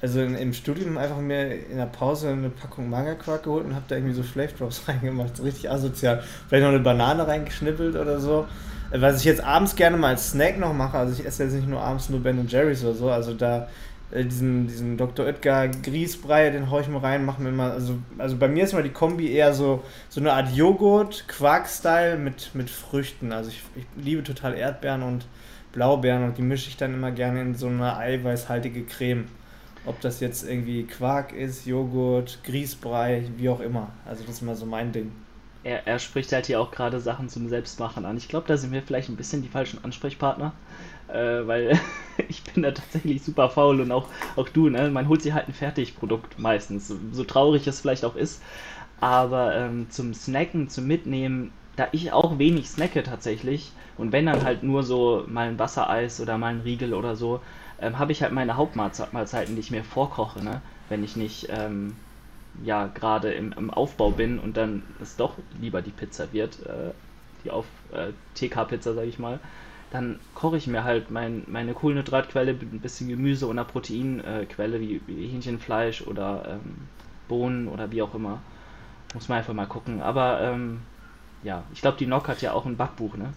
also 0.00 0.20
in, 0.20 0.34
im 0.34 0.52
Studium 0.52 0.98
einfach 0.98 1.18
mir 1.18 1.54
in 1.68 1.78
der 1.78 1.86
Pause 1.86 2.28
eine 2.28 2.50
Packung 2.50 2.90
Magerquark 2.90 3.44
geholt 3.44 3.64
und 3.64 3.74
habe 3.74 3.84
da 3.88 3.96
irgendwie 3.96 4.14
so 4.14 4.22
Flave 4.22 4.52
Drops 4.58 4.82
reingemacht. 4.88 5.36
So 5.36 5.42
richtig 5.42 5.70
asozial. 5.70 6.22
Vielleicht 6.48 6.64
noch 6.64 6.70
eine 6.70 6.80
Banane 6.80 7.26
reingeschnippelt 7.26 7.96
oder 7.96 8.20
so. 8.20 8.46
Was 8.90 9.18
ich 9.18 9.24
jetzt 9.24 9.42
abends 9.42 9.74
gerne 9.74 9.96
mal 9.96 10.10
als 10.10 10.30
Snack 10.30 10.58
noch 10.58 10.72
mache, 10.72 10.96
also 10.98 11.12
ich 11.18 11.26
esse 11.26 11.44
jetzt 11.44 11.54
nicht 11.54 11.68
nur 11.68 11.80
abends 11.80 12.08
nur 12.08 12.20
Ben 12.20 12.46
Jerry's 12.46 12.84
oder 12.84 12.94
so, 12.94 13.10
also 13.10 13.34
da 13.34 13.66
äh, 14.12 14.24
diesen, 14.24 14.68
diesen 14.68 14.96
Dr. 14.96 15.26
Oetker 15.26 15.68
Grießbrei, 15.68 16.50
den 16.50 16.70
haue 16.70 16.82
ich 16.82 16.88
mal 16.88 17.00
rein, 17.00 17.24
machen 17.24 17.44
wir 17.44 17.52
immer, 17.52 17.72
also, 17.72 17.98
also 18.18 18.36
bei 18.36 18.48
mir 18.48 18.64
ist 18.64 18.72
immer 18.72 18.82
die 18.82 18.90
Kombi 18.90 19.32
eher 19.32 19.52
so, 19.54 19.82
so 20.08 20.20
eine 20.20 20.32
Art 20.32 20.54
Joghurt, 20.54 21.26
Quark-Style 21.26 22.16
mit, 22.16 22.54
mit 22.54 22.70
Früchten. 22.70 23.32
Also 23.32 23.50
ich, 23.50 23.62
ich 23.74 23.84
liebe 23.96 24.22
total 24.22 24.54
Erdbeeren 24.54 25.02
und 25.02 25.26
Blaubeeren 25.72 26.24
und 26.24 26.38
die 26.38 26.42
mische 26.42 26.68
ich 26.68 26.76
dann 26.76 26.94
immer 26.94 27.10
gerne 27.10 27.42
in 27.42 27.54
so 27.54 27.66
eine 27.66 27.96
eiweißhaltige 27.96 28.84
Creme. 28.84 29.26
Ob 29.86 30.00
das 30.00 30.20
jetzt 30.20 30.48
irgendwie 30.48 30.84
Quark 30.84 31.32
ist, 31.32 31.64
Joghurt, 31.66 32.40
Grießbrei, 32.44 33.24
wie 33.36 33.48
auch 33.48 33.60
immer. 33.60 33.88
Also 34.04 34.24
das 34.24 34.36
ist 34.36 34.42
immer 34.42 34.56
so 34.56 34.66
mein 34.66 34.92
Ding. 34.92 35.12
Er, 35.62 35.86
er 35.86 35.98
spricht 35.98 36.32
halt 36.32 36.46
hier 36.46 36.60
auch 36.60 36.70
gerade 36.70 37.00
Sachen 37.00 37.28
zum 37.28 37.48
Selbstmachen 37.48 38.04
an. 38.04 38.16
Ich 38.16 38.28
glaube, 38.28 38.46
da 38.46 38.56
sind 38.56 38.72
wir 38.72 38.82
vielleicht 38.82 39.08
ein 39.08 39.16
bisschen 39.16 39.42
die 39.42 39.48
falschen 39.48 39.82
Ansprechpartner 39.84 40.52
äh, 41.08 41.46
weil 41.46 41.78
ich 42.28 42.42
bin 42.42 42.62
da 42.62 42.72
tatsächlich 42.72 43.22
super 43.22 43.48
faul 43.48 43.80
und 43.80 43.92
auch, 43.92 44.08
auch 44.36 44.48
du, 44.48 44.68
ne? 44.68 44.90
Man 44.90 45.08
holt 45.08 45.22
sich 45.22 45.32
halt 45.32 45.48
ein 45.48 45.54
Fertigprodukt 45.54 46.38
meistens, 46.38 46.88
so, 46.88 46.96
so 47.12 47.24
traurig 47.24 47.66
es 47.66 47.80
vielleicht 47.80 48.04
auch 48.04 48.16
ist. 48.16 48.42
Aber 49.00 49.54
ähm, 49.54 49.90
zum 49.90 50.14
Snacken, 50.14 50.68
zum 50.68 50.86
Mitnehmen, 50.86 51.52
da 51.76 51.88
ich 51.92 52.12
auch 52.12 52.38
wenig 52.38 52.68
snacke 52.68 53.02
tatsächlich 53.02 53.72
und 53.98 54.12
wenn 54.12 54.26
dann 54.26 54.42
halt 54.42 54.62
nur 54.62 54.82
so 54.82 55.24
mal 55.28 55.48
ein 55.48 55.58
Wassereis 55.58 56.20
oder 56.20 56.38
mal 56.38 56.54
ein 56.54 56.60
Riegel 56.60 56.94
oder 56.94 57.14
so, 57.16 57.40
ähm, 57.80 57.98
habe 57.98 58.12
ich 58.12 58.22
halt 58.22 58.32
meine 58.32 58.56
Hauptmahlzeiten, 58.56 59.54
die 59.54 59.60
ich 59.60 59.70
mir 59.70 59.84
vorkoche, 59.84 60.42
ne? 60.42 60.60
Wenn 60.88 61.04
ich 61.04 61.16
nicht 61.16 61.48
ähm, 61.50 61.96
ja 62.62 62.86
gerade 62.86 63.32
im, 63.32 63.52
im, 63.52 63.70
Aufbau 63.70 64.10
bin 64.10 64.38
und 64.38 64.56
dann 64.56 64.82
es 65.00 65.16
doch 65.16 65.34
lieber 65.60 65.82
die 65.82 65.90
Pizza 65.90 66.32
wird, 66.32 66.64
äh, 66.66 66.92
die 67.44 67.50
auf 67.50 67.66
äh, 67.92 68.12
TK-Pizza, 68.34 68.94
sage 68.94 69.08
ich 69.08 69.18
mal 69.18 69.40
dann 69.90 70.18
koche 70.34 70.56
ich 70.56 70.66
mir 70.66 70.84
halt 70.84 71.10
mein, 71.10 71.44
meine 71.46 71.72
Kohlenhydratquelle 71.72 72.52
ein 72.52 72.80
bisschen 72.80 73.08
Gemüse 73.08 73.46
und 73.46 73.58
einer 73.58 73.66
Proteinquelle 73.66 74.80
wie, 74.80 75.00
wie 75.06 75.28
Hähnchenfleisch 75.28 76.02
oder 76.02 76.44
ähm, 76.48 76.88
Bohnen 77.28 77.68
oder 77.68 77.90
wie 77.92 78.02
auch 78.02 78.14
immer. 78.14 78.40
Muss 79.14 79.28
man 79.28 79.38
einfach 79.38 79.54
mal 79.54 79.66
gucken. 79.66 80.02
Aber 80.02 80.40
ähm, 80.40 80.82
ja, 81.42 81.62
ich 81.72 81.80
glaube, 81.80 81.98
die 81.98 82.06
Nock 82.06 82.28
hat 82.28 82.42
ja 82.42 82.52
auch 82.52 82.66
ein 82.66 82.76
Backbuch, 82.76 83.16
ne? 83.16 83.32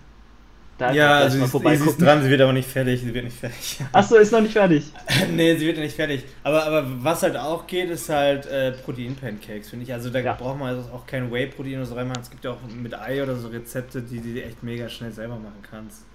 Da 0.80 0.94
ja, 0.94 1.18
also 1.18 1.46
sie, 1.46 1.78
sie 1.78 1.90
ist 1.90 2.02
dran, 2.02 2.24
sie 2.24 2.30
wird 2.30 2.40
aber 2.40 2.54
nicht 2.54 2.70
fertig, 2.70 3.02
sie 3.02 3.14
wird 3.14 3.26
nicht 3.26 3.38
fertig. 3.38 3.82
Achso, 3.92 4.16
ist 4.16 4.32
noch 4.32 4.40
nicht 4.40 4.54
fertig. 4.54 4.86
nee, 5.36 5.54
sie 5.58 5.68
wird 5.68 5.78
nicht 5.78 5.94
fertig. 5.94 6.24
Aber, 6.42 6.64
aber 6.64 6.86
was 7.04 7.22
halt 7.22 7.36
auch 7.36 7.68
geht, 7.68 7.90
ist 7.90 8.08
halt 8.08 8.46
äh, 8.46 8.72
Protein-Pancakes, 8.72 9.72
finde 9.72 9.84
ich. 9.84 9.92
Also 9.92 10.10
da 10.10 10.20
ja. 10.20 10.34
braucht 10.34 10.58
man 10.58 10.70
also 10.70 10.90
auch 10.94 11.06
kein 11.06 11.30
Whey-Protein 11.34 11.76
oder 11.76 11.86
so 11.86 11.96
reinmachen. 11.96 12.22
Es 12.22 12.30
gibt 12.30 12.46
ja 12.46 12.52
auch 12.52 12.60
mit 12.74 12.98
Ei 12.98 13.22
oder 13.22 13.36
so 13.36 13.50
Rezepte, 13.50 14.02
die, 14.02 14.22
die 14.22 14.36
du 14.36 14.42
echt 14.42 14.64
mega 14.64 14.88
schnell 14.88 15.12
selber 15.12 15.36
machen 15.36 15.62
kannst. 15.70 16.06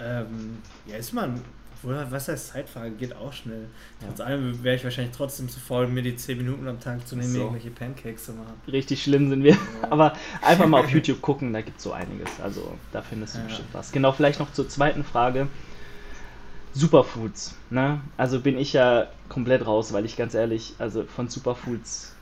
Ähm, 0.00 0.58
ja, 0.86 0.96
ist 0.96 1.12
man. 1.12 1.42
Obwohl, 1.82 2.06
was 2.10 2.28
heißt 2.28 2.48
Zeitfrage? 2.48 2.90
Geht 2.92 3.16
auch 3.16 3.32
schnell. 3.32 3.66
Ja. 4.00 4.08
Trotz 4.08 4.20
allem 4.20 4.62
wäre 4.62 4.76
ich 4.76 4.84
wahrscheinlich 4.84 5.16
trotzdem 5.16 5.48
zu 5.48 5.58
faul, 5.60 5.86
mir 5.86 6.02
die 6.02 6.14
10 6.14 6.36
Minuten 6.36 6.68
am 6.68 6.78
Tag 6.78 7.06
zu 7.06 7.16
nehmen, 7.16 7.32
so. 7.32 7.38
irgendwelche 7.40 7.70
Pancakes 7.70 8.26
zu 8.26 8.32
machen. 8.32 8.52
Richtig 8.70 9.02
schlimm 9.02 9.30
sind 9.30 9.42
wir. 9.42 9.52
Ja. 9.52 9.58
Aber 9.90 10.12
einfach 10.42 10.66
mal 10.66 10.80
auf 10.80 10.90
YouTube 10.90 11.22
gucken, 11.22 11.52
da 11.52 11.62
gibt 11.62 11.78
es 11.78 11.84
so 11.84 11.92
einiges. 11.92 12.28
Also 12.42 12.76
da 12.92 13.02
findest 13.02 13.34
du 13.34 13.38
ja. 13.38 13.44
bestimmt 13.46 13.68
was. 13.72 13.92
Genau, 13.92 14.12
vielleicht 14.12 14.40
noch 14.40 14.52
zur 14.52 14.68
zweiten 14.68 15.04
Frage. 15.04 15.48
Superfoods. 16.74 17.56
Ne? 17.70 18.00
Also 18.16 18.40
bin 18.40 18.58
ich 18.58 18.72
ja 18.72 19.08
komplett 19.28 19.66
raus, 19.66 19.92
weil 19.92 20.04
ich 20.04 20.16
ganz 20.16 20.34
ehrlich, 20.34 20.74
also 20.78 21.04
von 21.04 21.28
Superfoods 21.28 22.14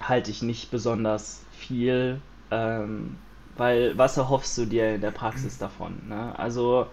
halte 0.00 0.30
ich 0.30 0.42
nicht 0.42 0.70
besonders 0.70 1.42
viel. 1.52 2.20
Ähm, 2.50 3.16
weil 3.56 3.98
was 3.98 4.16
erhoffst 4.16 4.56
du 4.56 4.66
dir 4.66 4.94
in 4.94 5.00
der 5.00 5.10
Praxis 5.10 5.58
davon? 5.58 6.00
Ne? 6.08 6.38
Also 6.38 6.86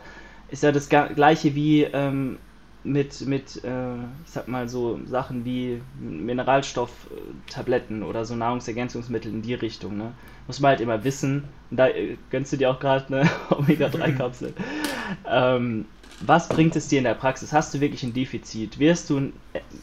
ist 0.56 0.64
ja 0.64 0.72
das 0.72 0.88
gleiche 0.88 1.54
wie 1.54 1.84
ähm, 1.84 2.38
mit, 2.86 3.28
mit 3.28 3.62
äh, 3.66 3.96
ich 4.24 4.32
sag 4.32 4.48
mal 4.48 4.70
so 4.70 5.02
Sachen 5.06 5.44
wie 5.44 5.82
Mineralstofftabletten 6.00 8.04
oder 8.04 8.24
so 8.24 8.36
Nahrungsergänzungsmittel 8.36 9.34
in 9.34 9.42
die 9.42 9.54
Richtung. 9.54 9.98
Ne? 9.98 10.14
Muss 10.48 10.62
man 10.62 10.70
halt 10.70 10.80
immer 10.80 11.04
wissen, 11.04 11.44
da 11.72 11.90
äh, 11.90 12.16
gönnst 12.30 12.54
du 12.54 12.58
dir 12.58 12.72
auch 12.72 12.80
gerade 12.80 13.06
eine 13.08 13.30
Omega-3-Kapsel. 13.50 14.54
ähm, 15.30 15.88
was 16.22 16.48
bringt 16.48 16.78
es 16.78 16.88
dir 16.88 17.00
in 17.00 17.04
der 17.04 17.16
Praxis? 17.16 17.52
Hast 17.52 17.74
du 17.74 17.82
wirklich 17.82 18.04
ein 18.04 18.14
Defizit? 18.14 18.80
Wirst 18.80 19.10
du 19.10 19.18
einen 19.18 19.34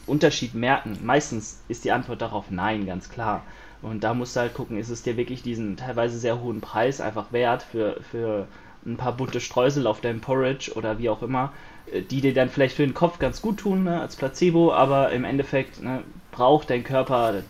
Unterschied 0.07 0.55
merken? 0.55 0.97
Meistens 1.03 1.61
ist 1.67 1.85
die 1.85 1.91
Antwort 1.91 2.23
darauf 2.23 2.49
nein, 2.49 2.87
ganz 2.87 3.09
klar. 3.09 3.43
Und 3.83 4.03
da 4.03 4.15
musst 4.15 4.35
du 4.35 4.39
halt 4.39 4.55
gucken, 4.55 4.77
ist 4.77 4.89
es 4.89 5.03
dir 5.03 5.17
wirklich 5.17 5.43
diesen 5.43 5.77
teilweise 5.77 6.17
sehr 6.17 6.41
hohen 6.41 6.61
Preis 6.61 6.99
einfach 6.99 7.31
wert 7.31 7.61
für, 7.61 8.01
für 8.09 8.47
ein 8.85 8.97
paar 8.97 9.13
bunte 9.13 9.39
Streusel 9.39 9.87
auf 9.87 10.01
deinem 10.01 10.21
Porridge 10.21 10.73
oder 10.75 10.99
wie 10.99 11.09
auch 11.09 11.21
immer, 11.21 11.53
äh, 11.91 12.01
die 12.01 12.21
dir 12.21 12.33
dann 12.33 12.49
vielleicht 12.49 12.75
für 12.75 12.85
den 12.85 12.93
Kopf 12.93 13.19
ganz 13.19 13.41
gut 13.41 13.57
tun 13.57 13.83
ne, 13.83 14.01
als 14.01 14.15
Placebo, 14.15 14.73
aber 14.73 15.11
im 15.11 15.23
Endeffekt 15.23 15.81
ne, 15.81 16.03
braucht 16.31 16.69
dein 16.69 16.83
Körper 16.83 17.43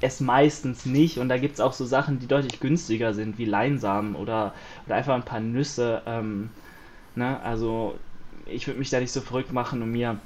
es 0.00 0.20
meistens 0.20 0.86
nicht. 0.86 1.18
Und 1.18 1.28
da 1.28 1.38
gibt 1.38 1.54
es 1.54 1.60
auch 1.60 1.72
so 1.72 1.84
Sachen, 1.84 2.18
die 2.18 2.26
deutlich 2.26 2.60
günstiger 2.60 3.14
sind, 3.14 3.38
wie 3.38 3.44
Leinsamen 3.44 4.14
oder, 4.14 4.54
oder 4.86 4.94
einfach 4.94 5.14
ein 5.14 5.24
paar 5.24 5.40
Nüsse. 5.40 6.02
Ähm, 6.06 6.50
ne? 7.14 7.40
Also 7.42 7.98
ich 8.46 8.66
würde 8.66 8.78
mich 8.78 8.90
da 8.90 9.00
nicht 9.00 9.12
so 9.12 9.20
verrückt 9.20 9.52
machen 9.52 9.82
und 9.82 9.90
mir 9.90 10.18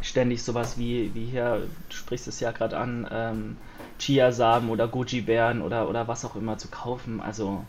ständig 0.00 0.42
sowas 0.42 0.76
wie, 0.78 1.10
wie 1.14 1.26
hier, 1.26 1.62
du 1.88 1.96
sprichst 1.96 2.28
es 2.28 2.40
ja 2.40 2.50
gerade 2.52 2.76
an, 2.76 3.08
ähm, 3.10 3.56
Chiasamen 3.98 4.68
oder 4.68 4.88
Goji-Bären 4.88 5.62
oder, 5.62 5.88
oder 5.88 6.08
was 6.08 6.24
auch 6.24 6.36
immer 6.36 6.58
zu 6.58 6.68
kaufen. 6.68 7.20
Also, 7.20 7.64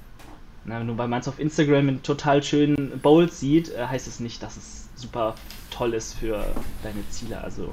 na, 0.66 0.84
nur 0.84 0.98
weil 0.98 1.08
man 1.08 1.22
es 1.22 1.28
auf 1.28 1.40
Instagram 1.40 1.90
in 1.90 2.04
total 2.04 2.42
schönen 2.42 3.00
Bowls 3.02 3.40
sieht, 3.40 3.74
äh, 3.74 3.86
heißt 3.86 4.08
es 4.08 4.20
nicht, 4.20 4.42
dass 4.42 4.58
es 4.58 4.90
super 4.96 5.36
toll 5.70 5.94
ist 5.94 6.14
für 6.14 6.44
deine 6.84 7.08
Ziele. 7.10 7.42
Also, 7.42 7.70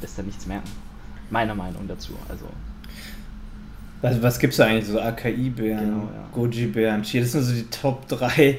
lässt 0.00 0.18
da 0.18 0.22
nichts 0.22 0.46
merken. 0.46 0.70
Meiner 1.30 1.54
Meinung 1.54 1.86
dazu. 1.86 2.12
Also. 2.28 2.46
Was, 4.00 4.20
was 4.20 4.38
gibt 4.38 4.52
es 4.52 4.56
da 4.56 4.66
eigentlich? 4.66 4.86
So 4.86 5.00
AKI-Bären, 5.00 5.78
genau, 5.78 6.10
ja. 6.12 6.28
Goji-Bären, 6.32 7.02
Chia, 7.02 7.20
das 7.20 7.32
sind 7.32 7.42
so 7.42 7.54
die 7.54 7.70
Top 7.70 8.08
3 8.08 8.58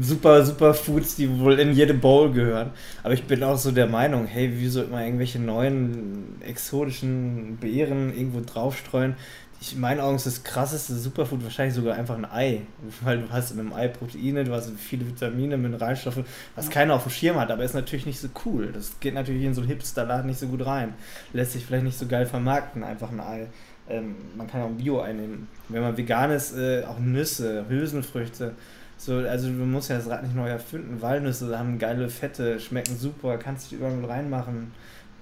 super, 0.00 0.44
super 0.44 0.74
Foods, 0.74 1.16
die 1.16 1.38
wohl 1.38 1.58
in 1.58 1.72
jede 1.72 1.94
Bowl 1.94 2.32
gehören. 2.32 2.70
Aber 3.02 3.14
ich 3.14 3.24
bin 3.24 3.42
auch 3.44 3.56
so 3.56 3.70
der 3.70 3.86
Meinung, 3.86 4.26
hey, 4.26 4.50
wieso 4.56 4.82
immer 4.82 5.04
irgendwelche 5.04 5.38
neuen 5.38 6.40
exotischen 6.40 7.56
Beeren 7.60 8.16
irgendwo 8.16 8.40
draufstreuen? 8.40 9.14
Ich, 9.60 9.74
in 9.74 9.80
meinen 9.80 10.00
Augen 10.00 10.16
ist 10.16 10.26
das 10.26 10.44
krasseste 10.44 10.94
Superfood 10.94 11.42
wahrscheinlich 11.42 11.74
sogar 11.74 11.96
einfach 11.96 12.16
ein 12.16 12.24
Ei. 12.24 12.62
Weil 13.02 13.22
du 13.22 13.30
hast 13.30 13.52
in 13.52 13.60
einem 13.60 13.72
Ei 13.72 13.88
Proteine, 13.88 14.44
du 14.44 14.52
hast 14.52 14.70
viele 14.78 15.06
Vitamine, 15.06 15.56
Mineralstoffe, 15.56 16.24
was 16.54 16.70
keiner 16.70 16.94
auf 16.94 17.04
dem 17.04 17.12
Schirm 17.12 17.36
hat, 17.38 17.50
aber 17.50 17.64
ist 17.64 17.74
natürlich 17.74 18.06
nicht 18.06 18.20
so 18.20 18.28
cool. 18.44 18.70
Das 18.72 18.98
geht 19.00 19.14
natürlich 19.14 19.44
in 19.44 19.54
so 19.54 19.62
einen 19.62 19.68
Hipster-Laden 19.68 20.26
nicht 20.26 20.40
so 20.40 20.48
gut 20.48 20.64
rein. 20.64 20.94
Lässt 21.32 21.52
sich 21.52 21.64
vielleicht 21.64 21.84
nicht 21.84 21.98
so 21.98 22.06
geil 22.06 22.26
vermarkten, 22.26 22.84
einfach 22.84 23.10
ein 23.10 23.20
Ei. 23.20 23.46
Ähm, 23.88 24.16
man 24.36 24.46
kann 24.46 24.62
auch 24.62 24.66
ein 24.66 24.76
Bio-Ei 24.76 25.12
nehmen. 25.12 25.48
Wenn 25.68 25.82
man 25.82 25.96
vegan 25.96 26.30
ist, 26.30 26.56
äh, 26.56 26.84
auch 26.84 26.98
Nüsse, 26.98 27.64
Hülsenfrüchte 27.68 28.54
so, 28.98 29.16
also 29.18 29.48
du 29.48 29.64
musst 29.64 29.90
ja 29.90 29.96
das 29.96 30.08
Rad 30.08 30.22
nicht 30.22 30.34
neu 30.34 30.48
erfinden. 30.48 31.02
Walnüsse 31.02 31.56
haben 31.58 31.78
geile 31.78 32.08
Fette, 32.08 32.58
schmecken 32.58 32.96
super, 32.96 33.36
kannst 33.36 33.66
dich 33.66 33.78
überall 33.78 33.94
mit 33.94 34.08
reinmachen. 34.08 34.72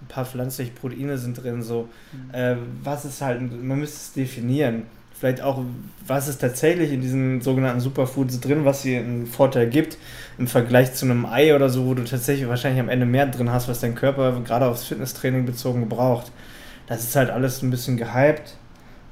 Ein 0.04 0.08
paar 0.08 0.24
pflanzliche 0.24 0.72
Proteine 0.72 1.18
sind 1.18 1.42
drin. 1.42 1.62
So, 1.62 1.88
mhm. 2.12 2.34
äh, 2.34 2.56
was 2.82 3.04
ist 3.04 3.20
halt, 3.22 3.40
man 3.40 3.78
müsste 3.78 3.96
es 3.96 4.12
definieren. 4.12 4.82
vielleicht 5.18 5.40
auch, 5.40 5.62
was 6.06 6.28
ist 6.28 6.40
tatsächlich 6.40 6.92
in 6.92 7.00
diesen 7.00 7.40
sogenannten 7.40 7.80
Superfoods 7.80 8.40
drin, 8.40 8.64
was 8.64 8.82
dir 8.82 8.98
einen 9.00 9.26
Vorteil 9.26 9.68
gibt 9.68 9.96
im 10.38 10.46
Vergleich 10.46 10.92
zu 10.94 11.06
einem 11.06 11.24
Ei 11.24 11.54
oder 11.54 11.70
so, 11.70 11.86
wo 11.86 11.94
du 11.94 12.04
tatsächlich 12.04 12.48
wahrscheinlich 12.48 12.80
am 12.80 12.88
Ende 12.88 13.06
mehr 13.06 13.26
drin 13.26 13.50
hast, 13.50 13.68
was 13.68 13.80
dein 13.80 13.94
Körper 13.94 14.40
gerade 14.44 14.66
aufs 14.66 14.84
Fitnesstraining 14.84 15.46
bezogen 15.46 15.88
braucht. 15.88 16.30
Das 16.86 17.02
ist 17.02 17.16
halt 17.16 17.30
alles 17.30 17.62
ein 17.62 17.70
bisschen 17.70 17.96
gehypt. 17.96 18.56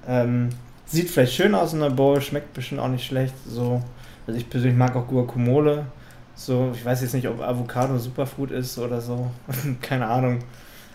Ähm, 0.07 0.51
sieht 0.85 1.09
vielleicht 1.09 1.33
schön 1.33 1.55
aus 1.55 1.73
in 1.73 1.81
der 1.81 1.91
Bowl, 1.91 2.21
schmeckt 2.21 2.53
bestimmt 2.53 2.81
auch 2.81 2.89
nicht 2.89 3.07
schlecht. 3.07 3.35
So. 3.47 3.83
Also 4.27 4.39
ich 4.39 4.49
persönlich 4.49 4.77
mag 4.77 4.95
auch 4.95 5.07
Guacamole. 5.07 5.87
So, 6.35 6.73
ich 6.75 6.85
weiß 6.85 7.03
jetzt 7.03 7.15
nicht, 7.15 7.29
ob 7.29 7.41
Avocado 7.41 7.99
Superfood 7.99 8.51
ist 8.51 8.79
oder 8.79 9.01
so. 9.01 9.31
Keine 9.81 10.07
Ahnung. 10.07 10.41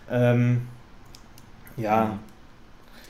Ähm, 0.09 0.67
ja. 1.75 2.19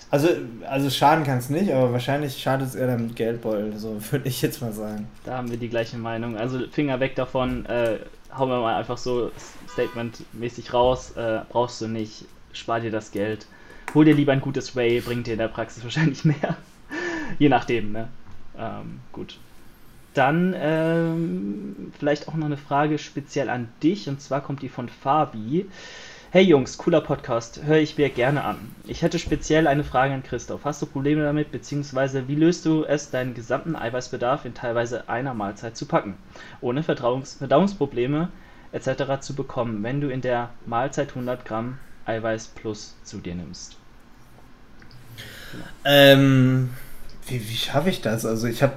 Also, 0.09 0.29
also 0.67 0.89
schaden 0.89 1.25
kann 1.25 1.37
es 1.37 1.49
nicht, 1.49 1.71
aber 1.71 1.91
wahrscheinlich 1.91 2.37
schadet 2.37 2.69
es 2.69 2.75
eher 2.75 2.87
dem 2.87 3.13
Geldbeutel, 3.13 3.77
so 3.77 3.97
würde 4.11 4.27
ich 4.27 4.41
jetzt 4.41 4.61
mal 4.61 4.71
sagen. 4.71 5.07
Da 5.25 5.37
haben 5.37 5.49
wir 5.49 5.57
die 5.57 5.69
gleiche 5.69 5.97
Meinung. 5.97 6.37
Also 6.37 6.59
Finger 6.71 6.99
weg 6.99 7.15
davon, 7.15 7.65
äh, 7.65 7.99
hauen 8.35 8.49
wir 8.49 8.61
mal 8.61 8.75
einfach 8.75 8.97
so 8.97 9.31
statementmäßig 9.73 10.73
raus, 10.73 11.11
äh, 11.17 11.41
brauchst 11.49 11.81
du 11.81 11.87
nicht, 11.87 12.25
spar 12.53 12.79
dir 12.79 12.91
das 12.91 13.11
Geld. 13.11 13.47
Hol 13.93 14.05
dir 14.05 14.15
lieber 14.15 14.33
ein 14.33 14.41
gutes 14.41 14.75
Way, 14.75 15.01
bringt 15.01 15.27
dir 15.27 15.33
in 15.33 15.39
der 15.39 15.47
Praxis 15.49 15.83
wahrscheinlich 15.83 16.23
mehr. 16.23 16.57
Je 17.37 17.49
nachdem, 17.49 17.91
ne? 17.91 18.07
Ähm, 18.57 19.01
gut. 19.11 19.37
Dann 20.13 20.55
ähm, 20.57 21.93
vielleicht 21.99 22.27
auch 22.27 22.33
noch 22.33 22.47
eine 22.47 22.57
Frage 22.57 22.97
speziell 22.97 23.49
an 23.49 23.69
dich, 23.83 24.09
und 24.09 24.19
zwar 24.19 24.41
kommt 24.41 24.63
die 24.63 24.69
von 24.69 24.89
Fabi. 24.89 25.67
Hey 26.29 26.43
Jungs, 26.43 26.77
cooler 26.77 26.99
Podcast, 26.99 27.63
höre 27.63 27.77
ich 27.77 27.97
mir 27.97 28.09
gerne 28.09 28.43
an. 28.43 28.75
Ich 28.85 29.01
hätte 29.01 29.17
speziell 29.17 29.65
eine 29.65 29.85
Frage 29.85 30.13
an 30.13 30.23
Christoph. 30.23 30.65
Hast 30.65 30.81
du 30.81 30.85
Probleme 30.85 31.23
damit, 31.23 31.53
beziehungsweise 31.53 32.27
wie 32.27 32.35
löst 32.35 32.65
du 32.65 32.83
es, 32.83 33.09
deinen 33.09 33.33
gesamten 33.33 33.77
Eiweißbedarf 33.77 34.43
in 34.43 34.53
teilweise 34.53 35.07
einer 35.07 35.33
Mahlzeit 35.33 35.77
zu 35.77 35.85
packen, 35.85 36.17
ohne 36.59 36.83
Verdauungs 36.83 37.35
Verdauungsprobleme 37.35 38.27
etc. 38.73 39.21
zu 39.21 39.35
bekommen, 39.35 39.81
wenn 39.83 40.01
du 40.01 40.09
in 40.09 40.19
der 40.19 40.49
Mahlzeit 40.65 41.11
100 41.11 41.45
Gramm 41.45 41.79
Eiweiß 42.05 42.47
plus 42.47 42.97
zu 43.05 43.19
dir 43.19 43.33
nimmst? 43.33 43.77
Ähm, 45.85 46.71
wie, 47.25 47.39
wie 47.39 47.55
schaffe 47.55 47.87
ich 47.89 48.01
das? 48.01 48.25
Also 48.25 48.47
ich 48.47 48.61
habe 48.61 48.73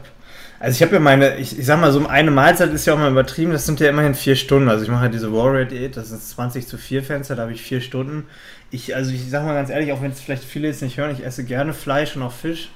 also 0.61 0.77
ich 0.77 0.83
habe 0.83 0.93
ja 0.93 1.01
meine, 1.01 1.39
ich, 1.39 1.59
ich 1.59 1.65
sag 1.65 1.81
mal, 1.81 1.91
so 1.91 2.07
eine 2.07 2.31
Mahlzeit 2.31 2.71
ist 2.71 2.85
ja 2.85 2.93
auch 2.93 2.99
mal 2.99 3.11
übertrieben, 3.11 3.51
das 3.51 3.65
sind 3.65 3.81
ja 3.81 3.89
immerhin 3.89 4.15
vier 4.15 4.37
Stunden. 4.37 4.69
Also 4.69 4.85
ich 4.85 4.91
mache 4.91 5.01
halt 5.01 5.15
diese 5.15 5.33
Warrior-Diät, 5.33 5.97
das 5.97 6.11
ist 6.11 6.29
20 6.31 6.67
zu 6.67 6.77
4 6.77 7.03
Fenster, 7.03 7.35
da 7.35 7.43
habe 7.43 7.53
ich 7.53 7.63
vier 7.63 7.81
Stunden. 7.81 8.27
Ich, 8.71 8.95
also 8.95 9.11
ich 9.11 9.31
sag 9.31 9.47
mal 9.47 9.55
ganz 9.55 9.71
ehrlich, 9.71 9.91
auch 9.91 10.03
wenn 10.03 10.11
es 10.11 10.21
vielleicht 10.21 10.45
viele 10.45 10.69
jetzt 10.69 10.83
nicht 10.83 10.99
hören, 10.99 11.13
ich 11.13 11.25
esse 11.25 11.45
gerne 11.45 11.73
Fleisch 11.73 12.15
und 12.15 12.23
auch 12.23 12.33
Fisch. 12.33 12.69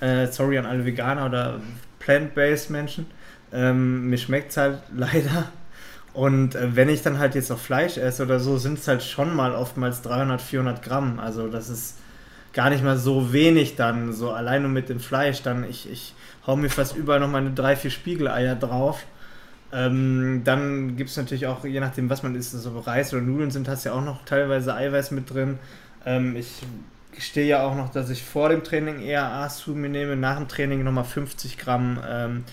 Äh, 0.00 0.26
sorry 0.26 0.58
an 0.58 0.66
alle 0.66 0.84
Veganer 0.84 1.24
oder 1.24 1.60
Plant-Based 1.98 2.68
Menschen. 2.68 3.06
Ähm, 3.54 4.10
mir 4.10 4.18
schmeckt 4.18 4.50
es 4.50 4.58
halt 4.58 4.80
leider. 4.94 5.50
Und 6.12 6.56
äh, 6.56 6.76
wenn 6.76 6.90
ich 6.90 7.00
dann 7.00 7.18
halt 7.18 7.34
jetzt 7.34 7.48
noch 7.48 7.58
Fleisch 7.58 7.96
esse 7.96 8.24
oder 8.24 8.38
so, 8.38 8.58
sind 8.58 8.78
es 8.78 8.86
halt 8.86 9.02
schon 9.02 9.34
mal 9.34 9.54
oftmals 9.54 10.02
300, 10.02 10.42
400 10.42 10.82
Gramm. 10.82 11.18
Also 11.18 11.48
das 11.48 11.70
ist 11.70 11.96
gar 12.52 12.68
nicht 12.68 12.84
mal 12.84 12.98
so 12.98 13.32
wenig 13.32 13.76
dann, 13.76 14.12
so 14.12 14.30
allein 14.30 14.60
nur 14.60 14.70
mit 14.70 14.90
dem 14.90 15.00
Fleisch. 15.00 15.42
Dann 15.42 15.64
ich, 15.64 15.90
ich 15.90 16.14
hau 16.46 16.56
mir 16.56 16.70
fast 16.70 16.96
überall 16.96 17.20
noch 17.20 17.30
meine 17.30 17.50
drei, 17.50 17.76
vier 17.76 17.90
Spiegeleier 17.90 18.54
drauf. 18.54 19.04
Ähm, 19.72 20.42
dann 20.44 20.96
gibt 20.96 21.10
es 21.10 21.16
natürlich 21.16 21.46
auch, 21.46 21.64
je 21.64 21.80
nachdem, 21.80 22.08
was 22.08 22.22
man 22.22 22.34
isst, 22.36 22.52
so 22.52 22.56
also 22.68 22.78
Reis 22.80 23.12
oder 23.12 23.22
Nudeln 23.22 23.50
sind, 23.50 23.68
hast 23.68 23.84
ja 23.84 23.92
auch 23.92 24.04
noch 24.04 24.24
teilweise 24.24 24.74
Eiweiß 24.74 25.10
mit 25.10 25.30
drin. 25.30 25.58
Ähm, 26.06 26.36
ich 26.36 26.62
gestehe 27.12 27.46
ja 27.46 27.66
auch 27.66 27.74
noch, 27.74 27.90
dass 27.90 28.10
ich 28.10 28.22
vor 28.22 28.50
dem 28.50 28.62
Training 28.62 29.00
eher 29.00 29.24
Aas 29.24 29.58
zu 29.58 29.72
mir 29.72 29.88
nehme, 29.88 30.16
nach 30.16 30.36
dem 30.36 30.48
Training 30.48 30.84
nochmal 30.84 31.04
50 31.04 31.58
Gramm 31.58 31.98
ähm, 32.08 32.44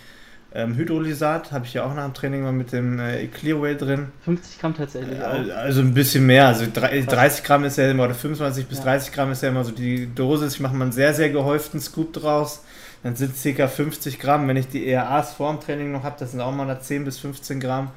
ähm, 0.53 0.75
Hydrolysat, 0.75 1.51
habe 1.51 1.65
ich 1.65 1.73
ja 1.73 1.85
auch 1.85 1.93
nach 1.93 2.05
dem 2.05 2.13
Training 2.13 2.41
mal 2.41 2.51
mit 2.51 2.71
dem 2.71 2.99
äh, 2.99 3.27
Clearway 3.27 3.75
drin. 3.77 4.07
50 4.25 4.59
Gramm 4.59 4.75
tatsächlich 4.75 5.19
äh, 5.19 5.23
auch. 5.23 5.55
Also 5.55 5.81
ein 5.81 5.93
bisschen 5.93 6.25
mehr, 6.25 6.47
also 6.47 6.65
30 6.73 7.43
Gramm 7.43 7.65
ist 7.65 7.77
ja 7.77 7.89
immer, 7.89 8.05
oder 8.05 8.15
25 8.15 8.65
bis 8.65 8.79
ja. 8.79 8.85
30 8.85 9.13
Gramm 9.13 9.31
ist 9.31 9.43
ja 9.43 9.49
immer 9.49 9.63
so 9.63 9.71
die 9.71 10.13
Dosis. 10.13 10.55
Ich 10.55 10.59
mache 10.59 10.75
mal 10.75 10.85
einen 10.85 10.91
sehr, 10.91 11.13
sehr 11.13 11.29
gehäuften 11.29 11.79
Scoop 11.79 12.13
draus 12.13 12.63
dann 13.03 13.15
sind 13.15 13.35
es 13.35 13.55
ca. 13.55 13.67
50 13.67 14.19
Gramm. 14.19 14.47
Wenn 14.47 14.57
ich 14.57 14.67
die 14.67 14.87
ERAs 14.87 15.33
vor 15.33 15.51
dem 15.51 15.59
Training 15.59 15.91
noch 15.91 16.03
habe, 16.03 16.15
das 16.19 16.31
sind 16.31 16.41
auch 16.41 16.51
mal 16.51 16.79
10 16.79 17.05
bis 17.05 17.19
15 17.19 17.59
Gramm. 17.59 17.91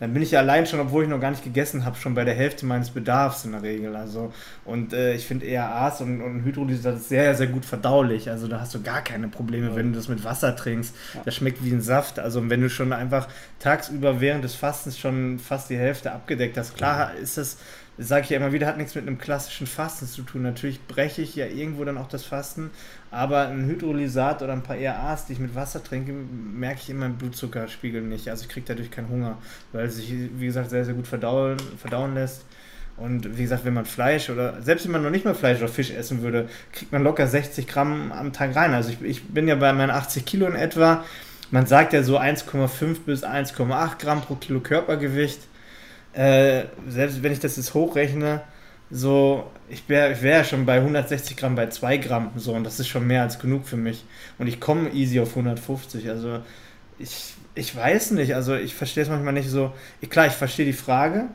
Dann 0.00 0.12
bin 0.12 0.22
ich 0.22 0.32
ja 0.32 0.40
allein 0.40 0.66
schon, 0.66 0.80
obwohl 0.80 1.04
ich 1.04 1.08
noch 1.08 1.20
gar 1.20 1.30
nicht 1.30 1.44
gegessen 1.44 1.84
habe, 1.84 1.96
schon 1.96 2.14
bei 2.14 2.24
der 2.24 2.34
Hälfte 2.34 2.66
meines 2.66 2.90
Bedarfs 2.90 3.44
in 3.44 3.52
der 3.52 3.62
Regel. 3.62 3.94
Also, 3.94 4.32
und 4.64 4.92
äh, 4.92 5.14
ich 5.14 5.24
finde 5.24 5.46
ERAs 5.46 6.00
und, 6.00 6.20
und 6.20 6.44
Hydrolysat 6.44 7.00
sehr, 7.00 7.34
sehr 7.36 7.46
gut 7.46 7.64
verdaulich. 7.64 8.28
Also 8.28 8.48
da 8.48 8.60
hast 8.60 8.74
du 8.74 8.82
gar 8.82 9.02
keine 9.02 9.28
Probleme, 9.28 9.68
ja. 9.68 9.76
wenn 9.76 9.92
du 9.92 9.98
das 9.98 10.08
mit 10.08 10.24
Wasser 10.24 10.56
trinkst. 10.56 10.94
Ja. 11.14 11.22
Das 11.24 11.36
schmeckt 11.36 11.64
wie 11.64 11.70
ein 11.70 11.80
Saft. 11.80 12.18
Also 12.18 12.48
wenn 12.50 12.60
du 12.60 12.68
schon 12.68 12.92
einfach 12.92 13.28
tagsüber 13.60 14.20
während 14.20 14.42
des 14.42 14.56
Fastens 14.56 14.98
schon 14.98 15.38
fast 15.38 15.70
die 15.70 15.78
Hälfte 15.78 16.10
abgedeckt 16.10 16.58
hast. 16.58 16.76
Klar 16.76 17.14
ist 17.14 17.38
das 17.38 17.44
das 17.44 17.56
sage 17.96 18.24
ich 18.24 18.30
ja 18.30 18.38
immer 18.38 18.52
wieder, 18.52 18.66
hat 18.66 18.76
nichts 18.76 18.94
mit 18.94 19.06
einem 19.06 19.18
klassischen 19.18 19.66
Fasten 19.66 20.06
zu 20.06 20.22
tun. 20.22 20.42
Natürlich 20.42 20.84
breche 20.86 21.22
ich 21.22 21.36
ja 21.36 21.46
irgendwo 21.46 21.84
dann 21.84 21.98
auch 21.98 22.08
das 22.08 22.24
Fasten, 22.24 22.70
aber 23.10 23.48
ein 23.48 23.66
Hydrolysat 23.66 24.42
oder 24.42 24.52
ein 24.52 24.62
paar 24.62 24.76
ERAs, 24.76 25.26
die 25.26 25.34
ich 25.34 25.38
mit 25.38 25.54
Wasser 25.54 25.82
trinke, 25.82 26.12
merke 26.12 26.80
ich 26.82 26.90
in 26.90 26.98
meinem 26.98 27.16
Blutzuckerspiegel 27.16 28.02
nicht. 28.02 28.28
Also 28.28 28.44
ich 28.44 28.48
kriege 28.48 28.66
dadurch 28.66 28.90
keinen 28.90 29.08
Hunger, 29.08 29.38
weil 29.72 29.86
es 29.86 29.96
sich, 29.96 30.12
wie 30.12 30.46
gesagt, 30.46 30.70
sehr, 30.70 30.84
sehr 30.84 30.94
gut 30.94 31.06
verdauen, 31.06 31.56
verdauen 31.78 32.14
lässt. 32.14 32.44
Und 32.96 33.36
wie 33.36 33.42
gesagt, 33.42 33.64
wenn 33.64 33.74
man 33.74 33.86
Fleisch 33.86 34.30
oder 34.30 34.62
selbst 34.62 34.84
wenn 34.84 34.92
man 34.92 35.02
noch 35.02 35.10
nicht 35.10 35.24
mal 35.24 35.34
Fleisch 35.34 35.58
oder 35.58 35.68
Fisch 35.68 35.90
essen 35.90 36.22
würde, 36.22 36.48
kriegt 36.72 36.92
man 36.92 37.02
locker 37.02 37.26
60 37.26 37.66
Gramm 37.66 38.12
am 38.12 38.32
Tag 38.32 38.54
rein. 38.54 38.72
Also 38.72 38.90
ich, 38.90 39.02
ich 39.02 39.28
bin 39.28 39.48
ja 39.48 39.56
bei 39.56 39.72
meinen 39.72 39.90
80 39.90 40.24
Kilo 40.24 40.46
in 40.46 40.54
etwa. 40.54 41.04
Man 41.50 41.66
sagt 41.66 41.92
ja 41.92 42.02
so 42.02 42.18
1,5 42.18 42.98
bis 43.04 43.24
1,8 43.24 43.98
Gramm 43.98 44.22
pro 44.22 44.36
Kilo 44.36 44.60
Körpergewicht 44.60 45.40
äh, 46.14 46.64
selbst 46.88 47.22
wenn 47.22 47.32
ich 47.32 47.40
das 47.40 47.56
jetzt 47.56 47.74
hochrechne, 47.74 48.42
so, 48.90 49.50
ich 49.68 49.88
wäre 49.88 50.12
ich 50.12 50.22
wär 50.22 50.44
schon 50.44 50.66
bei 50.66 50.76
160 50.76 51.36
Gramm, 51.36 51.54
bei 51.56 51.68
2 51.68 51.96
Gramm, 51.98 52.30
so, 52.36 52.52
und 52.52 52.64
das 52.64 52.78
ist 52.80 52.88
schon 52.88 53.06
mehr 53.06 53.22
als 53.22 53.38
genug 53.38 53.66
für 53.66 53.76
mich. 53.76 54.04
Und 54.38 54.46
ich 54.46 54.60
komme 54.60 54.90
easy 54.90 55.20
auf 55.20 55.30
150, 55.30 56.08
also 56.10 56.40
ich, 56.98 57.34
ich 57.54 57.74
weiß 57.74 58.12
nicht, 58.12 58.34
also 58.34 58.54
ich 58.54 58.74
verstehe 58.74 59.02
es 59.02 59.08
manchmal 59.08 59.32
nicht 59.32 59.48
so. 59.48 59.72
Ich, 60.00 60.10
klar, 60.10 60.26
ich 60.26 60.32
verstehe 60.32 60.66
die 60.66 60.72
Frage, 60.72 61.26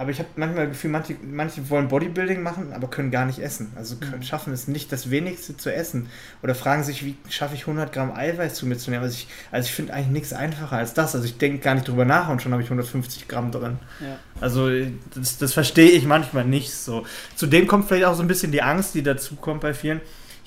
aber 0.00 0.12
ich 0.12 0.18
habe 0.18 0.30
manchmal 0.36 0.64
das 0.66 0.76
Gefühl, 0.76 0.90
manche, 0.92 1.14
manche 1.30 1.68
wollen 1.68 1.88
Bodybuilding 1.88 2.42
machen, 2.42 2.72
aber 2.72 2.88
können 2.88 3.10
gar 3.10 3.26
nicht 3.26 3.38
essen. 3.38 3.70
Also 3.76 3.96
können, 3.96 4.16
mhm. 4.16 4.22
schaffen 4.22 4.50
es 4.50 4.66
nicht, 4.66 4.90
das 4.92 5.10
Wenigste 5.10 5.58
zu 5.58 5.70
essen. 5.70 6.08
Oder 6.42 6.54
fragen 6.54 6.84
sich, 6.84 7.04
wie 7.04 7.16
schaffe 7.28 7.54
ich 7.54 7.62
100 7.62 7.92
Gramm 7.92 8.10
Eiweiß 8.10 8.54
zu 8.54 8.64
mir 8.64 8.78
zu 8.78 8.90
nehmen. 8.90 9.02
Also 9.02 9.14
ich, 9.14 9.28
also 9.52 9.66
ich 9.66 9.74
finde 9.74 9.92
eigentlich 9.92 10.08
nichts 10.08 10.32
einfacher 10.32 10.76
als 10.78 10.94
das. 10.94 11.14
Also 11.14 11.26
ich 11.26 11.36
denke 11.36 11.58
gar 11.58 11.74
nicht 11.74 11.86
drüber 11.86 12.06
nach 12.06 12.30
und 12.30 12.40
schon 12.40 12.50
habe 12.52 12.62
ich 12.62 12.68
150 12.68 13.28
Gramm 13.28 13.52
drin. 13.52 13.76
Ja. 14.00 14.18
Also 14.40 14.70
das, 15.14 15.36
das 15.36 15.52
verstehe 15.52 15.90
ich 15.90 16.06
manchmal 16.06 16.46
nicht 16.46 16.72
so. 16.72 17.04
Zudem 17.36 17.66
kommt 17.66 17.86
vielleicht 17.86 18.06
auch 18.06 18.14
so 18.14 18.22
ein 18.22 18.28
bisschen 18.28 18.52
die 18.52 18.62
Angst, 18.62 18.94
die 18.94 19.02
dazu 19.02 19.36
kommt 19.36 19.60
bei 19.60 19.74
vielen 19.74 20.00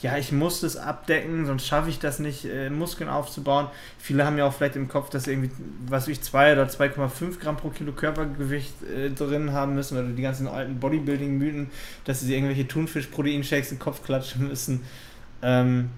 ja, 0.04 0.18
ich 0.18 0.34
muss 0.34 0.60
das 0.60 0.76
abdecken, 0.76 1.46
sonst 1.46 1.66
schaffe 1.66 1.90
ich 1.90 1.98
das 1.98 2.20
nicht, 2.20 2.44
äh, 2.44 2.70
Muskeln 2.70 3.10
aufzubauen. 3.10 3.68
Viele 3.98 4.26
haben 4.26 4.38
ja 4.38 4.46
auch 4.46 4.54
vielleicht 4.54 4.76
im 4.76 4.90
Kopf, 4.90 5.10
dass 5.10 5.28
irgendwie, 5.28 5.50
was 5.88 6.10
ich, 6.10 6.22
2 6.22 6.54
oder 6.54 6.66
2,5 6.66 7.40
Gramm 7.40 7.56
pro 7.56 7.70
Kilo 7.70 7.94
Körpergewicht 7.94 8.74
äh, 8.84 9.10
drin 9.12 9.54
haben 9.54 9.76
müssen 9.76 9.98
oder 9.98 10.10
die 10.10 10.22
ganzen 10.22 10.48
alten 10.48 10.78
Bodybuilding-Mythen, 10.82 11.72
dass 12.04 12.20
sie 12.20 12.36
irgendwelche 12.36 12.68
Thunfisch-Proteinshakes 12.68 13.72
in 13.72 13.78
den 13.78 13.82
Kopf 13.82 14.04
klatschen 14.04 14.50
müssen. 14.50 14.82
Ähm, 15.42 15.90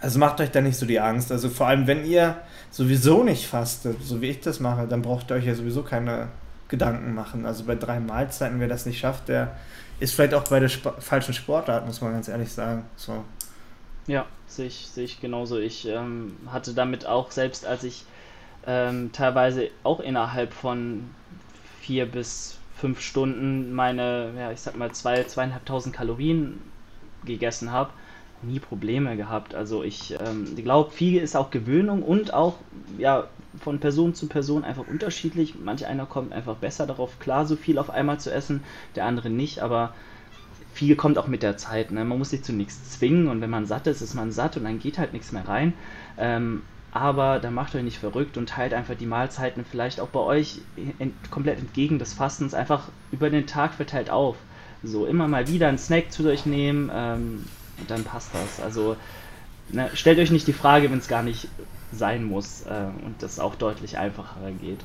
also 0.00 0.18
macht 0.18 0.40
euch 0.40 0.50
da 0.50 0.60
nicht 0.60 0.76
so 0.76 0.84
die 0.84 0.98
Angst. 0.98 1.30
Also 1.30 1.48
vor 1.48 1.68
allem, 1.68 1.86
wenn 1.86 2.04
ihr 2.04 2.36
sowieso 2.72 3.22
nicht 3.22 3.46
fastet, 3.46 4.02
so 4.02 4.20
wie 4.20 4.26
ich 4.26 4.40
das 4.40 4.58
mache, 4.58 4.88
dann 4.88 5.02
braucht 5.02 5.30
ihr 5.30 5.36
euch 5.36 5.46
ja 5.46 5.54
sowieso 5.54 5.84
keine 5.84 6.28
Gedanken 6.66 7.14
machen. 7.14 7.46
Also 7.46 7.62
bei 7.62 7.76
drei 7.76 8.00
Mahlzeiten, 8.00 8.58
wer 8.58 8.66
das 8.66 8.86
nicht 8.86 8.98
schafft, 8.98 9.28
der 9.28 9.56
ist 10.00 10.14
vielleicht 10.14 10.34
auch 10.34 10.44
bei 10.48 10.58
der 10.58 10.66
Sp 10.68 10.98
falschen 10.98 11.32
Sportart, 11.32 11.86
muss 11.86 12.00
man 12.00 12.12
ganz 12.12 12.26
ehrlich 12.26 12.52
sagen. 12.52 12.84
So. 12.96 13.24
Ja, 14.06 14.26
sehe 14.46 14.66
ich, 14.66 14.88
sehe 14.88 15.04
ich 15.04 15.20
genauso. 15.20 15.58
Ich 15.58 15.86
ähm, 15.86 16.36
hatte 16.50 16.74
damit 16.74 17.06
auch, 17.06 17.30
selbst 17.30 17.66
als 17.66 17.82
ich 17.84 18.04
ähm, 18.66 19.10
teilweise 19.12 19.70
auch 19.84 20.00
innerhalb 20.00 20.52
von 20.52 21.10
vier 21.80 22.06
bis 22.06 22.58
fünf 22.76 23.00
Stunden 23.00 23.72
meine, 23.72 24.32
ja, 24.38 24.52
ich 24.52 24.60
sag 24.60 24.76
mal, 24.76 24.92
zwei, 24.92 25.24
zweieinhalbtausend 25.24 25.94
Kalorien 25.94 26.60
gegessen 27.24 27.72
habe, 27.72 27.90
nie 28.42 28.60
Probleme 28.60 29.16
gehabt. 29.16 29.54
Also 29.54 29.82
ich 29.82 30.14
ähm, 30.20 30.54
glaube, 30.56 30.90
viel 30.92 31.20
ist 31.20 31.36
auch 31.36 31.50
Gewöhnung 31.50 32.02
und 32.02 32.34
auch 32.34 32.56
ja, 32.98 33.28
von 33.58 33.80
Person 33.80 34.14
zu 34.14 34.28
Person 34.28 34.64
einfach 34.64 34.86
unterschiedlich. 34.86 35.54
Manch 35.56 35.86
einer 35.86 36.06
kommt 36.06 36.32
einfach 36.32 36.56
besser 36.56 36.86
darauf 36.86 37.18
klar, 37.18 37.46
so 37.46 37.56
viel 37.56 37.78
auf 37.78 37.90
einmal 37.90 38.20
zu 38.20 38.32
essen, 38.32 38.62
der 38.94 39.06
andere 39.06 39.30
nicht, 39.30 39.60
aber 39.60 39.94
viel 40.76 40.94
kommt 40.94 41.16
auch 41.16 41.26
mit 41.26 41.42
der 41.42 41.56
Zeit. 41.56 41.90
Ne? 41.90 42.04
Man 42.04 42.18
muss 42.18 42.30
sich 42.30 42.44
zu 42.44 42.52
nichts 42.52 42.98
zwingen 42.98 43.28
und 43.28 43.40
wenn 43.40 43.50
man 43.50 43.66
satt 43.66 43.86
ist, 43.86 44.02
ist 44.02 44.14
man 44.14 44.30
satt 44.30 44.56
und 44.56 44.64
dann 44.64 44.78
geht 44.78 44.98
halt 44.98 45.14
nichts 45.14 45.32
mehr 45.32 45.48
rein. 45.48 45.72
Ähm, 46.18 46.62
aber 46.92 47.40
dann 47.40 47.54
macht 47.54 47.74
euch 47.74 47.82
nicht 47.82 47.98
verrückt 47.98 48.36
und 48.36 48.50
teilt 48.50 48.74
einfach 48.74 48.94
die 48.94 49.06
Mahlzeiten 49.06 49.64
vielleicht 49.70 50.00
auch 50.00 50.08
bei 50.08 50.20
euch 50.20 50.60
in, 50.98 51.14
komplett 51.30 51.58
entgegen 51.58 51.98
des 51.98 52.12
Fastens 52.12 52.54
einfach 52.54 52.88
über 53.10 53.30
den 53.30 53.46
Tag 53.46 53.74
verteilt 53.74 54.10
auf. 54.10 54.36
So 54.82 55.06
immer 55.06 55.28
mal 55.28 55.48
wieder 55.48 55.68
einen 55.68 55.78
Snack 55.78 56.12
zu 56.12 56.26
euch 56.28 56.46
nehmen 56.46 56.90
ähm, 56.94 57.44
dann 57.88 58.04
passt 58.04 58.30
das. 58.34 58.62
Also 58.62 58.96
ne, 59.70 59.90
stellt 59.94 60.18
euch 60.18 60.30
nicht 60.30 60.46
die 60.46 60.52
Frage, 60.52 60.90
wenn 60.90 60.98
es 60.98 61.08
gar 61.08 61.22
nicht 61.22 61.48
sein 61.92 62.24
muss 62.24 62.62
äh, 62.62 62.86
und 63.04 63.22
das 63.22 63.40
auch 63.40 63.54
deutlich 63.54 63.98
einfacher 63.98 64.50
geht. 64.60 64.80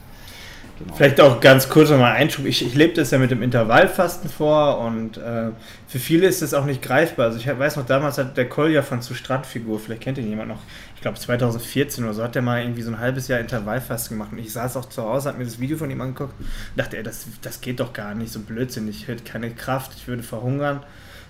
Genau. 0.84 0.96
Vielleicht 0.96 1.22
auch 1.22 1.40
ganz 1.40 1.70
kurz 1.70 1.90
nochmal 1.90 2.14
Einschub. 2.14 2.46
Ich, 2.46 2.66
ich 2.66 2.76
lebe 2.76 2.94
das 2.94 3.12
ja 3.12 3.18
mit 3.18 3.32
dem 3.32 3.42
Intervallfasten 3.42 4.30
vor 4.30 4.80
und 4.80 5.18
äh, 5.18 5.50
für 5.88 6.00
viele 6.00 6.28
ist 6.28 6.42
das 6.42 6.54
auch 6.54 6.66
nicht 6.66 6.82
greifbar. 6.82 7.28
Also 7.28 7.38
ich 7.38 7.48
weiß 7.48 7.76
noch, 7.76 7.86
damals 7.86 8.18
hat 8.18 8.38
der 8.38 8.50
Kolja 8.50 8.82
von 8.82 9.02
zu 9.02 9.14
Strandfigur, 9.14 9.80
vielleicht 9.80 10.02
kennt 10.02 10.18
ihn 10.18 10.30
jemand 10.30 10.50
noch, 10.50 10.60
ich 10.96 11.02
glaube 11.02 11.20
2014 11.20 12.04
oder 12.04 12.14
so, 12.14 12.24
hat 12.24 12.36
der 12.36 12.42
mal 12.42 12.62
irgendwie 12.62 12.82
so 12.82 12.92
ein 12.92 13.00
halbes 13.00 13.28
Jahr 13.28 13.40
Intervallfasten 13.40 14.18
gemacht 14.18 14.32
und 14.32 14.40
ich 14.40 14.52
saß 14.52 14.78
auch 14.78 14.86
zu 14.86 15.04
Hause, 15.04 15.30
habe 15.30 15.40
mir 15.40 15.46
das 15.46 15.60
Video 15.60 15.78
von 15.78 15.90
ihm 15.92 16.02
angeguckt 16.02 16.34
und 16.40 16.48
dachte, 16.76 16.98
ey, 16.98 17.04
das, 17.04 17.26
das 17.42 17.62
geht 17.62 17.80
doch 17.80 17.94
gar 17.94 18.16
nicht, 18.16 18.32
so 18.32 18.40
Blödsinn, 18.40 18.88
ich 18.88 19.08
hätte 19.08 19.24
keine 19.24 19.52
Kraft, 19.52 19.92
ich 19.96 20.08
würde 20.08 20.24
verhungern. 20.24 20.82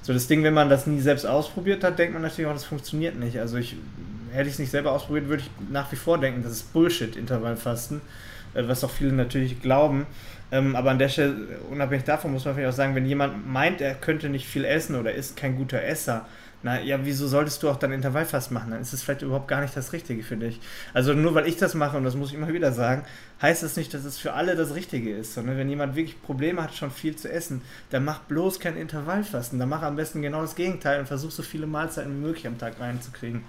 So 0.04 0.14
das 0.14 0.28
Ding, 0.28 0.44
wenn 0.44 0.56
man 0.56 0.70
das 0.70 0.88
nie 0.88 1.00
selbst 1.00 1.26
ausprobiert 1.26 1.84
hat, 1.84 2.00
denkt 2.00 2.14
man 2.14 2.24
natürlich 2.24 2.48
auch, 2.50 2.54
das 2.54 2.66
funktioniert 2.66 3.20
nicht. 3.20 3.38
Also 3.38 3.58
ich 3.58 3.76
hätte 4.32 4.48
ich 4.48 4.54
es 4.54 4.60
nicht 4.60 4.72
selber 4.72 4.92
ausprobiert, 4.94 5.28
würde 5.28 5.44
ich 5.44 5.70
nach 5.72 5.92
wie 5.92 5.96
vor 5.96 6.18
denken, 6.18 6.42
das 6.44 6.54
ist 6.54 6.74
Bullshit, 6.74 7.16
Intervallfasten. 7.16 8.02
Äh, 8.54 8.68
was 8.68 8.84
auch 8.84 8.92
viele 8.92 9.14
natürlich 9.14 9.62
glauben. 9.62 10.06
Ähm, 10.52 10.76
aber 10.76 10.92
an 10.92 11.00
der 11.00 11.10
Stelle, 11.10 11.36
unabhängig 11.70 12.04
davon, 12.04 12.32
muss 12.32 12.46
man 12.46 12.56
vielleicht 12.56 12.74
auch 12.74 12.78
sagen, 12.78 12.96
wenn 12.96 13.06
jemand 13.06 13.48
meint, 13.48 13.82
er 13.82 13.96
könnte 13.96 14.30
nicht 14.30 14.48
viel 14.48 14.66
essen 14.66 14.96
oder 14.96 15.14
ist 15.14 15.38
kein 15.38 15.56
guter 15.56 15.82
Esser, 15.82 16.26
na 16.64 16.80
ja, 16.80 17.00
wieso 17.04 17.28
solltest 17.28 17.64
du 17.64 17.70
auch 17.70 17.78
dann 17.78 17.92
Intervallfast 17.92 18.52
machen? 18.52 18.72
Dann 18.72 18.82
ist 18.82 18.94
es 18.94 19.02
vielleicht 19.02 19.24
überhaupt 19.24 19.48
gar 19.48 19.62
nicht 19.62 19.76
das 19.76 19.94
Richtige 19.94 20.22
für 20.22 20.38
dich. 20.38 20.60
Also 20.94 21.14
nur 21.14 21.34
weil 21.34 21.48
ich 21.48 21.58
das 21.58 21.74
mache, 21.74 21.98
und 21.98 22.04
das 22.04 22.16
muss 22.16 22.30
ich 22.30 22.36
immer 22.36 22.54
wieder 22.54 22.72
sagen, 22.72 23.04
heißt 23.42 23.64
das 23.64 23.78
nicht, 23.78 23.94
dass 23.94 24.06
es 24.06 24.20
für 24.20 24.34
alle 24.34 24.56
das 24.56 24.76
Richtige 24.76 25.16
ist. 25.16 25.34
Sondern 25.34 25.58
wenn 25.58 25.70
jemand 25.70 25.96
wirklich 25.96 26.22
Probleme 26.22 26.62
hat, 26.62 26.76
schon 26.76 26.92
viel 26.92 27.16
zu 27.16 27.32
essen, 27.32 27.62
dann 27.90 28.06
mach 28.06 28.20
bloß 28.20 28.60
kein 28.60 28.78
Intervallfasten. 28.78 29.58
Dann 29.58 29.70
mach 29.70 29.82
am 29.82 29.96
besten 29.96 30.22
genau 30.22 30.42
das 30.42 30.56
Gegenteil 30.56 31.00
und 31.00 31.08
versuch 31.08 31.32
so 31.32 31.42
viele 31.42 31.66
Mahlzeiten 31.66 32.12
wie 32.12 32.28
möglich 32.28 32.46
am 32.46 32.60
Tag 32.60 32.80
reinzukriegen. 32.80 33.44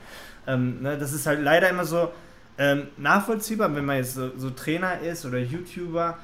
Ähm, 0.46 0.80
ne, 0.80 0.96
das 0.96 1.12
ist 1.12 1.26
halt 1.26 1.42
leider 1.42 1.68
immer 1.68 1.84
so, 1.84 2.10
ähm, 2.58 2.88
nachvollziehbar, 2.98 3.74
wenn 3.74 3.84
man 3.84 3.96
jetzt 3.96 4.14
so, 4.14 4.30
so, 4.36 4.50
Trainer 4.50 5.00
ist 5.00 5.24
oder 5.24 5.38
YouTuber, 5.38 6.18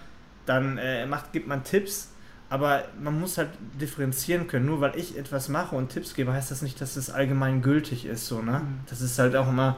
dann 0.46 0.78
äh, 0.78 1.06
macht, 1.06 1.32
gibt 1.32 1.48
man 1.48 1.64
Tipps, 1.64 2.10
aber 2.50 2.84
man 3.02 3.18
muss 3.18 3.38
halt 3.38 3.50
differenzieren 3.80 4.46
können. 4.46 4.66
Nur 4.66 4.80
weil 4.80 4.96
ich 4.96 5.16
etwas 5.16 5.48
mache 5.48 5.76
und 5.76 5.90
Tipps 5.90 6.14
gebe, 6.14 6.32
heißt 6.32 6.50
das 6.50 6.62
nicht, 6.62 6.80
dass 6.80 6.96
es 6.96 7.10
allgemein 7.10 7.62
gültig 7.62 8.06
ist. 8.06 8.26
So, 8.26 8.42
ne? 8.42 8.60
Mhm. 8.60 8.80
Das 8.88 9.00
ist 9.00 9.18
halt 9.18 9.36
auch 9.36 9.48
immer. 9.48 9.76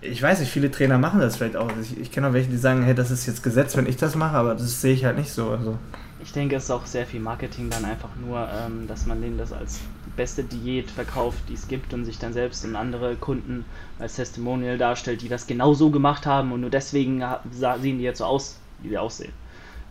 Ich 0.00 0.22
weiß 0.22 0.40
nicht, 0.40 0.52
viele 0.52 0.70
Trainer 0.70 0.98
machen 0.98 1.20
das 1.20 1.36
vielleicht 1.36 1.56
auch. 1.56 1.70
Ich, 1.80 1.98
ich 1.98 2.12
kenne 2.12 2.28
auch 2.28 2.32
welche, 2.32 2.50
die 2.50 2.58
sagen, 2.58 2.82
hey, 2.82 2.94
das 2.94 3.10
ist 3.10 3.26
jetzt 3.26 3.42
Gesetz, 3.42 3.76
wenn 3.76 3.86
ich 3.86 3.96
das 3.96 4.14
mache, 4.14 4.36
aber 4.36 4.54
das 4.54 4.80
sehe 4.80 4.92
ich 4.92 5.04
halt 5.04 5.16
nicht 5.16 5.32
so. 5.32 5.50
Also. 5.50 5.78
Ich 6.22 6.32
denke, 6.32 6.56
es 6.56 6.64
ist 6.64 6.70
auch 6.70 6.86
sehr 6.86 7.06
viel 7.06 7.20
Marketing 7.20 7.70
dann 7.70 7.84
einfach 7.84 8.10
nur, 8.16 8.48
ähm, 8.52 8.86
dass 8.86 9.06
man 9.06 9.20
denen 9.20 9.38
das 9.38 9.52
als 9.52 9.80
beste 10.16 10.42
Diät 10.42 10.90
verkauft, 10.90 11.38
die 11.48 11.54
es 11.54 11.68
gibt 11.68 11.92
und 11.94 12.04
sich 12.04 12.18
dann 12.18 12.32
selbst 12.32 12.64
und 12.64 12.76
andere 12.76 13.16
Kunden 13.16 13.64
als 13.98 14.16
Testimonial 14.16 14.78
darstellt, 14.78 15.22
die 15.22 15.28
das 15.28 15.46
genau 15.46 15.74
so 15.74 15.90
gemacht 15.90 16.26
haben 16.26 16.52
und 16.52 16.60
nur 16.62 16.70
deswegen 16.70 17.22
sehen 17.52 17.98
die 17.98 18.04
jetzt 18.04 18.18
so 18.18 18.24
aus, 18.24 18.58
wie 18.82 18.88
sie 18.88 18.98
aussehen. 18.98 19.32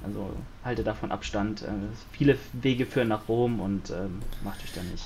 Also 0.05 0.29
halte 0.63 0.83
davon 0.83 1.11
Abstand. 1.11 1.63
Äh, 1.63 1.67
viele 2.11 2.37
Wege 2.53 2.85
führen 2.85 3.07
nach 3.07 3.27
Rom 3.27 3.59
und 3.59 3.89
ähm, 3.89 4.19
macht 4.43 4.63
euch 4.63 4.73
da 4.73 4.81
nicht. 4.83 5.03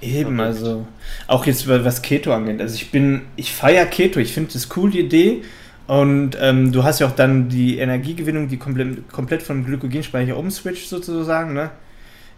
Eben, 0.00 0.36
verrückt. 0.36 0.56
also 0.56 0.86
auch 1.28 1.46
jetzt 1.46 1.66
was 1.66 2.02
Keto 2.02 2.32
angeht. 2.32 2.60
Also 2.60 2.74
ich 2.74 2.90
bin, 2.90 3.22
ich 3.36 3.52
feiere 3.54 3.86
Keto, 3.86 4.20
ich 4.20 4.32
finde 4.32 4.52
das 4.52 4.68
cool, 4.76 4.90
die 4.90 5.00
Idee. 5.00 5.42
Und 5.86 6.36
ähm, 6.40 6.72
du 6.72 6.82
hast 6.82 7.00
ja 7.00 7.06
auch 7.06 7.14
dann 7.14 7.48
die 7.48 7.78
Energiegewinnung, 7.78 8.48
die 8.48 8.56
komplett, 8.56 9.08
komplett 9.10 9.42
vom 9.42 9.64
Glykogenspeicher 9.64 10.36
umswitcht 10.36 10.88
sozusagen, 10.88 11.52
ne? 11.52 11.70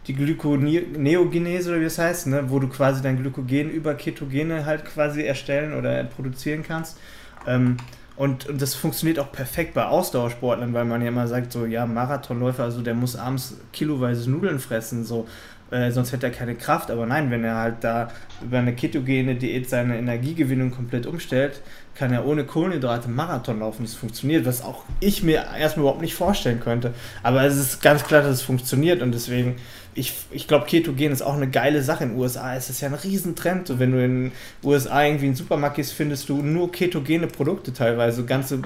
Die 0.06 0.14
Glykoneogenese 0.14 1.70
oder 1.70 1.80
wie 1.80 1.84
es 1.84 1.98
heißt, 1.98 2.28
ne? 2.28 2.44
wo 2.48 2.58
du 2.58 2.68
quasi 2.68 3.02
dein 3.02 3.20
Glykogen 3.20 3.70
über 3.70 3.94
Ketogene 3.94 4.64
halt 4.64 4.84
quasi 4.84 5.22
erstellen 5.22 5.74
oder 5.74 6.04
produzieren 6.04 6.62
kannst. 6.62 6.98
Ähm, 7.46 7.76
und, 8.16 8.46
und 8.46 8.62
das 8.62 8.74
funktioniert 8.74 9.18
auch 9.18 9.30
perfekt 9.30 9.74
bei 9.74 9.84
Ausdauersportlern, 9.84 10.72
weil 10.72 10.86
man 10.86 11.02
ja 11.02 11.08
immer 11.08 11.28
sagt, 11.28 11.52
so, 11.52 11.66
ja, 11.66 11.84
Marathonläufer, 11.84 12.64
also 12.64 12.80
der 12.80 12.94
muss 12.94 13.14
abends 13.14 13.58
kiloweise 13.72 14.30
Nudeln 14.30 14.58
fressen, 14.58 15.04
so, 15.04 15.26
äh, 15.70 15.90
sonst 15.90 16.12
hätte 16.12 16.26
er 16.26 16.32
keine 16.32 16.54
Kraft. 16.54 16.90
Aber 16.90 17.04
nein, 17.04 17.30
wenn 17.30 17.44
er 17.44 17.56
halt 17.56 17.76
da 17.82 18.08
über 18.42 18.58
eine 18.58 18.74
ketogene 18.74 19.34
Diät 19.34 19.68
seine 19.68 19.98
Energiegewinnung 19.98 20.70
komplett 20.70 21.06
umstellt, 21.06 21.60
kann 21.94 22.12
er 22.12 22.26
ohne 22.26 22.44
Kohlenhydrate 22.44 23.08
Marathon 23.08 23.60
laufen. 23.60 23.82
Das 23.82 23.94
funktioniert, 23.94 24.46
was 24.46 24.62
auch 24.62 24.84
ich 25.00 25.22
mir 25.22 25.44
erstmal 25.58 25.84
überhaupt 25.84 26.02
nicht 26.02 26.14
vorstellen 26.14 26.60
könnte. 26.60 26.94
Aber 27.22 27.42
es 27.42 27.56
ist 27.56 27.82
ganz 27.82 28.04
klar, 28.04 28.22
dass 28.22 28.32
es 28.32 28.42
funktioniert 28.42 29.02
und 29.02 29.12
deswegen, 29.12 29.56
ich, 29.96 30.12
ich 30.30 30.46
glaube, 30.46 30.66
Ketogen 30.66 31.10
ist 31.10 31.22
auch 31.22 31.34
eine 31.34 31.48
geile 31.48 31.82
Sache. 31.82 32.04
In 32.04 32.10
den 32.10 32.18
USA 32.18 32.54
ist 32.54 32.68
es 32.68 32.80
ja 32.80 32.88
ein 32.88 32.94
Riesentrend. 32.94 33.66
So, 33.66 33.78
wenn 33.78 33.92
du 33.92 34.04
in 34.04 34.24
den 34.24 34.32
USA 34.62 35.02
irgendwie 35.02 35.26
einen 35.26 35.34
Supermarkt 35.34 35.76
gehst, 35.76 35.94
findest 35.94 36.28
du 36.28 36.42
nur 36.42 36.70
ketogene 36.70 37.26
Produkte 37.26 37.72
teilweise, 37.72 38.24
ganze 38.24 38.60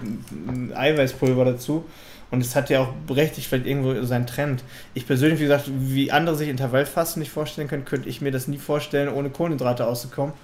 Eiweißpulver 0.74 1.45
dazu. 1.45 1.85
Und 2.33 2.41
es 2.41 2.55
hat 2.55 2.68
ja 2.68 2.81
auch 2.81 2.93
berechtigt 3.07 3.47
vielleicht 3.47 3.66
irgendwo 3.66 4.03
seinen 4.05 4.26
Trend. 4.26 4.62
Ich 4.95 5.07
persönlich, 5.07 5.39
wie 5.39 5.45
gesagt, 5.45 5.64
wie 5.68 6.12
andere 6.12 6.37
sich 6.37 6.49
Intervallfasten 6.49 7.20
nicht 7.20 7.33
vorstellen 7.33 7.68
können, 7.68 7.85
könnte 7.85 8.09
ich 8.09 8.20
mir 8.20 8.33
das 8.33 8.49
nie 8.49 8.59
vorstellen, 8.59 9.09
ohne 9.09 9.31
Kohlenhydrate 9.31 9.87
auszukommen. 9.87 10.35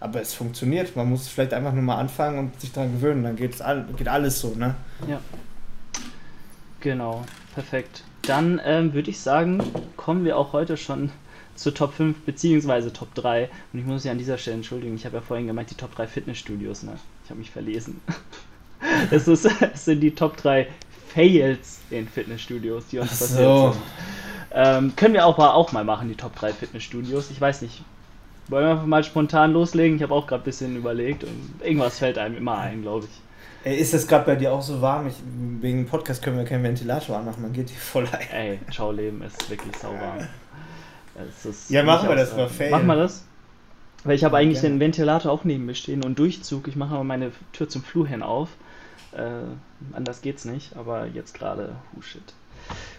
Aber 0.00 0.20
es 0.20 0.34
funktioniert. 0.34 0.94
Man 0.94 1.08
muss 1.08 1.28
vielleicht 1.28 1.54
einfach 1.54 1.72
nur 1.72 1.82
mal 1.82 1.96
anfangen 1.96 2.38
und 2.38 2.60
sich 2.60 2.72
daran 2.72 2.92
gewöhnen. 2.92 3.22
Dann 3.22 3.36
geht's 3.36 3.62
all, 3.62 3.86
geht 3.96 4.08
alles 4.08 4.40
so, 4.40 4.54
ne? 4.54 4.74
Ja. 5.08 5.20
Genau, 6.80 7.24
perfekt. 7.54 8.04
Dann 8.26 8.60
ähm, 8.64 8.94
würde 8.94 9.10
ich 9.10 9.20
sagen, 9.20 9.62
kommen 9.96 10.24
wir 10.24 10.38
auch 10.38 10.52
heute 10.52 10.76
schon 10.76 11.10
zur 11.54 11.74
Top 11.74 11.94
5 11.94 12.20
bzw. 12.20 12.90
Top 12.90 13.14
3. 13.14 13.48
Und 13.72 13.78
ich 13.78 13.84
muss 13.84 14.04
mich 14.04 14.10
an 14.10 14.18
dieser 14.18 14.38
Stelle 14.38 14.56
entschuldigen, 14.56 14.94
ich 14.96 15.04
habe 15.04 15.16
ja 15.16 15.22
vorhin 15.22 15.46
gemeint, 15.46 15.70
die 15.70 15.76
Top 15.76 15.94
3 15.94 16.06
Fitnessstudios, 16.06 16.82
ne? 16.82 16.96
Ich 17.24 17.30
habe 17.30 17.38
mich 17.38 17.50
verlesen. 17.50 18.00
Es, 19.10 19.26
ist, 19.26 19.46
es 19.46 19.86
sind 19.86 20.00
die 20.00 20.14
Top 20.14 20.36
3 20.36 20.68
Fails 21.08 21.80
in 21.90 22.06
Fitnessstudios, 22.06 22.88
die 22.88 22.98
uns 22.98 23.12
Ach 23.14 23.18
passiert 23.18 23.38
so. 23.38 23.72
sind. 23.72 23.82
Ähm, 24.52 24.92
können 24.94 25.14
wir 25.14 25.24
auch, 25.24 25.38
auch 25.38 25.72
mal 25.72 25.84
machen, 25.84 26.08
die 26.08 26.16
Top 26.16 26.36
3 26.36 26.52
Fitnessstudios. 26.52 27.30
Ich 27.30 27.40
weiß 27.40 27.62
nicht, 27.62 27.82
wollen 28.48 28.64
wir 28.66 28.70
einfach 28.72 28.86
mal 28.86 29.02
spontan 29.02 29.52
loslegen? 29.52 29.96
Ich 29.96 30.02
habe 30.02 30.14
auch 30.14 30.26
gerade 30.26 30.42
ein 30.42 30.44
bisschen 30.44 30.76
überlegt 30.76 31.24
und 31.24 31.54
irgendwas 31.62 31.98
fällt 31.98 32.18
einem 32.18 32.36
immer 32.36 32.58
ein, 32.58 32.82
glaube 32.82 33.06
ich. 33.06 33.23
Ey, 33.64 33.76
ist 33.78 33.94
das 33.94 34.06
gerade 34.06 34.26
bei 34.26 34.36
dir 34.36 34.52
auch 34.52 34.60
so 34.60 34.82
warm? 34.82 35.06
Ich, 35.06 35.16
wegen 35.60 35.78
dem 35.78 35.86
Podcast 35.86 36.22
können 36.22 36.36
wir 36.36 36.44
keinen 36.44 36.62
Ventilator 36.62 37.16
anmachen, 37.16 37.40
man 37.42 37.54
geht 37.54 37.70
hier 37.70 37.78
voll 37.78 38.06
ein. 38.12 38.30
Ey, 38.30 38.60
Schauleben 38.70 39.22
ist 39.22 39.48
wirklich 39.48 39.74
sauwarm. 39.76 40.28
ja, 41.70 41.82
machen 41.82 42.10
wir 42.10 42.16
das 42.16 42.36
mal 42.36 42.48
fail. 42.48 42.70
Machen 42.70 42.86
wir 42.86 42.96
das? 42.96 43.24
Weil 44.04 44.16
ich 44.16 44.24
habe 44.24 44.36
eigentlich 44.36 44.60
gerne. 44.60 44.76
den 44.76 44.80
Ventilator 44.80 45.32
auch 45.32 45.44
neben 45.44 45.64
mir 45.64 45.74
stehen 45.74 46.04
und 46.04 46.18
Durchzug. 46.18 46.68
Ich 46.68 46.76
mache 46.76 46.94
aber 46.94 47.04
meine 47.04 47.32
Tür 47.54 47.66
zum 47.66 47.82
Flur 47.82 48.06
hin 48.06 48.22
auf. 48.22 48.50
Äh, 49.12 49.46
anders 49.94 50.20
geht's 50.20 50.44
nicht, 50.44 50.76
aber 50.76 51.06
jetzt 51.06 51.32
gerade, 51.32 51.74
oh 51.96 52.02
shit. 52.02 52.34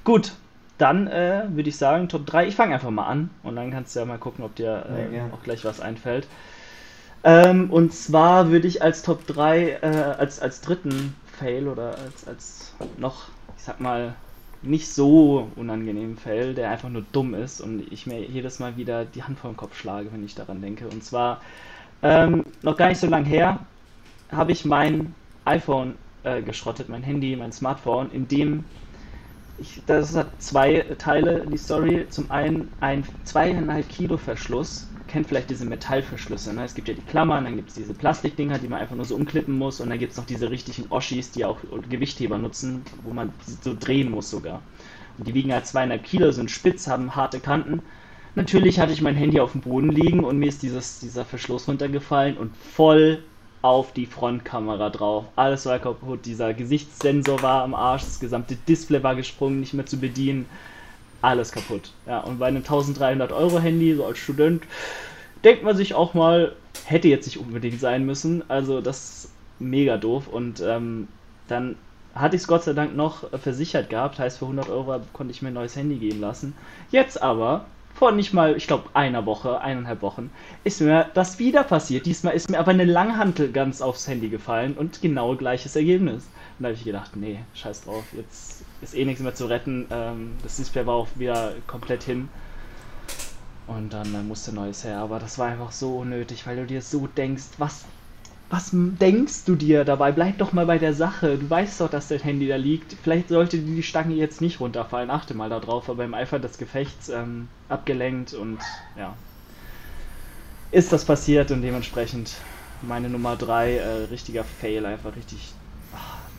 Gut, 0.03 0.31
dann 0.79 1.05
äh, 1.05 1.43
würde 1.49 1.69
ich 1.69 1.77
sagen, 1.77 2.09
Top 2.09 2.25
3. 2.25 2.47
Ich 2.47 2.55
fange 2.55 2.73
einfach 2.73 2.89
mal 2.89 3.05
an 3.05 3.29
und 3.43 3.55
dann 3.55 3.69
kannst 3.69 3.95
du 3.95 3.99
ja 3.99 4.05
mal 4.05 4.17
gucken, 4.17 4.43
ob 4.43 4.55
dir 4.55 4.83
äh, 4.89 5.15
ja, 5.15 5.25
auch 5.31 5.43
gleich 5.43 5.63
was 5.63 5.79
einfällt. 5.79 6.27
Ähm, 7.25 7.71
und 7.71 7.91
zwar 7.93 8.51
würde 8.51 8.67
ich 8.67 8.81
als 8.83 9.01
Top 9.01 9.25
3, 9.27 9.79
äh, 9.81 9.85
als, 10.17 10.39
als 10.39 10.61
dritten 10.61 11.15
Fail 11.25 11.67
oder 11.67 11.97
als, 11.97 12.27
als 12.27 12.73
noch, 12.97 13.29
ich 13.57 13.63
sag 13.63 13.79
mal, 13.81 14.15
nicht 14.61 14.87
so 14.89 15.49
unangenehmen 15.55 16.17
Fail, 16.17 16.53
der 16.53 16.69
einfach 16.69 16.89
nur 16.89 17.03
dumm 17.11 17.33
ist 17.33 17.61
und 17.61 17.91
ich 17.91 18.05
mir 18.07 18.21
jedes 18.21 18.59
Mal 18.59 18.77
wieder 18.77 19.05
die 19.05 19.23
Hand 19.23 19.39
vor 19.39 19.51
den 19.51 19.57
Kopf 19.57 19.77
schlage, 19.77 20.11
wenn 20.13 20.23
ich 20.23 20.35
daran 20.35 20.61
denke. 20.61 20.87
Und 20.87 21.03
zwar, 21.03 21.41
ähm, 22.03 22.45
noch 22.61 22.77
gar 22.77 22.89
nicht 22.89 22.99
so 22.99 23.07
lange 23.07 23.27
her, 23.27 23.59
habe 24.31 24.51
ich 24.51 24.63
mein 24.63 25.15
iPhone 25.45 25.95
äh, 26.23 26.41
geschrottet, 26.43 26.89
mein 26.89 27.03
Handy, 27.03 27.35
mein 27.35 27.51
Smartphone, 27.51 28.11
in 28.11 28.27
dem 28.27 28.63
ich, 29.57 29.81
das 29.85 30.15
hat 30.15 30.27
zwei 30.41 30.81
Teile, 30.97 31.45
die 31.47 31.57
Story. 31.57 32.05
Zum 32.09 32.29
einen 32.29 32.71
ein 32.81 33.03
zweieinhalb 33.23 33.87
Kilo 33.89 34.17
Verschluss. 34.17 34.87
Kennt 35.15 35.27
vielleicht 35.27 35.49
diese 35.49 35.63
Metallverschlüsse. 35.63 36.53
Ne? 36.53 36.65
Es 36.65 36.75
gibt 36.75 36.89
ja 36.89 36.93
die 36.93 37.01
Klammern, 37.01 37.45
dann 37.45 37.55
gibt 37.55 37.69
es 37.69 37.75
diese 37.75 37.93
Plastikdinger, 37.93 38.59
die 38.59 38.67
man 38.67 38.81
einfach 38.81 38.97
nur 38.97 39.05
so 39.05 39.15
umklippen 39.15 39.57
muss. 39.57 39.79
Und 39.79 39.89
dann 39.89 39.97
gibt 39.97 40.11
es 40.11 40.17
noch 40.17 40.25
diese 40.25 40.51
richtigen 40.51 40.91
Oschis, 40.91 41.31
die 41.31 41.45
auch 41.45 41.59
Gewichtheber 41.89 42.37
nutzen, 42.37 42.83
wo 43.01 43.13
man 43.13 43.31
so 43.61 43.73
drehen 43.79 44.11
muss 44.11 44.29
sogar. 44.29 44.61
Und 45.17 45.25
die 45.25 45.33
wiegen 45.33 45.53
halt 45.53 45.67
zweieinhalb 45.67 46.03
Kilo, 46.03 46.33
sind 46.33 46.51
spitz, 46.51 46.89
haben 46.89 47.15
harte 47.15 47.39
Kanten. 47.39 47.81
Natürlich 48.35 48.77
hatte 48.77 48.91
ich 48.91 49.01
mein 49.01 49.15
Handy 49.15 49.39
auf 49.39 49.53
dem 49.53 49.61
Boden 49.61 49.89
liegen 49.89 50.25
und 50.25 50.37
mir 50.37 50.49
ist 50.49 50.63
dieses, 50.63 50.99
dieser 50.99 51.23
Verschluss 51.23 51.69
runtergefallen 51.69 52.35
und 52.35 52.51
voll 52.57 53.23
auf 53.61 53.93
die 53.93 54.07
Frontkamera 54.07 54.89
drauf. 54.89 55.27
Alles 55.37 55.65
war 55.65 55.79
kaputt. 55.79 56.25
Dieser 56.25 56.53
Gesichtssensor 56.53 57.41
war 57.41 57.63
am 57.63 57.73
Arsch, 57.73 58.03
das 58.03 58.19
gesamte 58.19 58.57
Display 58.67 59.01
war 59.01 59.15
gesprungen, 59.15 59.61
nicht 59.61 59.73
mehr 59.73 59.85
zu 59.85 59.97
bedienen. 59.97 60.45
Alles 61.25 61.51
kaputt. 61.51 61.91
Ja, 62.05 62.19
und 62.19 62.37
bei 62.37 62.45
einem 62.45 62.57
1300 62.57 63.31
Euro 63.31 63.59
Handy, 63.59 63.95
so 63.95 64.05
als 64.05 64.19
Student, 64.19 64.63
denkt 65.43 65.63
man 65.63 65.75
sich 65.75 65.95
auch 65.95 66.13
mal, 66.13 66.55
hätte 66.85 67.07
jetzt 67.07 67.25
nicht 67.25 67.39
unbedingt 67.39 67.79
sein 67.79 68.05
müssen. 68.05 68.47
Also 68.47 68.79
das 68.79 68.97
ist 68.97 69.31
mega 69.57 69.97
doof. 69.97 70.27
Und 70.27 70.61
ähm, 70.61 71.07
dann 71.47 71.77
hatte 72.13 72.35
ich 72.35 72.43
es 72.43 72.47
Gott 72.47 72.63
sei 72.63 72.73
Dank 72.73 72.95
noch 72.95 73.27
versichert 73.39 73.89
gehabt. 73.89 74.19
Heißt, 74.19 74.37
für 74.37 74.45
100 74.45 74.69
Euro 74.69 75.01
konnte 75.13 75.31
ich 75.31 75.41
mir 75.41 75.47
ein 75.47 75.55
neues 75.55 75.75
Handy 75.75 75.95
geben 75.95 76.21
lassen. 76.21 76.53
Jetzt 76.91 77.19
aber 77.19 77.65
vor 77.95 78.11
nicht 78.11 78.31
mal, 78.31 78.55
ich 78.55 78.67
glaube, 78.67 78.89
einer 78.93 79.25
Woche, 79.25 79.61
eineinhalb 79.61 80.03
Wochen, 80.03 80.29
ist 80.63 80.79
mir 80.79 81.09
das 81.15 81.39
wieder 81.39 81.63
passiert. 81.63 82.05
Diesmal 82.05 82.35
ist 82.35 82.51
mir 82.51 82.59
aber 82.59 82.69
eine 82.69 82.85
Langhantel 82.85 83.51
ganz 83.51 83.81
aufs 83.81 84.07
Handy 84.07 84.29
gefallen 84.29 84.75
und 84.77 85.01
genau 85.01 85.35
gleiches 85.35 85.75
Ergebnis. 85.75 86.25
Und 86.59 86.63
da 86.63 86.67
habe 86.67 86.75
ich 86.77 86.83
gedacht, 86.83 87.15
nee, 87.15 87.39
scheiß 87.55 87.85
drauf, 87.85 88.03
jetzt 88.15 88.63
ist 88.81 88.95
eh 88.95 89.05
nichts 89.05 89.21
mehr 89.21 89.35
zu 89.35 89.45
retten. 89.45 89.87
Ähm, 89.89 90.33
das 90.43 90.57
Display 90.57 90.85
war 90.85 90.95
auch 90.95 91.07
wieder 91.15 91.53
komplett 91.67 92.03
hin. 92.03 92.29
Und 93.67 93.93
dann 93.93 94.13
äh, 94.13 94.21
musste 94.21 94.53
neues 94.53 94.83
her. 94.83 94.99
Aber 94.99 95.19
das 95.19 95.39
war 95.39 95.47
einfach 95.47 95.71
so 95.71 95.97
unnötig, 95.97 96.45
weil 96.45 96.57
du 96.57 96.65
dir 96.65 96.81
so 96.81 97.07
denkst, 97.07 97.45
was 97.57 97.85
was 98.49 98.69
denkst 98.73 99.45
du 99.45 99.55
dir 99.55 99.83
dabei? 99.85 100.11
Bleib 100.11 100.37
doch 100.37 100.53
mal 100.53 100.67
bei 100.67 100.77
der 100.77 100.93
Sache. 100.93 101.37
Du 101.37 101.49
weißt 101.49 101.81
doch, 101.81 101.89
dass 101.89 102.09
dein 102.09 102.19
Handy 102.19 102.47
da 102.47 102.57
liegt. 102.57 102.95
Vielleicht 103.03 103.29
sollte 103.29 103.57
die 103.57 103.81
Stange 103.81 104.13
jetzt 104.13 104.39
nicht 104.39 104.59
runterfallen. 104.59 105.09
Achte 105.09 105.33
mal 105.33 105.49
darauf, 105.49 105.89
aber 105.89 106.05
im 106.05 106.13
Eifer 106.13 106.37
des 106.37 106.57
Gefechts 106.57 107.09
ähm, 107.09 107.47
abgelenkt 107.69 108.33
und 108.33 108.59
ja. 108.97 109.15
Ist 110.71 110.93
das 110.93 111.05
passiert 111.05 111.51
und 111.51 111.63
dementsprechend 111.63 112.35
meine 112.81 113.09
Nummer 113.09 113.35
3, 113.35 113.77
äh, 113.77 114.03
richtiger 114.05 114.43
Fail, 114.43 114.85
einfach 114.85 115.15
richtig 115.15 115.53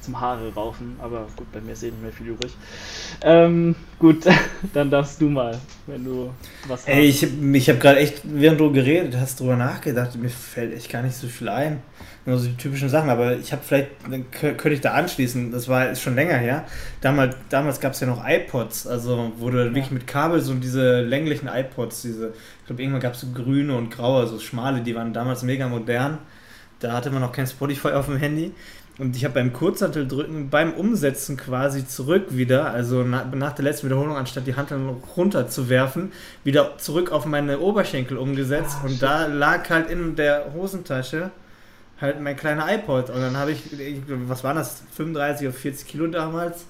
zum 0.07 0.21
Haare 0.21 0.53
raufen. 0.55 0.97
Aber 1.01 1.27
gut, 1.37 1.53
bei 1.53 1.61
mir 1.61 1.73
ist 1.73 1.83
eh 1.83 1.87
nicht 1.87 2.03
mehr 2.03 2.13
viel 2.13 2.29
übrig. 2.29 2.53
Ähm, 3.23 3.75
gut, 3.99 4.25
dann 4.73 4.91
darfst 4.91 5.21
du 5.21 5.29
mal, 5.29 5.59
wenn 5.87 6.05
du 6.05 6.31
was 6.67 6.87
hast. 6.87 6.95
Ich, 6.95 7.23
ich 7.23 7.69
habe 7.69 7.79
gerade 7.79 7.99
echt, 7.99 8.23
während 8.25 8.61
du 8.61 8.73
geredet 8.73 9.17
hast, 9.17 9.41
drüber 9.41 9.57
nachgedacht. 9.57 10.17
Mir 10.17 10.31
fällt 10.31 10.75
echt 10.75 10.91
gar 10.91 11.03
nicht 11.03 11.17
so 11.17 11.27
viel 11.27 11.49
ein. 11.49 11.83
Nur 12.25 12.39
so 12.39 12.49
die 12.49 12.57
typischen 12.57 12.89
Sachen. 12.89 13.11
Aber 13.11 13.37
ich 13.37 13.53
habe 13.53 13.63
vielleicht, 13.65 13.91
dann 14.11 14.31
könnte 14.31 14.73
ich 14.73 14.81
da 14.81 14.93
anschließen. 14.93 15.53
Das 15.53 15.69
war 15.69 15.91
ist 15.91 16.01
schon 16.01 16.15
länger 16.15 16.37
her. 16.37 16.65
Damals, 17.01 17.37
damals 17.51 17.81
gab 17.81 17.93
es 17.93 18.01
ja 18.01 18.07
noch 18.07 18.27
iPods. 18.27 18.87
Also, 18.87 19.33
wo 19.39 19.51
du 19.51 19.59
wirklich 19.59 19.91
mit 19.91 20.07
Kabel 20.07 20.41
so 20.41 20.55
diese 20.55 21.03
länglichen 21.03 21.49
iPods, 21.49 22.03
diese, 22.03 22.29
ich 22.61 22.67
glaube, 22.67 22.83
irgendwann 22.83 23.03
gab 23.03 23.15
es 23.15 23.21
so 23.21 23.29
grüne 23.35 23.77
und 23.77 23.91
graue, 23.91 24.27
so 24.27 24.39
schmale, 24.39 24.81
die 24.81 24.95
waren 24.95 25.13
damals 25.13 25.43
mega 25.43 25.69
modern. 25.69 26.19
Da 26.81 26.93
hatte 26.93 27.11
man 27.11 27.23
noch 27.23 27.33
kein 27.33 27.47
Spotify 27.47 27.89
auf 27.89 28.07
dem 28.07 28.19
Handy. 28.19 28.53
Und 28.99 29.15
ich 29.15 29.25
habe 29.25 29.35
beim 29.35 29.53
Kurzhantel 29.53 30.09
drücken, 30.09 30.49
beim 30.49 30.73
Umsetzen 30.73 31.37
quasi 31.37 31.87
zurück 31.87 32.29
wieder, 32.31 32.71
also 32.71 33.03
nach, 33.03 33.31
nach 33.33 33.53
der 33.53 33.65
letzten 33.65 33.89
Wiederholung, 33.89 34.17
anstatt 34.17 34.47
die 34.47 34.57
Hantel 34.57 34.79
runterzuwerfen, 35.17 36.13
wieder 36.45 36.79
zurück 36.79 37.13
auf 37.13 37.27
meine 37.27 37.61
Oberschenkel 37.61 38.17
umgesetzt. 38.17 38.79
Oh, 38.83 38.87
und 38.87 39.03
da 39.03 39.27
lag 39.27 39.69
halt 39.69 39.91
in 39.91 40.17
der 40.17 40.53
Hosentasche 40.55 41.31
halt 42.01 42.21
mein 42.21 42.37
kleiner 42.37 42.73
iPod. 42.73 43.11
Und 43.11 43.21
dann 43.21 43.37
habe 43.37 43.53
ich, 43.53 43.63
was 44.07 44.45
waren 44.45 44.57
das, 44.57 44.83
35 44.97 45.49
oder 45.49 45.57
40 45.57 45.89
Kilo 45.89 46.07
damals, 46.07 46.67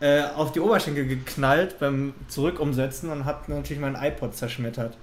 äh, 0.00 0.22
auf 0.34 0.52
die 0.52 0.60
Oberschenkel 0.60 1.06
geknallt 1.06 1.78
beim 1.78 2.14
Zurückumsetzen 2.28 3.10
und 3.10 3.24
habe 3.26 3.52
natürlich 3.52 3.80
meinen 3.80 3.96
iPod 3.96 4.34
zerschmettert. 4.34 4.96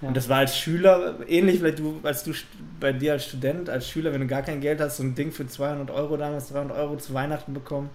Ja. 0.00 0.08
Und 0.08 0.16
das 0.16 0.28
war 0.28 0.38
als 0.38 0.56
Schüler 0.56 1.16
ähnlich, 1.28 1.58
vielleicht 1.58 1.78
du, 1.78 2.00
als 2.02 2.24
du 2.24 2.32
bei 2.78 2.92
dir 2.92 3.12
als 3.12 3.26
Student, 3.26 3.68
als 3.68 3.88
Schüler, 3.88 4.12
wenn 4.12 4.22
du 4.22 4.26
gar 4.26 4.42
kein 4.42 4.60
Geld 4.60 4.80
hast, 4.80 4.96
so 4.96 5.02
ein 5.02 5.14
Ding 5.14 5.32
für 5.32 5.46
200 5.46 5.90
Euro 5.90 6.16
damals, 6.16 6.48
300 6.48 6.76
Euro 6.76 6.96
zu 6.96 7.12
Weihnachten 7.12 7.52
bekommen. 7.52 7.90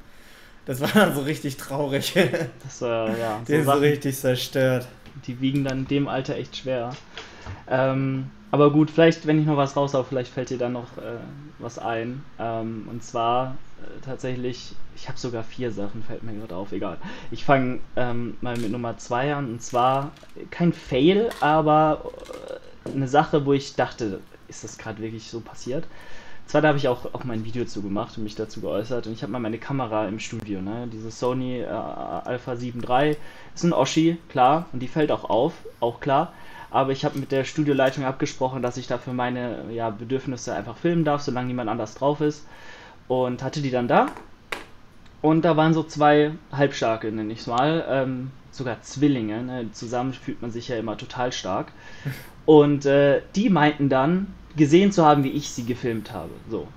Das 0.66 0.82
war 0.82 0.90
dann 0.94 1.16
so 1.16 1.22
richtig 1.22 1.58
traurig. 1.58 2.14
Das 2.64 2.82
war, 2.82 3.10
ja. 3.18 3.42
So 3.46 3.54
Den 3.54 3.66
so 3.66 3.72
richtig 3.74 4.18
zerstört. 4.18 4.88
Die 5.28 5.40
wiegen 5.40 5.64
dann 5.64 5.80
in 5.80 5.88
dem 5.88 6.08
Alter 6.08 6.36
echt 6.36 6.58
schwer. 6.58 6.92
Ähm, 7.70 8.32
aber 8.52 8.72
gut, 8.72 8.90
vielleicht, 8.90 9.28
wenn 9.28 9.40
ich 9.40 9.46
noch 9.46 9.58
was 9.58 9.76
raushau, 9.76 10.04
vielleicht 10.04 10.32
fällt 10.32 10.50
dir 10.50 10.58
dann 10.58 10.74
noch 10.74 10.98
äh, 10.98 11.18
was 11.60 11.80
ein. 11.80 12.24
Ähm, 12.40 12.88
und 12.90 13.04
zwar 13.04 13.58
äh, 13.75 13.75
tatsächlich, 14.04 14.74
ich 14.96 15.08
habe 15.08 15.18
sogar 15.18 15.44
vier 15.44 15.72
Sachen, 15.72 16.04
fällt 16.04 16.24
mir 16.24 16.34
gerade 16.34 16.56
auf, 16.56 16.72
egal. 16.72 16.98
Ich 17.32 17.46
fange 17.46 17.80
ähm, 17.96 18.38
mal 18.42 18.58
mit 18.58 18.72
Nummer 18.72 18.98
zwei 18.98 19.34
an. 19.34 19.50
Und 19.50 19.62
zwar 19.62 20.12
kein 20.52 20.74
Fail, 20.74 21.30
aber 21.42 22.12
äh, 22.86 22.92
eine 22.92 23.08
Sache, 23.08 23.46
wo 23.46 23.54
ich 23.54 23.76
dachte, 23.76 24.20
ist 24.48 24.64
das 24.64 24.78
gerade 24.78 25.02
wirklich 25.02 25.30
so 25.30 25.40
passiert? 25.40 25.86
Zwar 26.48 26.62
da 26.62 26.68
habe 26.68 26.78
ich 26.78 26.88
auch, 26.88 27.14
auch 27.14 27.24
mein 27.24 27.44
Video 27.44 27.66
zu 27.66 27.82
gemacht 27.82 28.18
und 28.18 28.24
mich 28.24 28.36
dazu 28.36 28.62
geäußert. 28.62 29.08
Und 29.08 29.14
ich 29.14 29.24
habe 29.24 29.32
mal 29.32 29.40
meine 29.40 29.58
Kamera 29.58 30.08
im 30.08 30.20
Studio, 30.20 30.62
ne? 30.62 30.88
Diese 30.92 31.10
Sony 31.10 31.62
äh, 31.62 31.66
Alpha 31.66 32.56
7 32.56 32.84
III 32.88 33.18
ist 33.56 33.64
ein 33.64 33.74
Oschi, 33.74 34.18
klar, 34.30 34.68
und 34.72 34.80
die 34.80 34.88
fällt 34.88 35.12
auch 35.12 35.30
auf, 35.30 35.54
auch 35.80 36.00
klar 36.00 36.34
aber 36.76 36.92
ich 36.92 37.06
habe 37.06 37.18
mit 37.18 37.32
der 37.32 37.46
Studioleitung 37.46 38.04
abgesprochen, 38.04 38.62
dass 38.62 38.76
ich 38.76 38.86
dafür 38.86 39.14
meine 39.14 39.64
ja, 39.72 39.92
Bedürfnisse 39.92 40.54
einfach 40.54 40.76
filmen 40.76 41.06
darf, 41.06 41.22
solange 41.22 41.48
niemand 41.48 41.70
anders 41.70 41.96
drauf 41.96 42.20
ist. 42.20 42.46
Und 43.08 43.44
hatte 43.44 43.62
die 43.62 43.72
dann 43.72 43.88
da. 43.88 44.08
Und 45.22 45.44
da 45.44 45.58
waren 45.58 45.74
so 45.74 45.84
zwei 45.84 46.32
Halbstarke, 46.52 47.12
nenne 47.12 47.34
ich 47.34 47.40
es 47.40 47.48
mal. 47.48 47.86
Ähm, 47.90 48.32
sogar 48.52 48.82
Zwillinge. 48.82 49.44
Ne? 49.44 49.72
Zusammen 49.72 50.14
fühlt 50.14 50.42
man 50.42 50.52
sich 50.52 50.68
ja 50.68 50.78
immer 50.78 50.98
total 50.98 51.32
stark. 51.32 51.72
Und 52.46 52.86
äh, 52.86 53.22
die 53.36 53.50
meinten 53.50 53.90
dann, 53.90 54.34
gesehen 54.56 54.92
zu 54.92 55.06
haben, 55.06 55.24
wie 55.24 55.32
ich 55.32 55.50
sie 55.50 55.66
gefilmt 55.66 56.14
habe. 56.14 56.30
So. 56.50 56.68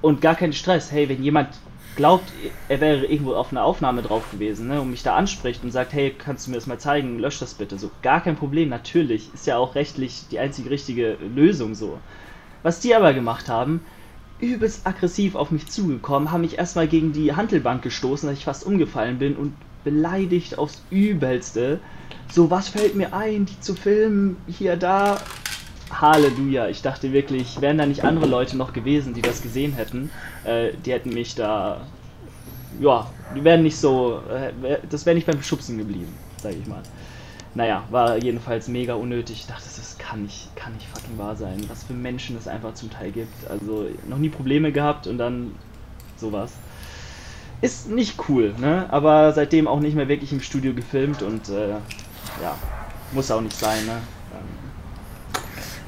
Und 0.00 0.20
gar 0.20 0.36
kein 0.36 0.52
Stress. 0.52 0.92
Hey, 0.92 1.08
wenn 1.08 1.22
jemand 1.22 1.48
glaubt, 1.96 2.30
er 2.68 2.80
wäre 2.80 3.06
irgendwo 3.06 3.34
auf 3.34 3.50
einer 3.50 3.64
Aufnahme 3.64 4.02
drauf 4.02 4.30
gewesen 4.30 4.68
ne, 4.68 4.80
und 4.80 4.90
mich 4.90 5.02
da 5.02 5.16
anspricht 5.16 5.64
und 5.64 5.72
sagt, 5.72 5.92
hey, 5.92 6.14
kannst 6.16 6.46
du 6.46 6.50
mir 6.50 6.58
das 6.58 6.66
mal 6.66 6.78
zeigen, 6.78 7.18
lösch 7.18 7.38
das 7.38 7.54
bitte. 7.54 7.78
So, 7.78 7.90
gar 8.02 8.22
kein 8.22 8.36
Problem, 8.36 8.68
natürlich. 8.68 9.32
Ist 9.34 9.46
ja 9.46 9.56
auch 9.56 9.74
rechtlich 9.74 10.24
die 10.30 10.38
einzige 10.38 10.70
richtige 10.70 11.16
Lösung 11.34 11.74
so. 11.74 11.98
Was 12.62 12.80
die 12.80 12.94
aber 12.94 13.14
gemacht 13.14 13.48
haben, 13.48 13.80
übelst 14.40 14.86
aggressiv 14.86 15.34
auf 15.34 15.50
mich 15.50 15.66
zugekommen, 15.68 16.30
haben 16.30 16.42
mich 16.42 16.58
erstmal 16.58 16.88
gegen 16.88 17.12
die 17.12 17.34
Handelbank 17.34 17.82
gestoßen, 17.82 18.28
dass 18.28 18.38
ich 18.38 18.44
fast 18.44 18.66
umgefallen 18.66 19.18
bin 19.18 19.36
und 19.36 19.54
beleidigt 19.84 20.58
aufs 20.58 20.82
Übelste. 20.90 21.80
So, 22.30 22.50
was 22.50 22.68
fällt 22.68 22.96
mir 22.96 23.14
ein, 23.14 23.46
die 23.46 23.60
zu 23.60 23.74
filmen, 23.74 24.36
hier, 24.46 24.76
da. 24.76 25.18
Halleluja. 25.90 26.68
Ich 26.68 26.82
dachte 26.82 27.12
wirklich, 27.12 27.60
wären 27.60 27.78
da 27.78 27.86
nicht 27.86 28.04
andere 28.04 28.26
Leute 28.26 28.56
noch 28.56 28.72
gewesen, 28.72 29.14
die 29.14 29.22
das 29.22 29.40
gesehen 29.40 29.72
hätten, 29.72 30.10
äh, 30.44 30.72
die 30.84 30.92
hätten 30.92 31.10
mich 31.10 31.36
da. 31.36 31.86
Ja, 32.80 33.08
die 33.34 33.44
wären 33.44 33.62
nicht 33.62 33.76
so. 33.76 34.20
Äh, 34.28 34.78
das 34.90 35.06
wäre 35.06 35.14
nicht 35.14 35.28
beim 35.28 35.42
Schubsen 35.42 35.78
geblieben, 35.78 36.12
sage 36.42 36.56
ich 36.60 36.66
mal. 36.66 36.82
Naja, 37.56 37.84
war 37.90 38.18
jedenfalls 38.18 38.68
mega 38.68 38.94
unnötig. 38.94 39.40
Ich 39.40 39.46
dachte, 39.46 39.64
das 39.64 39.96
kann 39.96 40.24
nicht, 40.24 40.54
kann 40.56 40.74
nicht 40.74 40.86
fucking 40.88 41.16
wahr 41.16 41.36
sein. 41.36 41.64
Was 41.68 41.84
für 41.84 41.94
Menschen 41.94 42.36
es 42.36 42.46
einfach 42.46 42.74
zum 42.74 42.90
Teil 42.90 43.12
gibt. 43.12 43.50
Also 43.50 43.86
noch 44.06 44.18
nie 44.18 44.28
Probleme 44.28 44.72
gehabt 44.72 45.06
und 45.06 45.16
dann 45.16 45.52
sowas. 46.18 46.52
Ist 47.62 47.90
nicht 47.90 48.28
cool, 48.28 48.54
ne? 48.60 48.84
Aber 48.90 49.32
seitdem 49.32 49.68
auch 49.68 49.80
nicht 49.80 49.96
mehr 49.96 50.06
wirklich 50.06 50.32
im 50.32 50.42
Studio 50.42 50.74
gefilmt 50.74 51.22
und 51.22 51.48
äh, 51.48 51.70
ja, 52.42 52.58
muss 53.12 53.30
auch 53.30 53.40
nicht 53.40 53.56
sein, 53.56 53.86
ne? 53.86 54.02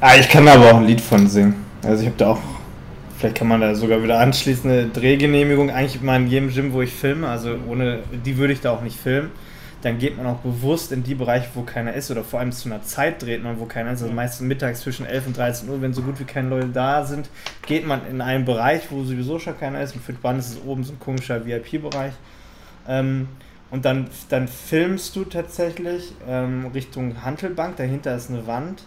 Ah, 0.00 0.16
ich 0.16 0.28
kann 0.30 0.46
da 0.46 0.54
aber 0.54 0.72
auch 0.72 0.78
ein 0.78 0.86
Lied 0.86 1.02
von 1.02 1.28
singen. 1.28 1.66
Also 1.82 2.00
ich 2.00 2.08
habe 2.08 2.16
da 2.16 2.30
auch, 2.30 2.40
vielleicht 3.18 3.36
kann 3.36 3.48
man 3.48 3.60
da 3.60 3.74
sogar 3.74 4.02
wieder 4.02 4.18
anschließend 4.20 4.72
eine 4.72 4.86
Drehgenehmigung. 4.86 5.68
Eigentlich 5.68 6.00
immer 6.00 6.16
in 6.16 6.28
jedem 6.28 6.48
Gym, 6.48 6.72
wo 6.72 6.80
ich 6.80 6.94
filme, 6.94 7.28
also 7.28 7.56
ohne 7.68 7.98
die 8.24 8.38
würde 8.38 8.54
ich 8.54 8.62
da 8.62 8.70
auch 8.70 8.80
nicht 8.80 8.98
filmen. 8.98 9.30
Dann 9.82 9.98
geht 9.98 10.16
man 10.16 10.26
auch 10.26 10.38
bewusst 10.38 10.90
in 10.90 11.04
die 11.04 11.14
Bereiche, 11.14 11.48
wo 11.54 11.62
keiner 11.62 11.94
ist 11.94 12.10
oder 12.10 12.24
vor 12.24 12.40
allem 12.40 12.50
zu 12.50 12.68
einer 12.68 12.82
Zeit 12.82 13.22
dreht 13.22 13.42
man, 13.42 13.60
wo 13.60 13.66
keiner 13.66 13.92
ist. 13.92 14.02
Also 14.02 14.12
meistens 14.12 14.46
mittags 14.46 14.80
zwischen 14.80 15.06
11 15.06 15.26
und 15.28 15.36
13 15.36 15.68
Uhr, 15.68 15.80
wenn 15.80 15.94
so 15.94 16.02
gut 16.02 16.18
wie 16.18 16.24
keine 16.24 16.48
Leute 16.48 16.68
da 16.68 17.04
sind, 17.04 17.30
geht 17.66 17.86
man 17.86 18.06
in 18.10 18.20
einen 18.20 18.44
Bereich, 18.44 18.90
wo 18.90 19.04
sowieso 19.04 19.38
schon 19.38 19.58
keiner 19.58 19.80
ist. 19.80 19.94
Und 19.94 20.02
für 20.02 20.12
die 20.12 20.20
Band 20.20 20.40
ist 20.40 20.50
es 20.50 20.62
oben 20.64 20.84
so 20.84 20.92
ein 20.92 20.98
komischer 20.98 21.46
VIP-Bereich. 21.46 22.12
Ähm, 22.88 23.28
und 23.70 23.84
dann, 23.84 24.08
dann 24.30 24.48
filmst 24.48 25.14
du 25.14 25.24
tatsächlich 25.24 26.12
ähm, 26.26 26.66
Richtung 26.74 27.22
Handelbank, 27.22 27.76
dahinter 27.76 28.16
ist 28.16 28.30
eine 28.30 28.46
Wand 28.46 28.82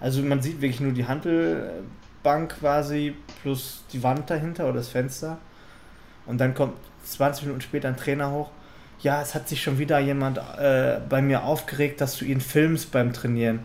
also 0.00 0.22
man 0.22 0.40
sieht 0.42 0.60
wirklich 0.60 0.80
nur 0.80 0.92
die 0.92 1.06
Handelbank 1.06 2.58
quasi 2.60 3.14
plus 3.42 3.84
die 3.92 4.02
Wand 4.02 4.30
dahinter 4.30 4.64
oder 4.64 4.74
das 4.74 4.88
Fenster. 4.88 5.38
Und 6.26 6.38
dann 6.38 6.54
kommt 6.54 6.74
20 7.04 7.44
Minuten 7.44 7.62
später 7.62 7.88
ein 7.88 7.96
Trainer 7.96 8.30
hoch. 8.30 8.50
Ja, 9.00 9.22
es 9.22 9.34
hat 9.34 9.48
sich 9.48 9.62
schon 9.62 9.78
wieder 9.78 9.98
jemand 9.98 10.38
äh, 10.38 10.98
bei 11.08 11.22
mir 11.22 11.44
aufgeregt, 11.44 12.00
dass 12.00 12.18
du 12.18 12.24
ihn 12.24 12.40
filmst 12.40 12.90
beim 12.90 13.12
Trainieren. 13.12 13.60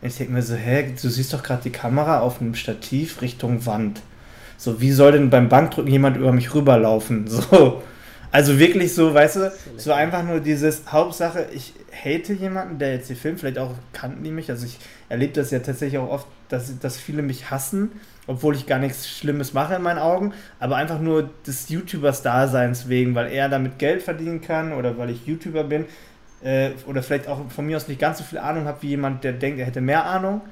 Und 0.00 0.08
ich 0.08 0.16
denke 0.16 0.32
mir 0.32 0.42
so, 0.42 0.54
hä, 0.54 0.94
du 1.00 1.08
siehst 1.08 1.32
doch 1.32 1.42
gerade 1.42 1.62
die 1.62 1.70
Kamera 1.70 2.20
auf 2.20 2.40
einem 2.40 2.54
Stativ 2.54 3.20
Richtung 3.20 3.66
Wand. 3.66 4.00
So, 4.56 4.80
wie 4.80 4.92
soll 4.92 5.12
denn 5.12 5.30
beim 5.30 5.48
Bankdrücken 5.48 5.90
jemand 5.90 6.16
über 6.16 6.32
mich 6.32 6.54
rüberlaufen? 6.54 7.26
So. 7.50 7.82
Also 8.30 8.58
wirklich 8.58 8.94
so, 8.94 9.14
weißt 9.14 9.36
du, 9.36 9.52
so 9.78 9.92
einfach 9.92 10.22
nur 10.22 10.40
dieses 10.40 10.82
Hauptsache, 10.92 11.46
ich 11.50 11.72
hate 11.92 12.34
jemanden, 12.34 12.78
der 12.78 12.92
jetzt 12.92 13.06
hier 13.06 13.16
filmt, 13.16 13.40
vielleicht 13.40 13.58
auch 13.58 13.72
kannten 13.94 14.22
die 14.22 14.30
mich, 14.30 14.50
also 14.50 14.66
ich 14.66 14.78
erlebe 15.08 15.32
das 15.32 15.50
ja 15.50 15.60
tatsächlich 15.60 15.98
auch 15.98 16.10
oft, 16.10 16.26
dass, 16.50 16.78
dass 16.78 16.98
viele 16.98 17.22
mich 17.22 17.50
hassen, 17.50 17.90
obwohl 18.28 18.54
ich 18.54 18.66
gar 18.66 18.78
nichts 18.78 19.08
Schlimmes 19.08 19.54
mache 19.54 19.74
in 19.74 19.82
meinen 19.82 19.98
Augen, 19.98 20.32
aber 20.60 20.76
einfach 20.76 21.00
nur 21.00 21.30
des 21.46 21.68
YouTubers-Daseins 21.70 22.88
wegen, 22.88 23.14
weil 23.14 23.32
er 23.32 23.48
damit 23.48 23.78
Geld 23.78 24.02
verdienen 24.02 24.40
kann 24.40 24.72
oder 24.72 24.96
weil 24.98 25.10
ich 25.10 25.26
YouTuber 25.26 25.64
bin 25.64 25.86
äh, 26.42 26.70
oder 26.86 27.02
vielleicht 27.02 27.26
auch 27.26 27.50
von 27.50 27.66
mir 27.66 27.76
aus 27.76 27.88
nicht 27.88 28.00
ganz 28.00 28.18
so 28.18 28.24
viel 28.24 28.38
Ahnung 28.38 28.66
habe 28.66 28.82
wie 28.82 28.88
jemand, 28.88 29.24
der 29.24 29.32
denkt, 29.32 29.58
er 29.58 29.66
hätte 29.66 29.80
mehr 29.80 30.04
Ahnung, 30.04 30.42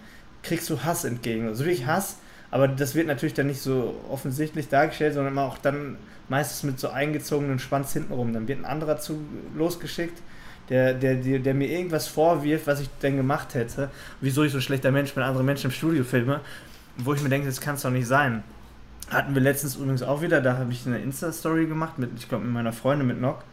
kriegst 0.42 0.68
du 0.70 0.82
Hass 0.82 1.04
entgegen. 1.04 1.46
Also 1.46 1.64
wirklich 1.64 1.86
Hass, 1.86 2.16
aber 2.50 2.66
das 2.66 2.94
wird 2.94 3.06
natürlich 3.06 3.34
dann 3.34 3.46
nicht 3.46 3.60
so 3.60 3.94
offensichtlich 4.10 4.68
dargestellt, 4.68 5.14
sondern 5.14 5.38
auch 5.38 5.58
dann 5.58 5.98
meistens 6.28 6.62
mit 6.62 6.80
so 6.80 6.88
eingezogenen 6.88 7.58
Schwanz 7.58 7.92
hintenrum. 7.92 8.32
Dann 8.32 8.48
wird 8.48 8.58
ein 8.58 8.64
anderer 8.64 8.98
zu 8.98 9.20
losgeschickt, 9.54 10.22
der, 10.68 10.94
der, 10.94 11.16
der, 11.16 11.38
der 11.38 11.54
mir 11.54 11.68
irgendwas 11.68 12.08
vorwirft, 12.08 12.66
was 12.66 12.80
ich 12.80 12.88
denn 13.02 13.16
gemacht 13.16 13.54
hätte, 13.54 13.90
wieso 14.20 14.42
ich 14.42 14.52
so 14.52 14.58
ein 14.58 14.62
schlechter 14.62 14.90
Mensch 14.90 15.12
bin, 15.14 15.22
andere 15.22 15.44
Menschen 15.44 15.66
im 15.66 15.72
Studio 15.72 16.02
filme, 16.02 16.40
wo 16.98 17.14
ich 17.14 17.22
mir 17.22 17.28
denke, 17.28 17.46
das 17.46 17.60
kann 17.60 17.74
es 17.74 17.82
doch 17.82 17.90
nicht 17.90 18.06
sein. 18.06 18.42
Hatten 19.10 19.34
wir 19.34 19.42
letztens 19.42 19.76
übrigens 19.76 20.02
auch 20.02 20.22
wieder, 20.22 20.40
da 20.40 20.58
habe 20.58 20.72
ich 20.72 20.86
eine 20.86 20.98
Insta-Story 20.98 21.66
gemacht, 21.66 21.98
mit, 21.98 22.10
ich 22.16 22.28
glaube 22.28 22.44
mit 22.44 22.54
meiner 22.54 22.72
Freundin, 22.72 23.06
mit 23.06 23.20
Nock. 23.20 23.44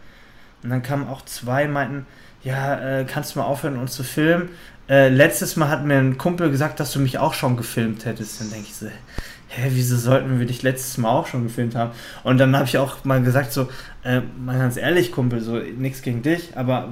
Und 0.64 0.70
dann 0.70 0.82
kamen 0.82 1.08
auch 1.08 1.24
zwei, 1.26 1.68
meinten, 1.68 2.06
ja, 2.44 3.00
äh, 3.00 3.06
kannst 3.06 3.36
du 3.36 3.40
mal 3.40 3.46
aufhören, 3.46 3.78
uns 3.78 3.94
zu 3.94 4.04
filmen? 4.04 4.50
Äh, 4.90 5.10
letztes 5.10 5.56
Mal 5.56 5.70
hat 5.70 5.86
mir 5.86 5.98
ein 5.98 6.18
Kumpel 6.18 6.50
gesagt, 6.50 6.80
dass 6.80 6.92
du 6.92 7.00
mich 7.00 7.18
auch 7.18 7.34
schon 7.34 7.56
gefilmt 7.56 8.06
hättest. 8.06 8.42
Dann 8.42 8.50
denke 8.50 8.68
ich 8.68 8.76
so, 8.76 8.88
hä, 9.50 9.70
wieso 9.70 9.98
sollten 9.98 10.40
wir 10.40 10.46
dich 10.46 10.64
letztes 10.64 10.98
Mal 10.98 11.10
auch 11.10 11.28
schon 11.28 11.44
gefilmt 11.44 11.76
haben? 11.76 11.92
Und 12.24 12.38
dann 12.38 12.56
habe 12.56 12.66
ich 12.66 12.78
auch 12.78 13.04
mal 13.06 13.22
gesagt, 13.22 13.54
so, 13.54 13.70
äh, 14.04 14.22
mal 14.44 14.58
ganz 14.58 14.78
ehrlich, 14.78 15.12
Kumpel, 15.12 15.42
so, 15.42 15.58
nichts 15.58 16.02
gegen 16.02 16.22
dich, 16.22 16.58
aber 16.58 16.90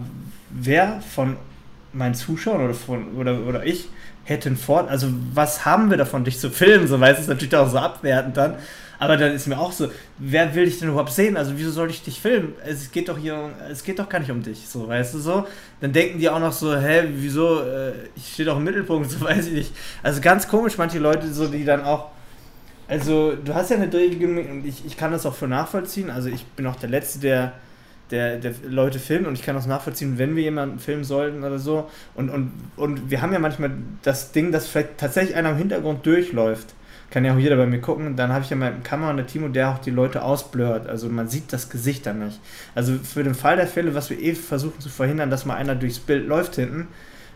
wer 0.49 1.02
von 1.02 1.38
meinen 1.93 2.16
Zuschauern 2.16 2.64
oder, 2.64 2.74
von, 2.74 3.16
oder, 3.16 3.39
oder 3.41 3.66
ich 3.66 3.89
hätten 4.24 4.55
fort, 4.57 4.89
also 4.89 5.07
was 5.34 5.65
haben 5.65 5.89
wir 5.89 5.97
davon, 5.97 6.24
dich 6.24 6.39
zu 6.39 6.49
filmen? 6.49 6.88
So, 6.88 6.99
weißt 6.99 7.17
du, 7.17 7.22
ist 7.24 7.28
natürlich 7.28 7.55
auch 7.55 7.69
so 7.69 7.78
abwertend 7.78 8.38
dann. 8.38 8.55
Aber 8.99 9.17
dann 9.17 9.34
ist 9.34 9.47
mir 9.47 9.59
auch 9.59 9.72
so, 9.72 9.89
wer 10.19 10.53
will 10.53 10.65
dich 10.65 10.78
denn 10.78 10.89
überhaupt 10.89 11.11
sehen? 11.11 11.36
Also 11.36 11.53
wieso 11.55 11.72
soll 11.72 11.89
ich 11.89 12.03
dich 12.03 12.22
filmen? 12.22 12.53
Es 12.63 12.91
geht 12.91 13.09
doch 13.09 13.17
hier, 13.17 13.49
es 13.72 13.84
geht 13.84 13.97
doch 13.97 14.07
gar 14.07 14.19
nicht 14.19 14.30
um 14.30 14.43
dich, 14.43 14.67
so, 14.69 14.88
weißt 14.88 15.15
du 15.15 15.19
so? 15.19 15.47
Dann 15.80 15.91
denken 15.91 16.19
die 16.19 16.30
auch 16.30 16.39
noch 16.39 16.51
so, 16.51 16.78
hä, 16.78 17.05
wieso, 17.15 17.61
äh, 17.61 17.93
ich 18.15 18.34
stehe 18.34 18.45
doch 18.45 18.57
im 18.57 18.63
Mittelpunkt, 18.63 19.09
so 19.11 19.22
weiß 19.22 19.47
ich 19.47 19.53
nicht. 19.53 19.74
Also 20.03 20.22
ganz 20.22 20.47
komisch, 20.47 20.78
manche 20.78 20.99
Leute 20.99 21.34
so, 21.34 21.47
die 21.47 21.65
dann 21.65 21.84
auch, 21.84 22.11
also 22.88 23.34
du 23.34 23.55
hast 23.55 23.72
ja 23.72 23.78
eine 23.78 23.88
und 23.88 24.65
ich, 24.67 24.86
ich 24.86 24.97
kann 24.97 25.11
das 25.11 25.26
auch 25.26 25.34
für 25.34 25.47
nachvollziehen. 25.47 26.11
Also 26.11 26.30
ich 26.30 26.45
bin 26.45 26.67
auch 26.67 26.76
der 26.76 26.89
Letzte, 26.89 27.19
der, 27.22 27.53
der, 28.12 28.38
der 28.38 28.53
Leute 28.68 28.99
filmt 28.99 29.28
und 29.28 29.34
ich 29.34 29.43
kann 29.43 29.55
das 29.55 29.66
nachvollziehen, 29.66 30.18
wenn 30.18 30.36
wir 30.36 30.43
jemanden 30.43 30.80
filmen 30.80 31.03
sollten 31.03 31.43
oder 31.43 31.59
so. 31.59 31.89
Und, 32.14 32.30
und, 32.30 32.51
und 32.76 33.09
wir 33.09 33.22
haben 33.22 33.34
ja 33.34 33.39
manchmal 33.39 33.72
das 34.03 34.32
Ding, 34.32 34.51
dass 34.51 34.68
vielleicht 34.68 34.97
tatsächlich 34.97 35.36
einer 35.36 35.51
im 35.51 35.57
Hintergrund 35.57 36.05
durchläuft 36.05 36.76
kann 37.12 37.26
ja 37.26 37.34
auch 37.34 37.38
jeder 37.38 37.57
bei 37.57 37.66
mir 37.68 37.82
gucken. 37.82 38.16
Dann 38.16 38.32
habe 38.32 38.43
ich 38.43 38.49
ja 38.49 38.55
meinen 38.55 38.84
Kamera 38.84 39.12
und 39.12 39.28
Timo, 39.28 39.49
der 39.49 39.70
auch 39.70 39.80
die 39.80 39.91
Leute 39.91 40.24
ausblurrt. 40.24 40.88
Also 40.88 41.09
man 41.09 41.28
sieht 41.28 41.53
das 41.53 41.70
Gesicht 41.70 42.05
dann 42.05 42.20
nicht. 42.20 42.39
Also 42.74 42.93
für 43.03 43.24
den 43.24 43.36
Fall 43.36 43.57
der 43.57 43.68
Fälle, 43.68 43.93
was 43.93 44.09
wir 44.09 44.20
eh 44.20 44.34
versuchen 44.34 44.80
zu 44.80 44.89
verhindern, 44.89 45.30
dass 45.30 45.45
mal 45.45 45.55
einer 45.55 45.76
durchs 45.76 45.99
Bild 45.99 46.26
läuft 46.26 46.55
hinten, 46.55 46.88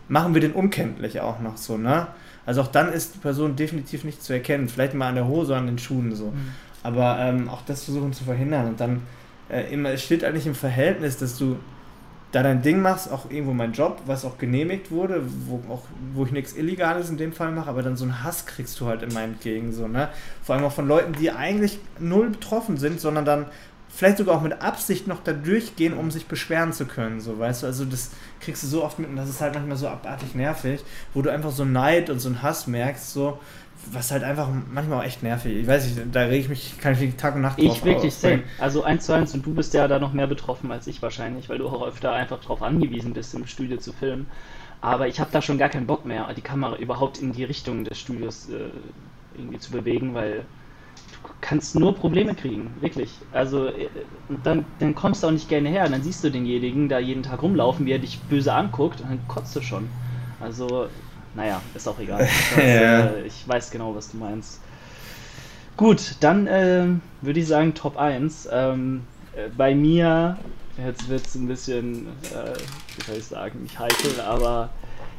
machen 0.08 0.34
wir 0.34 0.40
den 0.40 0.52
unkenntlich 0.52 1.20
auch 1.20 1.40
noch 1.40 1.58
so, 1.58 1.76
ne? 1.76 2.08
Also 2.46 2.62
auch 2.62 2.68
dann 2.68 2.92
ist 2.92 3.16
die 3.16 3.18
Person 3.18 3.56
definitiv 3.56 4.04
nicht 4.04 4.22
zu 4.22 4.32
erkennen. 4.32 4.68
Vielleicht 4.68 4.94
mal 4.94 5.08
an 5.08 5.16
der 5.16 5.26
Hose, 5.26 5.56
an 5.56 5.66
den 5.66 5.78
Schuhen 5.78 6.14
so. 6.14 6.26
Mhm. 6.26 6.52
Aber 6.84 7.18
ähm, 7.18 7.48
auch 7.48 7.62
das 7.66 7.84
versuchen 7.84 8.12
zu 8.12 8.22
verhindern. 8.22 8.68
Und 8.68 8.80
dann 8.80 9.02
äh, 9.48 9.72
immer, 9.72 9.90
es 9.90 10.02
steht 10.02 10.24
eigentlich 10.24 10.46
im 10.46 10.54
Verhältnis, 10.54 11.16
dass 11.16 11.38
du 11.38 11.58
da 12.32 12.42
dein 12.42 12.62
Ding 12.62 12.82
machst, 12.82 13.10
auch 13.10 13.30
irgendwo 13.30 13.52
mein 13.52 13.72
Job, 13.72 14.02
was 14.06 14.24
auch 14.24 14.36
genehmigt 14.36 14.90
wurde, 14.90 15.22
wo, 15.46 15.62
auch, 15.72 15.84
wo 16.12 16.24
ich 16.24 16.32
nichts 16.32 16.52
Illegales 16.54 17.08
in 17.08 17.16
dem 17.16 17.32
Fall 17.32 17.52
mache, 17.52 17.70
aber 17.70 17.82
dann 17.82 17.96
so 17.96 18.04
einen 18.04 18.22
Hass 18.24 18.46
kriegst 18.46 18.78
du 18.80 18.86
halt 18.86 19.02
immer 19.02 19.22
entgegen, 19.22 19.72
so, 19.72 19.88
ne? 19.88 20.08
Vor 20.42 20.54
allem 20.54 20.64
auch 20.64 20.72
von 20.72 20.88
Leuten, 20.88 21.12
die 21.12 21.30
eigentlich 21.30 21.78
null 21.98 22.30
betroffen 22.30 22.76
sind, 22.76 23.00
sondern 23.00 23.24
dann 23.24 23.46
vielleicht 23.88 24.18
sogar 24.18 24.36
auch 24.36 24.42
mit 24.42 24.60
Absicht 24.60 25.06
noch 25.06 25.22
da 25.22 25.32
durchgehen, 25.32 25.94
um 25.94 26.10
sich 26.10 26.26
beschweren 26.26 26.72
zu 26.72 26.84
können, 26.84 27.20
so, 27.20 27.38
weißt 27.38 27.62
du? 27.62 27.66
Also 27.68 27.84
das 27.84 28.10
kriegst 28.40 28.62
du 28.64 28.66
so 28.66 28.84
oft 28.84 28.98
mit 28.98 29.08
und 29.08 29.16
das 29.16 29.30
ist 29.30 29.40
halt 29.40 29.54
manchmal 29.54 29.76
so 29.78 29.88
abartig 29.88 30.34
nervig, 30.34 30.84
wo 31.14 31.22
du 31.22 31.30
einfach 31.30 31.52
so 31.52 31.64
Neid 31.64 32.10
und 32.10 32.18
so 32.18 32.28
einen 32.28 32.42
Hass 32.42 32.66
merkst, 32.66 33.12
so, 33.12 33.38
was 33.92 34.10
halt 34.10 34.24
einfach 34.24 34.48
manchmal 34.72 35.00
auch 35.00 35.04
echt 35.04 35.22
nervig. 35.22 35.56
Ich 35.56 35.66
weiß 35.66 35.86
nicht, 35.86 36.02
da 36.12 36.22
rege 36.22 36.36
ich 36.36 36.48
mich, 36.48 36.78
kann 36.78 36.96
ich 37.00 37.14
Tag 37.16 37.34
und 37.34 37.42
Nacht 37.42 37.58
drauf 37.58 37.76
Ich 37.76 37.84
wirklich 37.84 38.14
same. 38.14 38.42
Also 38.58 38.82
eins 38.84 39.06
zu 39.06 39.12
eins 39.12 39.34
und 39.34 39.44
du 39.44 39.54
bist 39.54 39.74
ja 39.74 39.88
da 39.88 39.98
noch 39.98 40.12
mehr 40.12 40.26
betroffen 40.26 40.70
als 40.72 40.86
ich 40.86 41.02
wahrscheinlich, 41.02 41.48
weil 41.48 41.58
du 41.58 41.68
auch 41.68 41.86
öfter 41.86 42.12
einfach 42.12 42.40
darauf 42.40 42.62
angewiesen 42.62 43.12
bist, 43.12 43.34
im 43.34 43.46
Studio 43.46 43.78
zu 43.78 43.92
filmen. 43.92 44.26
Aber 44.80 45.08
ich 45.08 45.20
habe 45.20 45.30
da 45.32 45.42
schon 45.42 45.58
gar 45.58 45.68
keinen 45.68 45.86
Bock 45.86 46.04
mehr, 46.04 46.28
die 46.34 46.42
Kamera 46.42 46.76
überhaupt 46.76 47.18
in 47.18 47.32
die 47.32 47.44
Richtung 47.44 47.84
des 47.84 47.98
Studios 47.98 48.48
äh, 48.50 48.68
irgendwie 49.36 49.58
zu 49.58 49.70
bewegen, 49.70 50.14
weil 50.14 50.44
du 51.22 51.30
kannst 51.40 51.74
nur 51.74 51.94
Probleme 51.94 52.34
kriegen, 52.34 52.70
wirklich. 52.80 53.10
Also 53.32 53.66
äh, 53.66 53.88
dann, 54.44 54.64
dann 54.78 54.94
kommst 54.94 55.22
du 55.22 55.28
auch 55.28 55.32
nicht 55.32 55.48
gerne 55.48 55.68
her, 55.68 55.88
dann 55.88 56.02
siehst 56.02 56.22
du 56.22 56.30
denjenigen 56.30 56.88
da 56.88 56.98
jeden 56.98 57.22
Tag 57.22 57.42
rumlaufen, 57.42 57.86
wie 57.86 57.92
er 57.92 57.98
dich 57.98 58.20
böse 58.22 58.52
anguckt 58.52 59.00
und 59.00 59.10
dann 59.10 59.28
kotzt 59.28 59.56
du 59.56 59.62
schon. 59.62 59.88
Also 60.40 60.88
naja, 61.36 61.60
ist 61.74 61.86
auch 61.86 61.98
egal. 61.98 62.26
Das, 62.56 62.58
äh, 62.58 63.22
ich 63.26 63.46
weiß 63.46 63.70
genau, 63.70 63.94
was 63.94 64.10
du 64.10 64.16
meinst. 64.16 64.60
Gut, 65.76 66.16
dann 66.20 66.46
äh, 66.46 66.86
würde 67.20 67.40
ich 67.40 67.46
sagen 67.46 67.74
Top 67.74 67.98
1. 67.98 68.48
Ähm, 68.50 69.02
äh, 69.36 69.50
bei 69.54 69.74
mir, 69.74 70.38
jetzt 70.82 71.08
wird 71.08 71.26
es 71.26 71.34
ein 71.34 71.46
bisschen, 71.46 72.06
äh, 72.32 72.56
wie 72.96 73.04
soll 73.04 73.16
ich 73.16 73.26
sagen, 73.26 73.62
nicht 73.62 73.78
heikel, 73.78 74.20
aber 74.26 74.70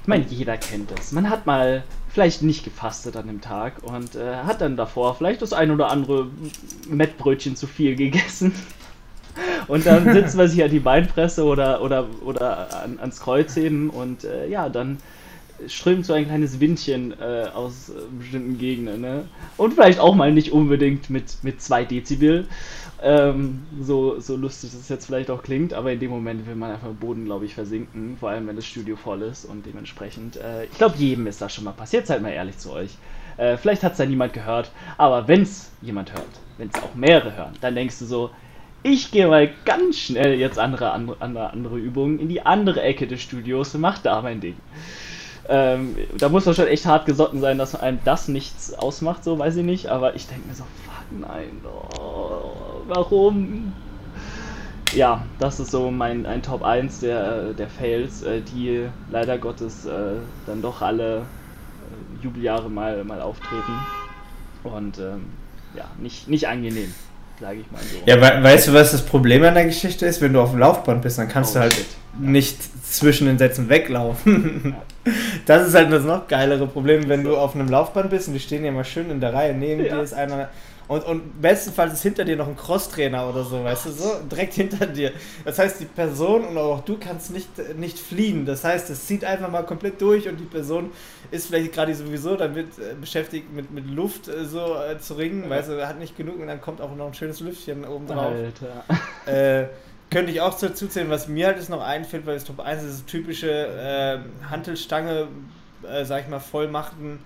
ich 0.02 0.08
meine, 0.08 0.26
jeder 0.26 0.58
kennt 0.58 0.90
das. 0.90 1.12
Man 1.12 1.30
hat 1.30 1.46
mal 1.46 1.84
vielleicht 2.10 2.42
nicht 2.42 2.64
gefastet 2.64 3.16
an 3.16 3.28
dem 3.28 3.42
Tag 3.42 3.84
und 3.84 4.16
äh, 4.16 4.38
hat 4.38 4.62
dann 4.62 4.76
davor 4.76 5.16
vielleicht 5.16 5.42
das 5.44 5.54
ein 5.54 5.70
oder 5.70 5.92
andere 5.92 6.28
Mettbrötchen 6.90 7.56
zu 7.56 7.68
viel 7.68 7.96
gegessen. 7.96 8.54
Und 9.68 9.86
dann 9.86 10.12
sitzt 10.14 10.36
man 10.36 10.48
sich 10.48 10.64
an 10.64 10.72
die 10.72 10.80
Beinpresse 10.80 11.44
oder, 11.44 11.84
oder, 11.84 12.08
oder 12.26 12.84
an, 12.84 12.98
ans 13.00 13.20
Kreuz 13.20 13.56
heben 13.56 13.92
und 13.92 14.24
äh, 14.24 14.48
ja, 14.48 14.68
dann 14.68 14.98
strömt 15.68 16.06
so 16.06 16.14
ein 16.14 16.26
kleines 16.26 16.60
Windchen 16.60 17.14
äh, 17.20 17.48
aus 17.54 17.90
äh, 17.90 17.94
bestimmten 18.18 18.58
Gegenden. 18.58 19.02
Ne? 19.02 19.26
Und 19.58 19.74
vielleicht 19.74 20.00
auch 20.00 20.16
mal 20.16 20.32
nicht 20.32 20.52
unbedingt 20.52 21.10
mit, 21.10 21.44
mit 21.44 21.62
2 21.62 21.86
Dezibel. 21.86 22.48
Ähm, 23.02 23.64
so, 23.80 24.20
so 24.20 24.36
lustig 24.36 24.72
das 24.72 24.90
jetzt 24.90 25.06
vielleicht 25.06 25.30
auch 25.30 25.44
klingt, 25.44 25.74
aber 25.74 25.92
in 25.92 26.00
dem 26.00 26.10
Moment 26.10 26.48
will 26.48 26.56
man 26.56 26.72
einfach 26.72 26.90
im 26.90 26.96
Boden, 26.96 27.26
glaube 27.26 27.46
ich, 27.46 27.54
versinken. 27.54 28.18
Vor 28.20 28.30
allem, 28.30 28.48
wenn 28.48 28.56
das 28.56 28.66
Studio 28.66 28.96
voll 28.96 29.22
ist 29.22 29.46
und 29.46 29.66
dementsprechend. 29.66 30.38
Äh, 30.38 30.66
ich 30.66 30.78
glaube, 30.78 30.98
jedem 30.98 31.28
ist 31.28 31.42
das 31.42 31.54
schon 31.54 31.64
mal 31.64 31.72
passiert. 31.72 32.08
Seid 32.08 32.22
mal 32.22 32.32
ehrlich 32.32 32.58
zu 32.58 32.72
euch. 32.72 32.98
Äh, 33.38 33.58
vielleicht 33.58 33.84
hat 33.84 33.94
es 33.94 33.98
da 34.00 34.06
niemand 34.06 34.34
gehört, 34.34 34.72
aber 34.98 35.28
wenn 35.28 35.44
es 35.44 35.72
jemand 35.82 36.12
hört, 36.12 36.26
wenn 36.58 36.70
es 36.70 36.82
auch 36.82 36.96
mehrere 36.96 37.38
hören, 37.38 37.54
dann 37.62 37.76
denkst 37.76 38.00
du 38.00 38.06
so, 38.06 38.32
ich 38.84 39.12
gehe 39.12 39.28
mal 39.28 39.50
ganz 39.66 39.98
schnell 39.98 40.40
jetzt 40.40 40.58
andere, 40.58 40.92
andere, 40.92 41.52
andere 41.52 41.78
Übungen 41.78 42.20
in 42.20 42.30
die 42.30 42.42
andere 42.42 42.82
Ecke 42.82 43.06
des 43.06 43.22
Studios 43.22 43.76
und 43.76 43.82
mach 43.82 44.00
da 44.00 44.22
mein 44.22 44.40
Ding. 44.40 44.56
Ähm, 45.50 45.96
da 46.18 46.30
muss 46.30 46.46
man 46.46 46.56
schon 46.56 46.68
echt 46.68 46.86
hart 46.86 47.06
gesotten 47.06 47.40
sein, 47.40 47.58
dass 47.58 47.76
einem 47.76 48.00
das 48.04 48.28
nichts 48.28 48.74
ausmacht, 48.74 49.24
so 49.24 49.40
weiß 49.40 49.56
ich 49.58 49.64
nicht. 49.64 49.88
Aber 49.88 50.16
ich 50.16 50.28
denke 50.28 50.48
mir 50.48 50.54
so, 50.54 50.64
fuck 50.86 51.20
nein, 51.20 51.62
oh, 51.64 52.52
warum? 52.88 53.74
Ja, 54.94 55.26
das 55.40 55.60
ist 55.60 55.72
so 55.72 55.92
mein 55.92 56.26
ein 56.26 56.42
Top 56.42 56.64
1 56.64 57.02
der, 57.02 57.54
der 57.54 57.70
Fails, 57.70 58.24
äh, 58.24 58.42
die 58.42 58.88
leider 59.12 59.38
Gottes 59.38 59.86
äh, 59.86 60.16
dann 60.46 60.62
doch 60.62 60.82
alle 60.82 61.18
äh, 61.18 62.24
Jubeljahre 62.24 62.70
mal, 62.70 63.04
mal 63.04 63.22
auftreten. 63.22 63.74
Und 64.64 64.98
ähm, 64.98 65.26
ja, 65.76 65.86
nicht, 66.00 66.28
nicht 66.28 66.48
angenehm 66.48 66.94
sage 67.40 67.60
ich 67.60 67.72
mal 67.72 67.82
so. 67.82 67.98
Ja, 68.06 68.20
we 68.20 68.44
weißt 68.44 68.68
du, 68.68 68.74
was 68.74 68.92
das 68.92 69.06
Problem 69.06 69.44
an 69.44 69.54
der 69.54 69.66
Geschichte 69.66 70.06
ist? 70.06 70.22
Wenn 70.22 70.34
du 70.34 70.42
auf 70.42 70.52
dem 70.52 70.60
Laufband 70.60 71.02
bist, 71.02 71.18
dann 71.18 71.28
kannst 71.28 71.52
oh, 71.52 71.54
du 71.56 71.60
halt 71.62 71.74
shit. 71.74 71.86
nicht 72.20 72.58
zwischen 72.92 73.28
den 73.28 73.38
Sätzen 73.38 73.70
weglaufen. 73.70 74.76
das 75.46 75.68
ist 75.68 75.76
halt 75.76 75.92
das 75.92 76.04
noch 76.04 76.28
geilere 76.28 76.68
Problem, 76.68 77.08
wenn 77.10 77.24
du 77.24 77.38
auf 77.38 77.56
einem 77.56 77.70
Laufband 77.70 78.10
bist 78.10 78.28
und 78.28 78.34
die 78.34 78.40
stehen 78.40 78.64
ja 78.64 78.72
mal 78.72 78.86
schön 78.86 79.10
in 79.10 79.20
der 79.20 79.34
Reihe, 79.34 79.54
neben 79.54 79.84
ja. 79.86 79.96
dir 79.96 80.02
ist 80.02 80.14
einer 80.14 80.50
und, 80.88 81.04
und 81.06 81.42
bestenfalls 81.42 81.94
ist 81.94 82.04
hinter 82.04 82.24
dir 82.24 82.38
noch 82.38 82.48
ein 82.48 82.56
Crosstrainer 82.56 83.28
oder 83.28 83.44
so, 83.44 83.62
weißt 83.62 83.88
du 83.88 83.92
so? 83.92 84.16
Direkt 84.32 84.54
hinter 84.54 84.86
dir. 84.86 85.12
Das 85.44 85.60
heißt, 85.60 85.82
die 85.82 85.86
Person 85.86 86.46
und 86.46 86.58
auch 86.58 86.82
du 86.82 86.98
kannst 86.98 87.32
nicht, 87.32 87.50
nicht 87.78 88.00
fliehen. 88.00 88.46
Das 88.46 88.64
heißt, 88.64 88.90
es 88.90 89.06
zieht 89.06 89.26
einfach 89.26 89.52
mal 89.52 89.64
komplett 89.64 90.00
durch 90.00 90.30
und 90.30 90.38
die 90.38 90.46
Person 90.46 90.92
ist 91.30 91.48
vielleicht 91.48 91.74
gerade 91.74 91.94
sowieso 91.94 92.38
damit 92.38 92.68
äh, 92.80 92.94
beschäftigt, 93.00 93.54
mit, 93.54 93.70
mit 93.72 93.86
Luft 93.88 94.30
äh, 94.30 94.46
so 94.46 94.76
äh, 94.76 94.98
zu 94.98 95.16
ringen, 95.16 95.44
ja. 95.44 95.50
weißt 95.50 95.70
du, 95.70 95.86
hat 95.86 96.00
nicht 96.00 96.16
genug 96.16 96.40
und 96.40 96.48
dann 96.48 96.62
kommt 96.62 96.80
auch 96.80 96.96
noch 96.96 97.08
ein 97.08 97.14
schönes 97.14 97.42
Lüftchen 97.42 97.84
oben 97.84 98.08
drauf. 98.08 98.34
Alter. 98.34 98.86
Äh, 99.26 99.68
könnte 100.10 100.32
ich 100.32 100.42
auch 100.42 100.58
dazu 100.58 100.88
zählen, 100.88 101.10
was 101.10 101.28
mir 101.28 101.48
halt 101.48 101.58
jetzt 101.58 101.70
noch 101.70 101.82
einfällt, 101.82 102.26
weil 102.26 102.36
das 102.36 102.46
Top 102.46 102.60
1 102.60 102.84
ist 102.84 102.92
das 103.00 103.06
typische 103.06 103.50
äh, 103.50 104.20
Hantelstange, 104.50 105.28
äh, 105.84 106.06
sag 106.06 106.24
ich 106.24 106.30
mal, 106.30 106.40
vollmachten 106.40 107.20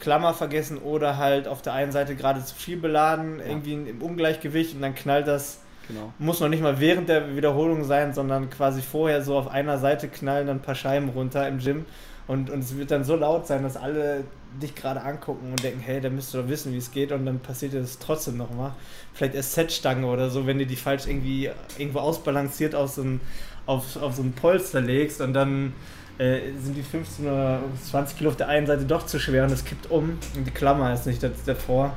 Klammer 0.00 0.34
vergessen 0.34 0.78
oder 0.78 1.18
halt 1.18 1.46
auf 1.46 1.62
der 1.62 1.74
einen 1.74 1.92
Seite 1.92 2.16
gerade 2.16 2.44
zu 2.44 2.54
viel 2.54 2.76
beladen, 2.76 3.38
ja. 3.38 3.46
irgendwie 3.46 3.74
im 3.74 4.02
Ungleichgewicht 4.02 4.74
und 4.74 4.82
dann 4.82 4.94
knallt 4.94 5.28
das. 5.28 5.60
Genau. 5.88 6.12
Muss 6.18 6.40
noch 6.40 6.48
nicht 6.48 6.62
mal 6.62 6.80
während 6.80 7.08
der 7.08 7.36
Wiederholung 7.36 7.84
sein, 7.84 8.14
sondern 8.14 8.50
quasi 8.50 8.82
vorher 8.82 9.22
so 9.22 9.36
auf 9.36 9.48
einer 9.48 9.78
Seite 9.78 10.08
knallen 10.08 10.46
dann 10.46 10.58
ein 10.58 10.62
paar 10.62 10.74
Scheiben 10.74 11.08
runter 11.08 11.46
im 11.48 11.58
Gym. 11.58 11.86
Und, 12.26 12.50
und 12.50 12.60
es 12.60 12.76
wird 12.76 12.90
dann 12.90 13.04
so 13.04 13.16
laut 13.16 13.46
sein, 13.46 13.62
dass 13.62 13.76
alle 13.76 14.24
dich 14.60 14.74
gerade 14.74 15.02
angucken 15.02 15.50
und 15.50 15.62
denken, 15.62 15.80
hey, 15.80 16.00
da 16.00 16.10
müsst 16.10 16.32
du 16.34 16.38
doch 16.38 16.48
wissen, 16.48 16.72
wie 16.72 16.78
es 16.78 16.90
geht. 16.90 17.12
Und 17.12 17.26
dann 17.26 17.40
passiert 17.40 17.72
dir 17.72 17.80
das 17.80 17.98
trotzdem 17.98 18.36
nochmal. 18.36 18.72
Vielleicht 19.12 19.34
SZ-Stange 19.34 20.06
oder 20.06 20.30
so, 20.30 20.46
wenn 20.46 20.58
du 20.58 20.66
die 20.66 20.76
falsch 20.76 21.06
irgendwie 21.06 21.50
irgendwo 21.78 22.00
ausbalanciert 22.00 22.74
auf 22.74 22.90
so 22.90 23.02
ein, 23.02 23.20
auf, 23.66 23.96
auf 23.96 24.16
so 24.16 24.22
ein 24.22 24.32
Polster 24.32 24.80
legst 24.80 25.20
und 25.20 25.32
dann 25.32 25.72
äh, 26.18 26.40
sind 26.62 26.76
die 26.76 26.82
15 26.82 27.26
oder 27.26 27.60
20 27.90 28.18
Kilo 28.18 28.30
auf 28.30 28.36
der 28.36 28.48
einen 28.48 28.66
Seite 28.66 28.84
doch 28.84 29.06
zu 29.06 29.18
schwer 29.18 29.44
und 29.44 29.52
es 29.52 29.64
kippt 29.64 29.90
um 29.90 30.18
und 30.36 30.46
die 30.46 30.50
Klammer 30.50 30.92
ist 30.92 31.06
nicht 31.06 31.22
davor. 31.46 31.96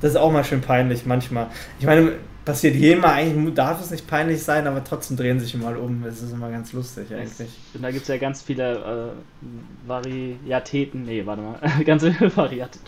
Das 0.00 0.12
ist 0.12 0.16
auch 0.16 0.32
mal 0.32 0.44
schön 0.44 0.60
peinlich 0.60 1.06
manchmal. 1.06 1.46
Ich 1.78 1.86
meine, 1.86 2.14
passiert 2.44 2.74
jedem 2.74 3.04
eigentlich, 3.04 3.54
darf 3.54 3.80
es 3.80 3.90
nicht 3.90 4.06
peinlich 4.06 4.42
sein, 4.42 4.66
aber 4.66 4.82
trotzdem 4.82 5.16
drehen 5.16 5.38
sich 5.38 5.54
mal 5.54 5.76
um. 5.76 6.04
Es 6.04 6.22
ist 6.22 6.32
immer 6.32 6.50
ganz 6.50 6.72
lustig 6.72 7.12
eigentlich. 7.12 7.50
Und 7.74 7.82
da 7.82 7.90
gibt 7.90 8.02
es 8.02 8.08
ja 8.08 8.16
ganz 8.16 8.42
viele 8.42 9.12
äh, 9.14 9.88
Variatäten, 9.88 11.04
nee, 11.04 11.24
warte 11.24 11.42
mal, 11.42 11.58
ganz 11.84 12.04
viele 12.04 12.36
Variaten, 12.36 12.80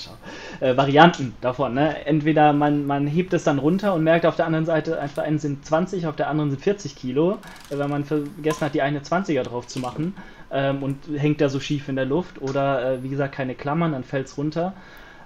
äh, 0.60 0.76
Varianten 0.76 1.34
davon. 1.40 1.74
Ne? 1.74 2.04
Entweder 2.06 2.52
man, 2.52 2.86
man 2.86 3.06
hebt 3.06 3.32
es 3.32 3.44
dann 3.44 3.58
runter 3.58 3.94
und 3.94 4.02
merkt 4.02 4.26
auf 4.26 4.36
der 4.36 4.46
anderen 4.46 4.66
Seite, 4.66 5.00
einfach 5.00 5.22
einen 5.22 5.38
sind 5.38 5.64
20, 5.64 6.06
auf 6.06 6.16
der 6.16 6.28
anderen 6.28 6.50
sind 6.50 6.60
40 6.60 6.96
Kilo, 6.96 7.38
äh, 7.70 7.78
wenn 7.78 7.90
man 7.90 8.04
vergessen 8.04 8.62
hat, 8.62 8.74
die 8.74 8.82
eine 8.82 9.00
20er 9.00 9.42
drauf 9.42 9.66
zu 9.66 9.78
machen 9.78 10.14
ähm, 10.50 10.82
und 10.82 10.98
hängt 11.16 11.40
da 11.40 11.48
so 11.48 11.60
schief 11.60 11.88
in 11.88 11.96
der 11.96 12.06
Luft. 12.06 12.42
Oder 12.42 12.94
äh, 12.94 13.02
wie 13.02 13.08
gesagt, 13.08 13.34
keine 13.34 13.54
Klammern, 13.54 13.92
dann 13.92 14.04
fällt 14.04 14.26
es 14.26 14.36
runter. 14.36 14.74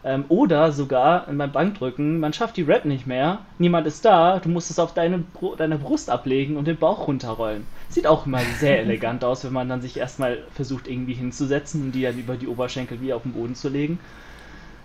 Ähm, 0.04 0.24
oder 0.28 0.70
sogar 0.72 1.26
beim 1.26 1.50
Bankdrücken, 1.50 2.20
man 2.20 2.32
schafft 2.32 2.56
die 2.56 2.62
Rap 2.62 2.84
nicht 2.84 3.06
mehr, 3.06 3.40
niemand 3.58 3.86
ist 3.86 4.04
da, 4.04 4.38
du 4.38 4.48
musst 4.48 4.70
es 4.70 4.78
auf 4.78 4.94
deine, 4.94 5.24
deine 5.56 5.76
Brust 5.76 6.08
ablegen 6.08 6.56
und 6.56 6.66
den 6.66 6.76
Bauch 6.76 7.08
runterrollen. 7.08 7.66
Sieht 7.88 8.06
auch 8.06 8.26
immer 8.26 8.40
sehr 8.60 8.80
elegant 8.82 9.24
aus, 9.24 9.44
wenn 9.44 9.52
man 9.52 9.68
dann 9.68 9.82
sich 9.82 9.96
erstmal 9.96 10.38
versucht 10.54 10.88
irgendwie 10.88 11.14
hinzusetzen 11.14 11.82
und 11.82 11.92
die 11.92 12.02
dann 12.02 12.16
über 12.16 12.36
die 12.36 12.46
Oberschenkel 12.46 13.00
wieder 13.00 13.16
auf 13.16 13.22
den 13.22 13.32
Boden 13.32 13.56
zu 13.56 13.68
legen. 13.68 13.98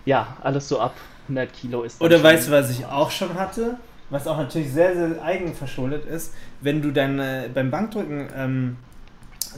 Ja, 0.04 0.36
alles 0.42 0.68
so 0.68 0.80
ab 0.80 0.94
100 1.28 1.52
Kilo 1.52 1.82
ist. 1.82 2.00
Oder 2.00 2.22
weißt 2.22 2.48
du, 2.48 2.52
was 2.52 2.70
ich 2.70 2.84
auch 2.84 3.10
schon 3.10 3.34
hatte? 3.34 3.78
Was 4.10 4.26
auch 4.26 4.36
natürlich 4.36 4.72
sehr, 4.72 4.94
sehr 4.94 5.22
eigenverschuldet 5.22 6.04
ist, 6.04 6.34
wenn 6.60 6.82
du 6.82 6.90
dann 6.90 7.18
äh, 7.18 7.48
beim 7.52 7.70
Bankdrücken 7.70 8.28
ähm, 8.36 8.76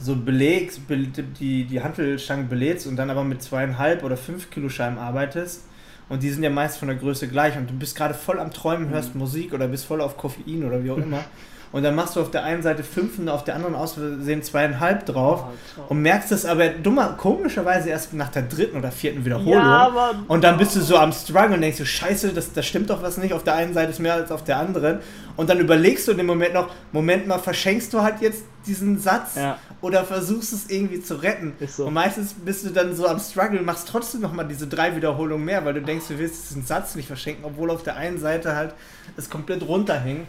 so 0.01 0.15
belegst, 0.15 0.81
die, 0.89 1.65
die 1.65 1.81
Hantelstange 1.81 2.43
belädst 2.45 2.87
und 2.87 2.95
dann 2.95 3.09
aber 3.09 3.23
mit 3.23 3.41
zweieinhalb 3.41 4.03
oder 4.03 4.17
fünf 4.17 4.49
Kilo 4.49 4.69
Scheiben 4.69 4.97
arbeitest. 4.97 5.65
Und 6.09 6.23
die 6.23 6.29
sind 6.29 6.43
ja 6.43 6.49
meist 6.49 6.77
von 6.77 6.87
der 6.87 6.97
Größe 6.97 7.27
gleich. 7.27 7.57
Und 7.57 7.69
du 7.69 7.73
bist 7.73 7.95
gerade 7.95 8.13
voll 8.13 8.39
am 8.39 8.51
Träumen, 8.51 8.89
hörst 8.89 9.13
mhm. 9.13 9.19
Musik 9.19 9.53
oder 9.53 9.67
bist 9.67 9.85
voll 9.85 10.01
auf 10.01 10.17
Koffein 10.17 10.63
oder 10.63 10.83
wie 10.83 10.91
auch 10.91 10.97
immer 11.07 11.23
und 11.71 11.83
dann 11.83 11.95
machst 11.95 12.15
du 12.15 12.21
auf 12.21 12.31
der 12.31 12.43
einen 12.43 12.61
Seite 12.61 12.83
fünf 12.83 13.19
und 13.19 13.29
auf 13.29 13.43
der 13.43 13.55
anderen 13.55 13.75
aus 13.75 13.93
Versehen 13.93 14.41
zweieinhalb 14.41 15.05
drauf 15.05 15.45
und 15.89 16.01
merkst 16.01 16.31
es 16.31 16.45
aber 16.45 16.69
dummer, 16.69 17.15
komischerweise 17.17 17.89
erst 17.89 18.13
nach 18.13 18.29
der 18.29 18.43
dritten 18.43 18.77
oder 18.77 18.91
vierten 18.91 19.25
Wiederholung. 19.25 19.53
Ja, 19.53 20.13
und 20.27 20.43
dann 20.43 20.57
bist 20.57 20.75
du 20.75 20.81
so 20.81 20.97
am 20.97 21.11
Struggle 21.11 21.55
und 21.55 21.61
denkst 21.61 21.77
du, 21.77 21.85
scheiße, 21.85 22.33
das, 22.33 22.53
das 22.53 22.65
stimmt 22.65 22.89
doch 22.89 23.01
was 23.01 23.17
nicht, 23.17 23.33
auf 23.33 23.43
der 23.43 23.55
einen 23.55 23.73
Seite 23.73 23.91
ist 23.91 23.99
mehr 23.99 24.13
als 24.13 24.31
auf 24.31 24.43
der 24.43 24.57
anderen. 24.57 24.99
Und 25.35 25.49
dann 25.49 25.59
überlegst 25.59 26.07
du 26.07 26.11
in 26.11 26.17
dem 26.17 26.25
Moment 26.25 26.53
noch, 26.53 26.69
Moment 26.91 27.27
mal, 27.27 27.37
verschenkst 27.37 27.93
du 27.93 28.01
halt 28.01 28.21
jetzt 28.21 28.43
diesen 28.65 28.99
Satz 28.99 29.35
ja. 29.35 29.57
oder 29.81 30.03
versuchst 30.03 30.51
es 30.53 30.69
irgendwie 30.69 31.01
zu 31.01 31.15
retten. 31.15 31.53
So. 31.67 31.85
Und 31.85 31.93
meistens 31.93 32.33
bist 32.33 32.65
du 32.65 32.69
dann 32.69 32.95
so 32.95 33.07
am 33.07 33.19
Struggle, 33.19 33.61
machst 33.61 33.87
trotzdem 33.87 34.21
nochmal 34.21 34.47
diese 34.47 34.67
drei 34.67 34.95
Wiederholungen 34.95 35.45
mehr, 35.45 35.63
weil 35.63 35.75
du 35.75 35.81
denkst, 35.81 36.07
du 36.07 36.17
willst 36.17 36.49
diesen 36.49 36.65
Satz 36.65 36.95
nicht 36.95 37.07
verschenken, 37.07 37.45
obwohl 37.45 37.69
auf 37.71 37.83
der 37.83 37.95
einen 37.95 38.19
Seite 38.19 38.55
halt 38.55 38.73
es 39.15 39.29
komplett 39.29 39.67
runterhängt. 39.67 40.27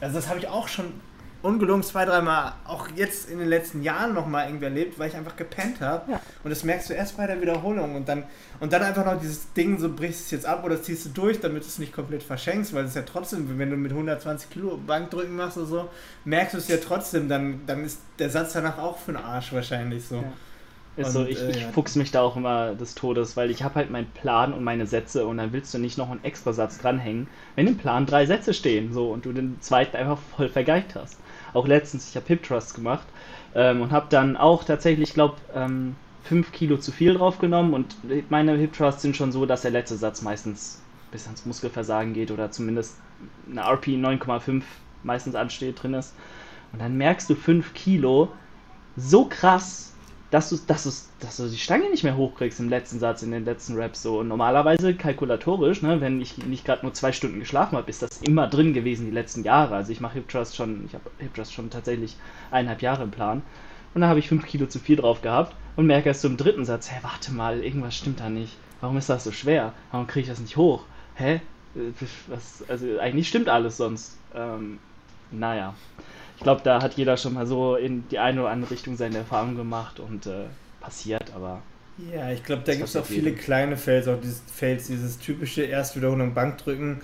Also 0.00 0.16
das 0.16 0.28
habe 0.28 0.38
ich 0.38 0.48
auch 0.48 0.68
schon 0.68 0.92
ungelungen 1.44 1.82
zwei, 1.82 2.06
dreimal, 2.06 2.54
auch 2.64 2.88
jetzt 2.96 3.28
in 3.28 3.38
den 3.38 3.48
letzten 3.48 3.82
Jahren 3.82 4.14
nochmal 4.14 4.46
irgendwie 4.46 4.64
erlebt, 4.64 4.98
weil 4.98 5.10
ich 5.10 5.16
einfach 5.16 5.36
gepennt 5.36 5.82
habe. 5.82 6.12
Ja. 6.12 6.20
Und 6.42 6.50
das 6.50 6.64
merkst 6.64 6.88
du 6.88 6.94
erst 6.94 7.18
bei 7.18 7.26
der 7.26 7.40
Wiederholung 7.40 7.96
und 7.96 8.08
dann, 8.08 8.24
und 8.60 8.72
dann 8.72 8.82
einfach 8.82 9.04
noch 9.04 9.20
dieses 9.20 9.52
Ding, 9.52 9.78
so 9.78 9.92
brichst 9.92 10.20
du 10.20 10.24
es 10.24 10.30
jetzt 10.30 10.46
ab 10.46 10.64
oder 10.64 10.82
ziehst 10.82 11.04
du 11.04 11.10
durch, 11.10 11.40
damit 11.40 11.62
du 11.62 11.66
es 11.66 11.78
nicht 11.78 11.92
komplett 11.92 12.22
verschenkst, 12.22 12.72
weil 12.72 12.86
es 12.86 12.94
ja 12.94 13.02
trotzdem, 13.02 13.58
wenn 13.58 13.68
du 13.68 13.76
mit 13.76 13.92
120 13.92 14.48
Kilo 14.48 14.78
Bankdrücken 14.78 15.36
machst 15.36 15.58
oder 15.58 15.66
so, 15.66 15.90
merkst 16.24 16.54
du 16.54 16.58
es 16.58 16.68
ja 16.68 16.78
trotzdem, 16.78 17.28
dann, 17.28 17.60
dann 17.66 17.84
ist 17.84 18.00
der 18.18 18.30
Satz 18.30 18.54
danach 18.54 18.78
auch 18.78 18.96
für 18.96 19.12
den 19.12 19.22
Arsch 19.22 19.52
wahrscheinlich 19.52 20.06
so. 20.06 20.16
Ja. 20.16 20.32
Ist 20.96 21.08
und, 21.08 21.12
so, 21.12 21.24
ich, 21.26 21.40
äh, 21.40 21.50
ich 21.50 21.64
fuchs 21.66 21.96
mich 21.96 22.12
da 22.12 22.22
auch 22.22 22.36
immer 22.36 22.74
des 22.74 22.94
Todes, 22.94 23.36
weil 23.36 23.50
ich 23.50 23.62
habe 23.62 23.76
halt 23.76 23.90
meinen 23.90 24.06
Plan 24.06 24.52
und 24.52 24.62
meine 24.62 24.86
Sätze 24.86 25.26
und 25.26 25.38
dann 25.38 25.52
willst 25.52 25.74
du 25.74 25.78
nicht 25.78 25.98
noch 25.98 26.10
einen 26.10 26.22
extra 26.22 26.52
Satz 26.52 26.78
dranhängen, 26.78 27.26
wenn 27.56 27.66
im 27.66 27.76
Plan 27.76 28.06
drei 28.06 28.26
Sätze 28.26 28.54
stehen 28.54 28.92
so 28.92 29.10
und 29.10 29.24
du 29.24 29.32
den 29.32 29.60
zweiten 29.60 29.96
einfach 29.96 30.18
voll 30.36 30.48
vergeigt 30.48 30.94
hast. 30.94 31.18
Auch 31.52 31.66
letztens, 31.66 32.10
ich 32.10 32.16
habe 32.16 32.26
Hip 32.28 32.44
Trust 32.44 32.74
gemacht 32.74 33.06
ähm, 33.54 33.82
und 33.82 33.90
habe 33.90 34.06
dann 34.08 34.36
auch 34.36 34.62
tatsächlich, 34.64 35.10
ich 35.10 35.14
glaube, 35.14 35.36
ähm, 35.54 35.96
5 36.24 36.52
Kilo 36.52 36.78
zu 36.78 36.90
viel 36.90 37.14
draufgenommen 37.14 37.74
und 37.74 37.96
meine 38.30 38.56
Hip 38.56 38.72
Trusts 38.72 39.02
sind 39.02 39.16
schon 39.16 39.32
so, 39.32 39.46
dass 39.46 39.62
der 39.62 39.70
letzte 39.72 39.96
Satz 39.96 40.22
meistens 40.22 40.80
bis 41.10 41.26
ans 41.26 41.44
Muskelversagen 41.44 42.14
geht 42.14 42.30
oder 42.30 42.50
zumindest 42.50 42.96
eine 43.50 43.60
RP 43.60 43.88
9,5 43.88 44.62
meistens 45.02 45.34
ansteht, 45.34 45.82
drin 45.82 45.94
ist. 45.94 46.14
Und 46.72 46.80
dann 46.80 46.96
merkst 46.96 47.28
du 47.30 47.34
5 47.34 47.74
Kilo 47.74 48.30
so 48.96 49.26
krass, 49.26 49.93
dass 50.30 50.50
du, 50.50 50.56
dass, 50.56 50.84
du, 50.84 50.90
dass 51.24 51.36
du 51.36 51.48
die 51.48 51.58
Stange 51.58 51.90
nicht 51.90 52.02
mehr 52.02 52.16
hochkriegst 52.16 52.58
im 52.60 52.68
letzten 52.68 52.98
Satz, 52.98 53.22
in 53.22 53.30
den 53.30 53.44
letzten 53.44 53.76
Raps. 53.76 54.02
So. 54.02 54.18
Und 54.18 54.28
normalerweise 54.28 54.94
kalkulatorisch, 54.94 55.82
ne, 55.82 56.00
wenn 56.00 56.20
ich 56.20 56.38
nicht 56.38 56.64
gerade 56.64 56.82
nur 56.82 56.94
zwei 56.94 57.12
Stunden 57.12 57.40
geschlafen 57.40 57.76
habe, 57.76 57.88
ist 57.90 58.02
das 58.02 58.20
immer 58.22 58.48
drin 58.48 58.74
gewesen 58.74 59.06
die 59.06 59.12
letzten 59.12 59.44
Jahre. 59.44 59.76
Also 59.76 59.92
ich 59.92 60.00
mache 60.00 60.14
Hip 60.14 60.28
Trust 60.28 60.56
schon, 60.56 60.86
ich 60.86 60.94
habe 60.94 61.10
Hip 61.18 61.34
Trust 61.34 61.52
schon 61.52 61.70
tatsächlich 61.70 62.16
eineinhalb 62.50 62.82
Jahre 62.82 63.04
im 63.04 63.10
Plan. 63.10 63.42
Und 63.94 64.00
da 64.00 64.08
habe 64.08 64.18
ich 64.18 64.28
fünf 64.28 64.44
Kilo 64.46 64.66
zu 64.66 64.80
viel 64.80 64.96
drauf 64.96 65.22
gehabt 65.22 65.54
und 65.76 65.86
merke 65.86 66.08
erst 66.08 66.22
so 66.22 66.28
im 66.28 66.36
dritten 66.36 66.64
Satz, 66.64 66.90
hä, 66.90 66.96
warte 67.02 67.32
mal, 67.32 67.62
irgendwas 67.62 67.96
stimmt 67.96 68.18
da 68.18 68.28
nicht. 68.28 68.56
Warum 68.80 68.96
ist 68.96 69.08
das 69.08 69.22
so 69.22 69.30
schwer? 69.30 69.72
Warum 69.92 70.08
kriege 70.08 70.22
ich 70.22 70.28
das 70.28 70.40
nicht 70.40 70.56
hoch? 70.56 70.84
Hä? 71.14 71.40
Was, 72.26 72.64
also 72.68 72.98
eigentlich 72.98 73.28
stimmt 73.28 73.48
alles 73.48 73.76
sonst. 73.76 74.18
Ähm, 74.34 74.78
naja 75.30 75.74
ich 76.36 76.42
glaube, 76.42 76.62
da 76.64 76.82
hat 76.82 76.94
jeder 76.94 77.16
schon 77.16 77.34
mal 77.34 77.46
so 77.46 77.76
in 77.76 78.08
die 78.08 78.18
eine 78.18 78.42
oder 78.42 78.50
andere 78.50 78.72
Richtung 78.72 78.96
seine 78.96 79.18
Erfahrung 79.18 79.56
gemacht 79.56 80.00
und 80.00 80.26
äh, 80.26 80.44
passiert, 80.80 81.32
aber. 81.34 81.62
Ja, 82.12 82.30
ich 82.30 82.42
glaube, 82.42 82.62
da 82.64 82.74
gibt 82.74 82.88
es 82.88 82.96
auch 82.96 83.04
viele 83.04 83.32
kleine 83.32 83.76
Fails, 83.76 84.08
auch 84.08 84.20
dieses 84.20 84.42
Fails, 84.52 84.88
dieses 84.88 85.18
typische 85.18 85.62
Erstwiederholung 85.62 86.34
Bankdrücken 86.34 87.00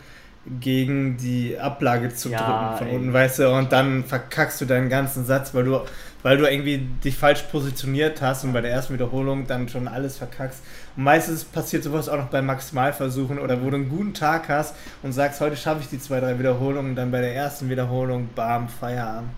gegen 0.59 1.17
die 1.17 1.59
Ablage 1.59 2.09
zu 2.15 2.31
ja, 2.31 2.39
drücken 2.39 2.79
von 2.79 2.97
unten, 2.97 3.13
weißt 3.13 3.41
du, 3.41 3.55
und 3.55 3.73
dann 3.73 4.05
verkackst 4.05 4.61
du 4.61 4.65
deinen 4.65 4.89
ganzen 4.89 5.25
Satz, 5.25 5.55
weil 5.55 5.65
du, 5.65 5.81
weil 6.23 6.37
du 6.37 6.51
irgendwie 6.51 6.79
dich 7.05 7.17
falsch 7.17 7.43
positioniert 7.43 8.21
hast 8.23 8.45
und 8.45 8.53
bei 8.53 8.61
der 8.61 8.71
ersten 8.71 8.95
Wiederholung 8.95 9.47
dann 9.47 9.69
schon 9.69 9.89
alles 9.89 10.19
verkackst. 10.19 10.63
Und 10.97 11.05
meistens 11.05 11.45
passiert 11.45 11.83
sowas 11.83 12.09
auch 12.09 12.19
noch 12.19 12.29
bei 12.29 12.43
Maximalversuchen 12.43 13.39
oder 13.39 13.63
wo 13.63 13.71
du 13.71 13.77
einen 13.77 13.89
guten 13.89 14.15
Tag 14.15 14.49
hast 14.49 14.75
und 15.03 15.13
sagst, 15.13 15.41
heute 15.41 15.57
schaffe 15.57 15.81
ich 15.81 15.89
die 15.89 15.99
zwei, 15.99 16.21
drei 16.21 16.39
Wiederholungen, 16.39 16.95
dann 16.95 17.11
bei 17.11 17.21
der 17.21 17.35
ersten 17.35 17.69
Wiederholung, 17.69 18.29
bam, 18.35 18.69
Feierabend. 18.69 19.31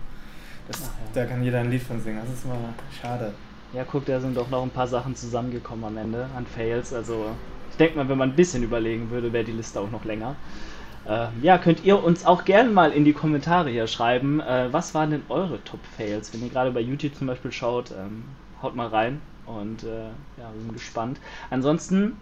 Das, 0.67 0.81
Ach, 0.83 1.15
ja. 1.15 1.21
Da 1.21 1.25
kann 1.25 1.43
jeder 1.43 1.59
ein 1.59 1.69
Lied 1.69 1.83
von 1.83 2.01
singen. 2.01 2.19
Das 2.25 2.33
ist 2.33 2.47
mal 2.47 2.57
schade. 3.01 3.33
Ja, 3.73 3.83
guck, 3.89 4.05
da 4.05 4.19
sind 4.19 4.37
doch 4.37 4.49
noch 4.49 4.63
ein 4.63 4.69
paar 4.69 4.87
Sachen 4.87 5.15
zusammengekommen 5.15 5.83
am 5.85 5.97
Ende 5.97 6.27
an 6.35 6.45
Fails. 6.45 6.93
Also 6.93 7.31
ich 7.71 7.77
denke 7.77 7.97
mal, 7.97 8.07
wenn 8.07 8.17
man 8.17 8.29
ein 8.29 8.35
bisschen 8.35 8.63
überlegen 8.63 9.09
würde, 9.09 9.33
wäre 9.33 9.43
die 9.43 9.51
Liste 9.51 9.79
auch 9.79 9.89
noch 9.89 10.05
länger. 10.05 10.35
Äh, 11.05 11.27
ja, 11.41 11.57
könnt 11.57 11.83
ihr 11.83 12.01
uns 12.01 12.25
auch 12.25 12.45
gerne 12.45 12.69
mal 12.69 12.91
in 12.91 13.03
die 13.03 13.13
Kommentare 13.13 13.69
hier 13.69 13.87
schreiben, 13.87 14.39
äh, 14.39 14.71
was 14.71 14.93
waren 14.93 15.11
denn 15.11 15.23
eure 15.27 15.63
Top-Fails? 15.63 16.33
Wenn 16.33 16.43
ihr 16.43 16.49
gerade 16.49 16.71
bei 16.71 16.79
YouTube 16.79 17.15
zum 17.15 17.27
Beispiel 17.27 17.51
schaut, 17.51 17.91
ähm, 17.91 18.23
haut 18.61 18.75
mal 18.75 18.87
rein 18.87 19.21
und 19.45 19.83
äh, 19.83 20.05
ja, 20.37 20.53
wir 20.53 20.61
sind 20.61 20.73
gespannt. 20.73 21.19
Ansonsten, 21.49 22.21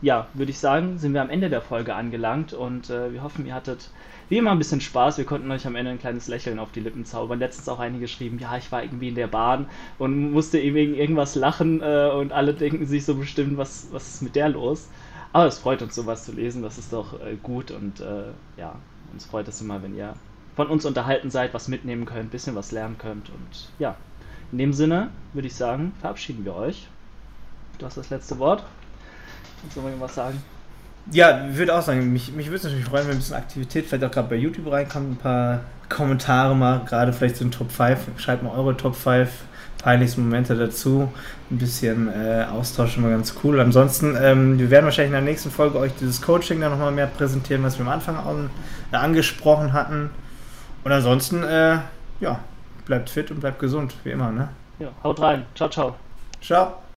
ja, 0.00 0.26
würde 0.34 0.50
ich 0.50 0.58
sagen, 0.58 0.98
sind 0.98 1.14
wir 1.14 1.22
am 1.22 1.30
Ende 1.30 1.48
der 1.50 1.62
Folge 1.62 1.94
angelangt 1.94 2.52
und 2.52 2.90
äh, 2.90 3.12
wir 3.12 3.22
hoffen, 3.22 3.46
ihr 3.46 3.54
hattet 3.54 3.90
wie 4.28 4.38
immer 4.38 4.50
ein 4.50 4.58
bisschen 4.58 4.80
Spaß. 4.80 5.18
Wir 5.18 5.24
konnten 5.24 5.50
euch 5.52 5.66
am 5.66 5.76
Ende 5.76 5.92
ein 5.92 6.00
kleines 6.00 6.26
Lächeln 6.26 6.58
auf 6.58 6.72
die 6.72 6.80
Lippen 6.80 7.04
zaubern. 7.04 7.38
Letztens 7.38 7.68
auch 7.68 7.78
einige 7.78 8.02
geschrieben, 8.02 8.38
ja, 8.40 8.56
ich 8.56 8.72
war 8.72 8.82
irgendwie 8.82 9.08
in 9.08 9.14
der 9.14 9.28
Bahn 9.28 9.70
und 9.98 10.32
musste 10.32 10.58
wegen 10.58 10.94
irgendwas 10.94 11.36
lachen 11.36 11.80
äh, 11.80 12.10
und 12.12 12.32
alle 12.32 12.54
denken 12.54 12.86
sich 12.86 13.04
so 13.04 13.14
bestimmt, 13.14 13.56
was, 13.56 13.86
was 13.92 14.08
ist 14.08 14.22
mit 14.22 14.34
der 14.34 14.48
los? 14.48 14.88
Aber 15.36 15.44
es 15.44 15.58
freut 15.58 15.82
uns, 15.82 15.94
sowas 15.94 16.24
zu 16.24 16.32
lesen. 16.32 16.62
Das 16.62 16.78
ist 16.78 16.94
doch 16.94 17.20
äh, 17.20 17.36
gut 17.42 17.70
und 17.70 18.00
äh, 18.00 18.28
ja, 18.56 18.74
uns 19.12 19.26
freut 19.26 19.46
es 19.48 19.60
immer, 19.60 19.82
wenn 19.82 19.94
ihr 19.94 20.14
von 20.56 20.68
uns 20.68 20.86
unterhalten 20.86 21.28
seid, 21.30 21.52
was 21.52 21.68
mitnehmen 21.68 22.06
könnt, 22.06 22.28
ein 22.28 22.30
bisschen 22.30 22.54
was 22.54 22.72
lernen 22.72 22.96
könnt. 22.96 23.28
Und 23.28 23.68
ja, 23.78 23.96
in 24.50 24.56
dem 24.56 24.72
Sinne 24.72 25.10
würde 25.34 25.48
ich 25.48 25.54
sagen, 25.54 25.92
verabschieden 26.00 26.46
wir 26.46 26.54
euch. 26.54 26.88
Du 27.76 27.84
hast 27.84 27.98
das 27.98 28.08
letzte 28.08 28.38
Wort. 28.38 28.64
Kannst 29.60 29.76
du 29.76 29.82
noch 29.82 29.88
irgendwas 29.88 30.14
sagen? 30.14 30.42
Ja, 31.12 31.46
ich 31.46 31.58
würde 31.58 31.76
auch 31.76 31.82
sagen, 31.82 32.10
mich, 32.14 32.32
mich 32.32 32.46
würde 32.46 32.56
es 32.56 32.64
natürlich 32.64 32.86
freuen, 32.86 33.06
wenn 33.06 33.16
ein 33.16 33.18
bisschen 33.18 33.36
Aktivität 33.36 33.84
vielleicht 33.84 34.04
auch 34.04 34.10
gerade 34.10 34.28
bei 34.30 34.36
YouTube 34.36 34.72
reinkommt, 34.72 35.10
ein 35.10 35.16
paar 35.16 35.60
Kommentare 35.90 36.56
mal, 36.56 36.82
gerade 36.86 37.12
vielleicht 37.12 37.36
so 37.36 37.44
ein 37.44 37.50
Top 37.50 37.70
5. 37.70 37.98
Schreibt 38.16 38.42
mal 38.42 38.56
eure 38.56 38.74
Top 38.74 38.96
5 38.96 39.28
peinlichsten 39.86 40.24
Momente 40.24 40.56
dazu. 40.56 41.12
Ein 41.48 41.58
bisschen 41.58 42.08
äh, 42.08 42.44
Austausch 42.50 42.96
immer 42.96 43.10
ganz 43.10 43.36
cool. 43.44 43.60
Ansonsten, 43.60 44.16
ähm, 44.20 44.58
wir 44.58 44.68
werden 44.68 44.84
wahrscheinlich 44.84 45.10
in 45.10 45.24
der 45.24 45.32
nächsten 45.32 45.52
Folge 45.52 45.78
euch 45.78 45.92
dieses 46.00 46.20
Coaching 46.20 46.60
dann 46.60 46.72
nochmal 46.72 46.90
mehr 46.90 47.06
präsentieren, 47.06 47.62
was 47.62 47.78
wir 47.78 47.86
am 47.86 47.92
Anfang 47.92 48.16
auch, 48.16 48.34
äh, 48.92 48.96
angesprochen 48.96 49.72
hatten. 49.72 50.10
Und 50.82 50.90
ansonsten, 50.90 51.44
äh, 51.44 51.78
ja, 52.18 52.40
bleibt 52.84 53.10
fit 53.10 53.30
und 53.30 53.38
bleibt 53.38 53.60
gesund, 53.60 53.94
wie 54.02 54.10
immer, 54.10 54.32
ne? 54.32 54.48
Ja, 54.80 54.88
haut 55.04 55.20
rein. 55.20 55.46
Ciao, 55.54 55.68
ciao. 55.68 55.94
Ciao. 56.42 56.85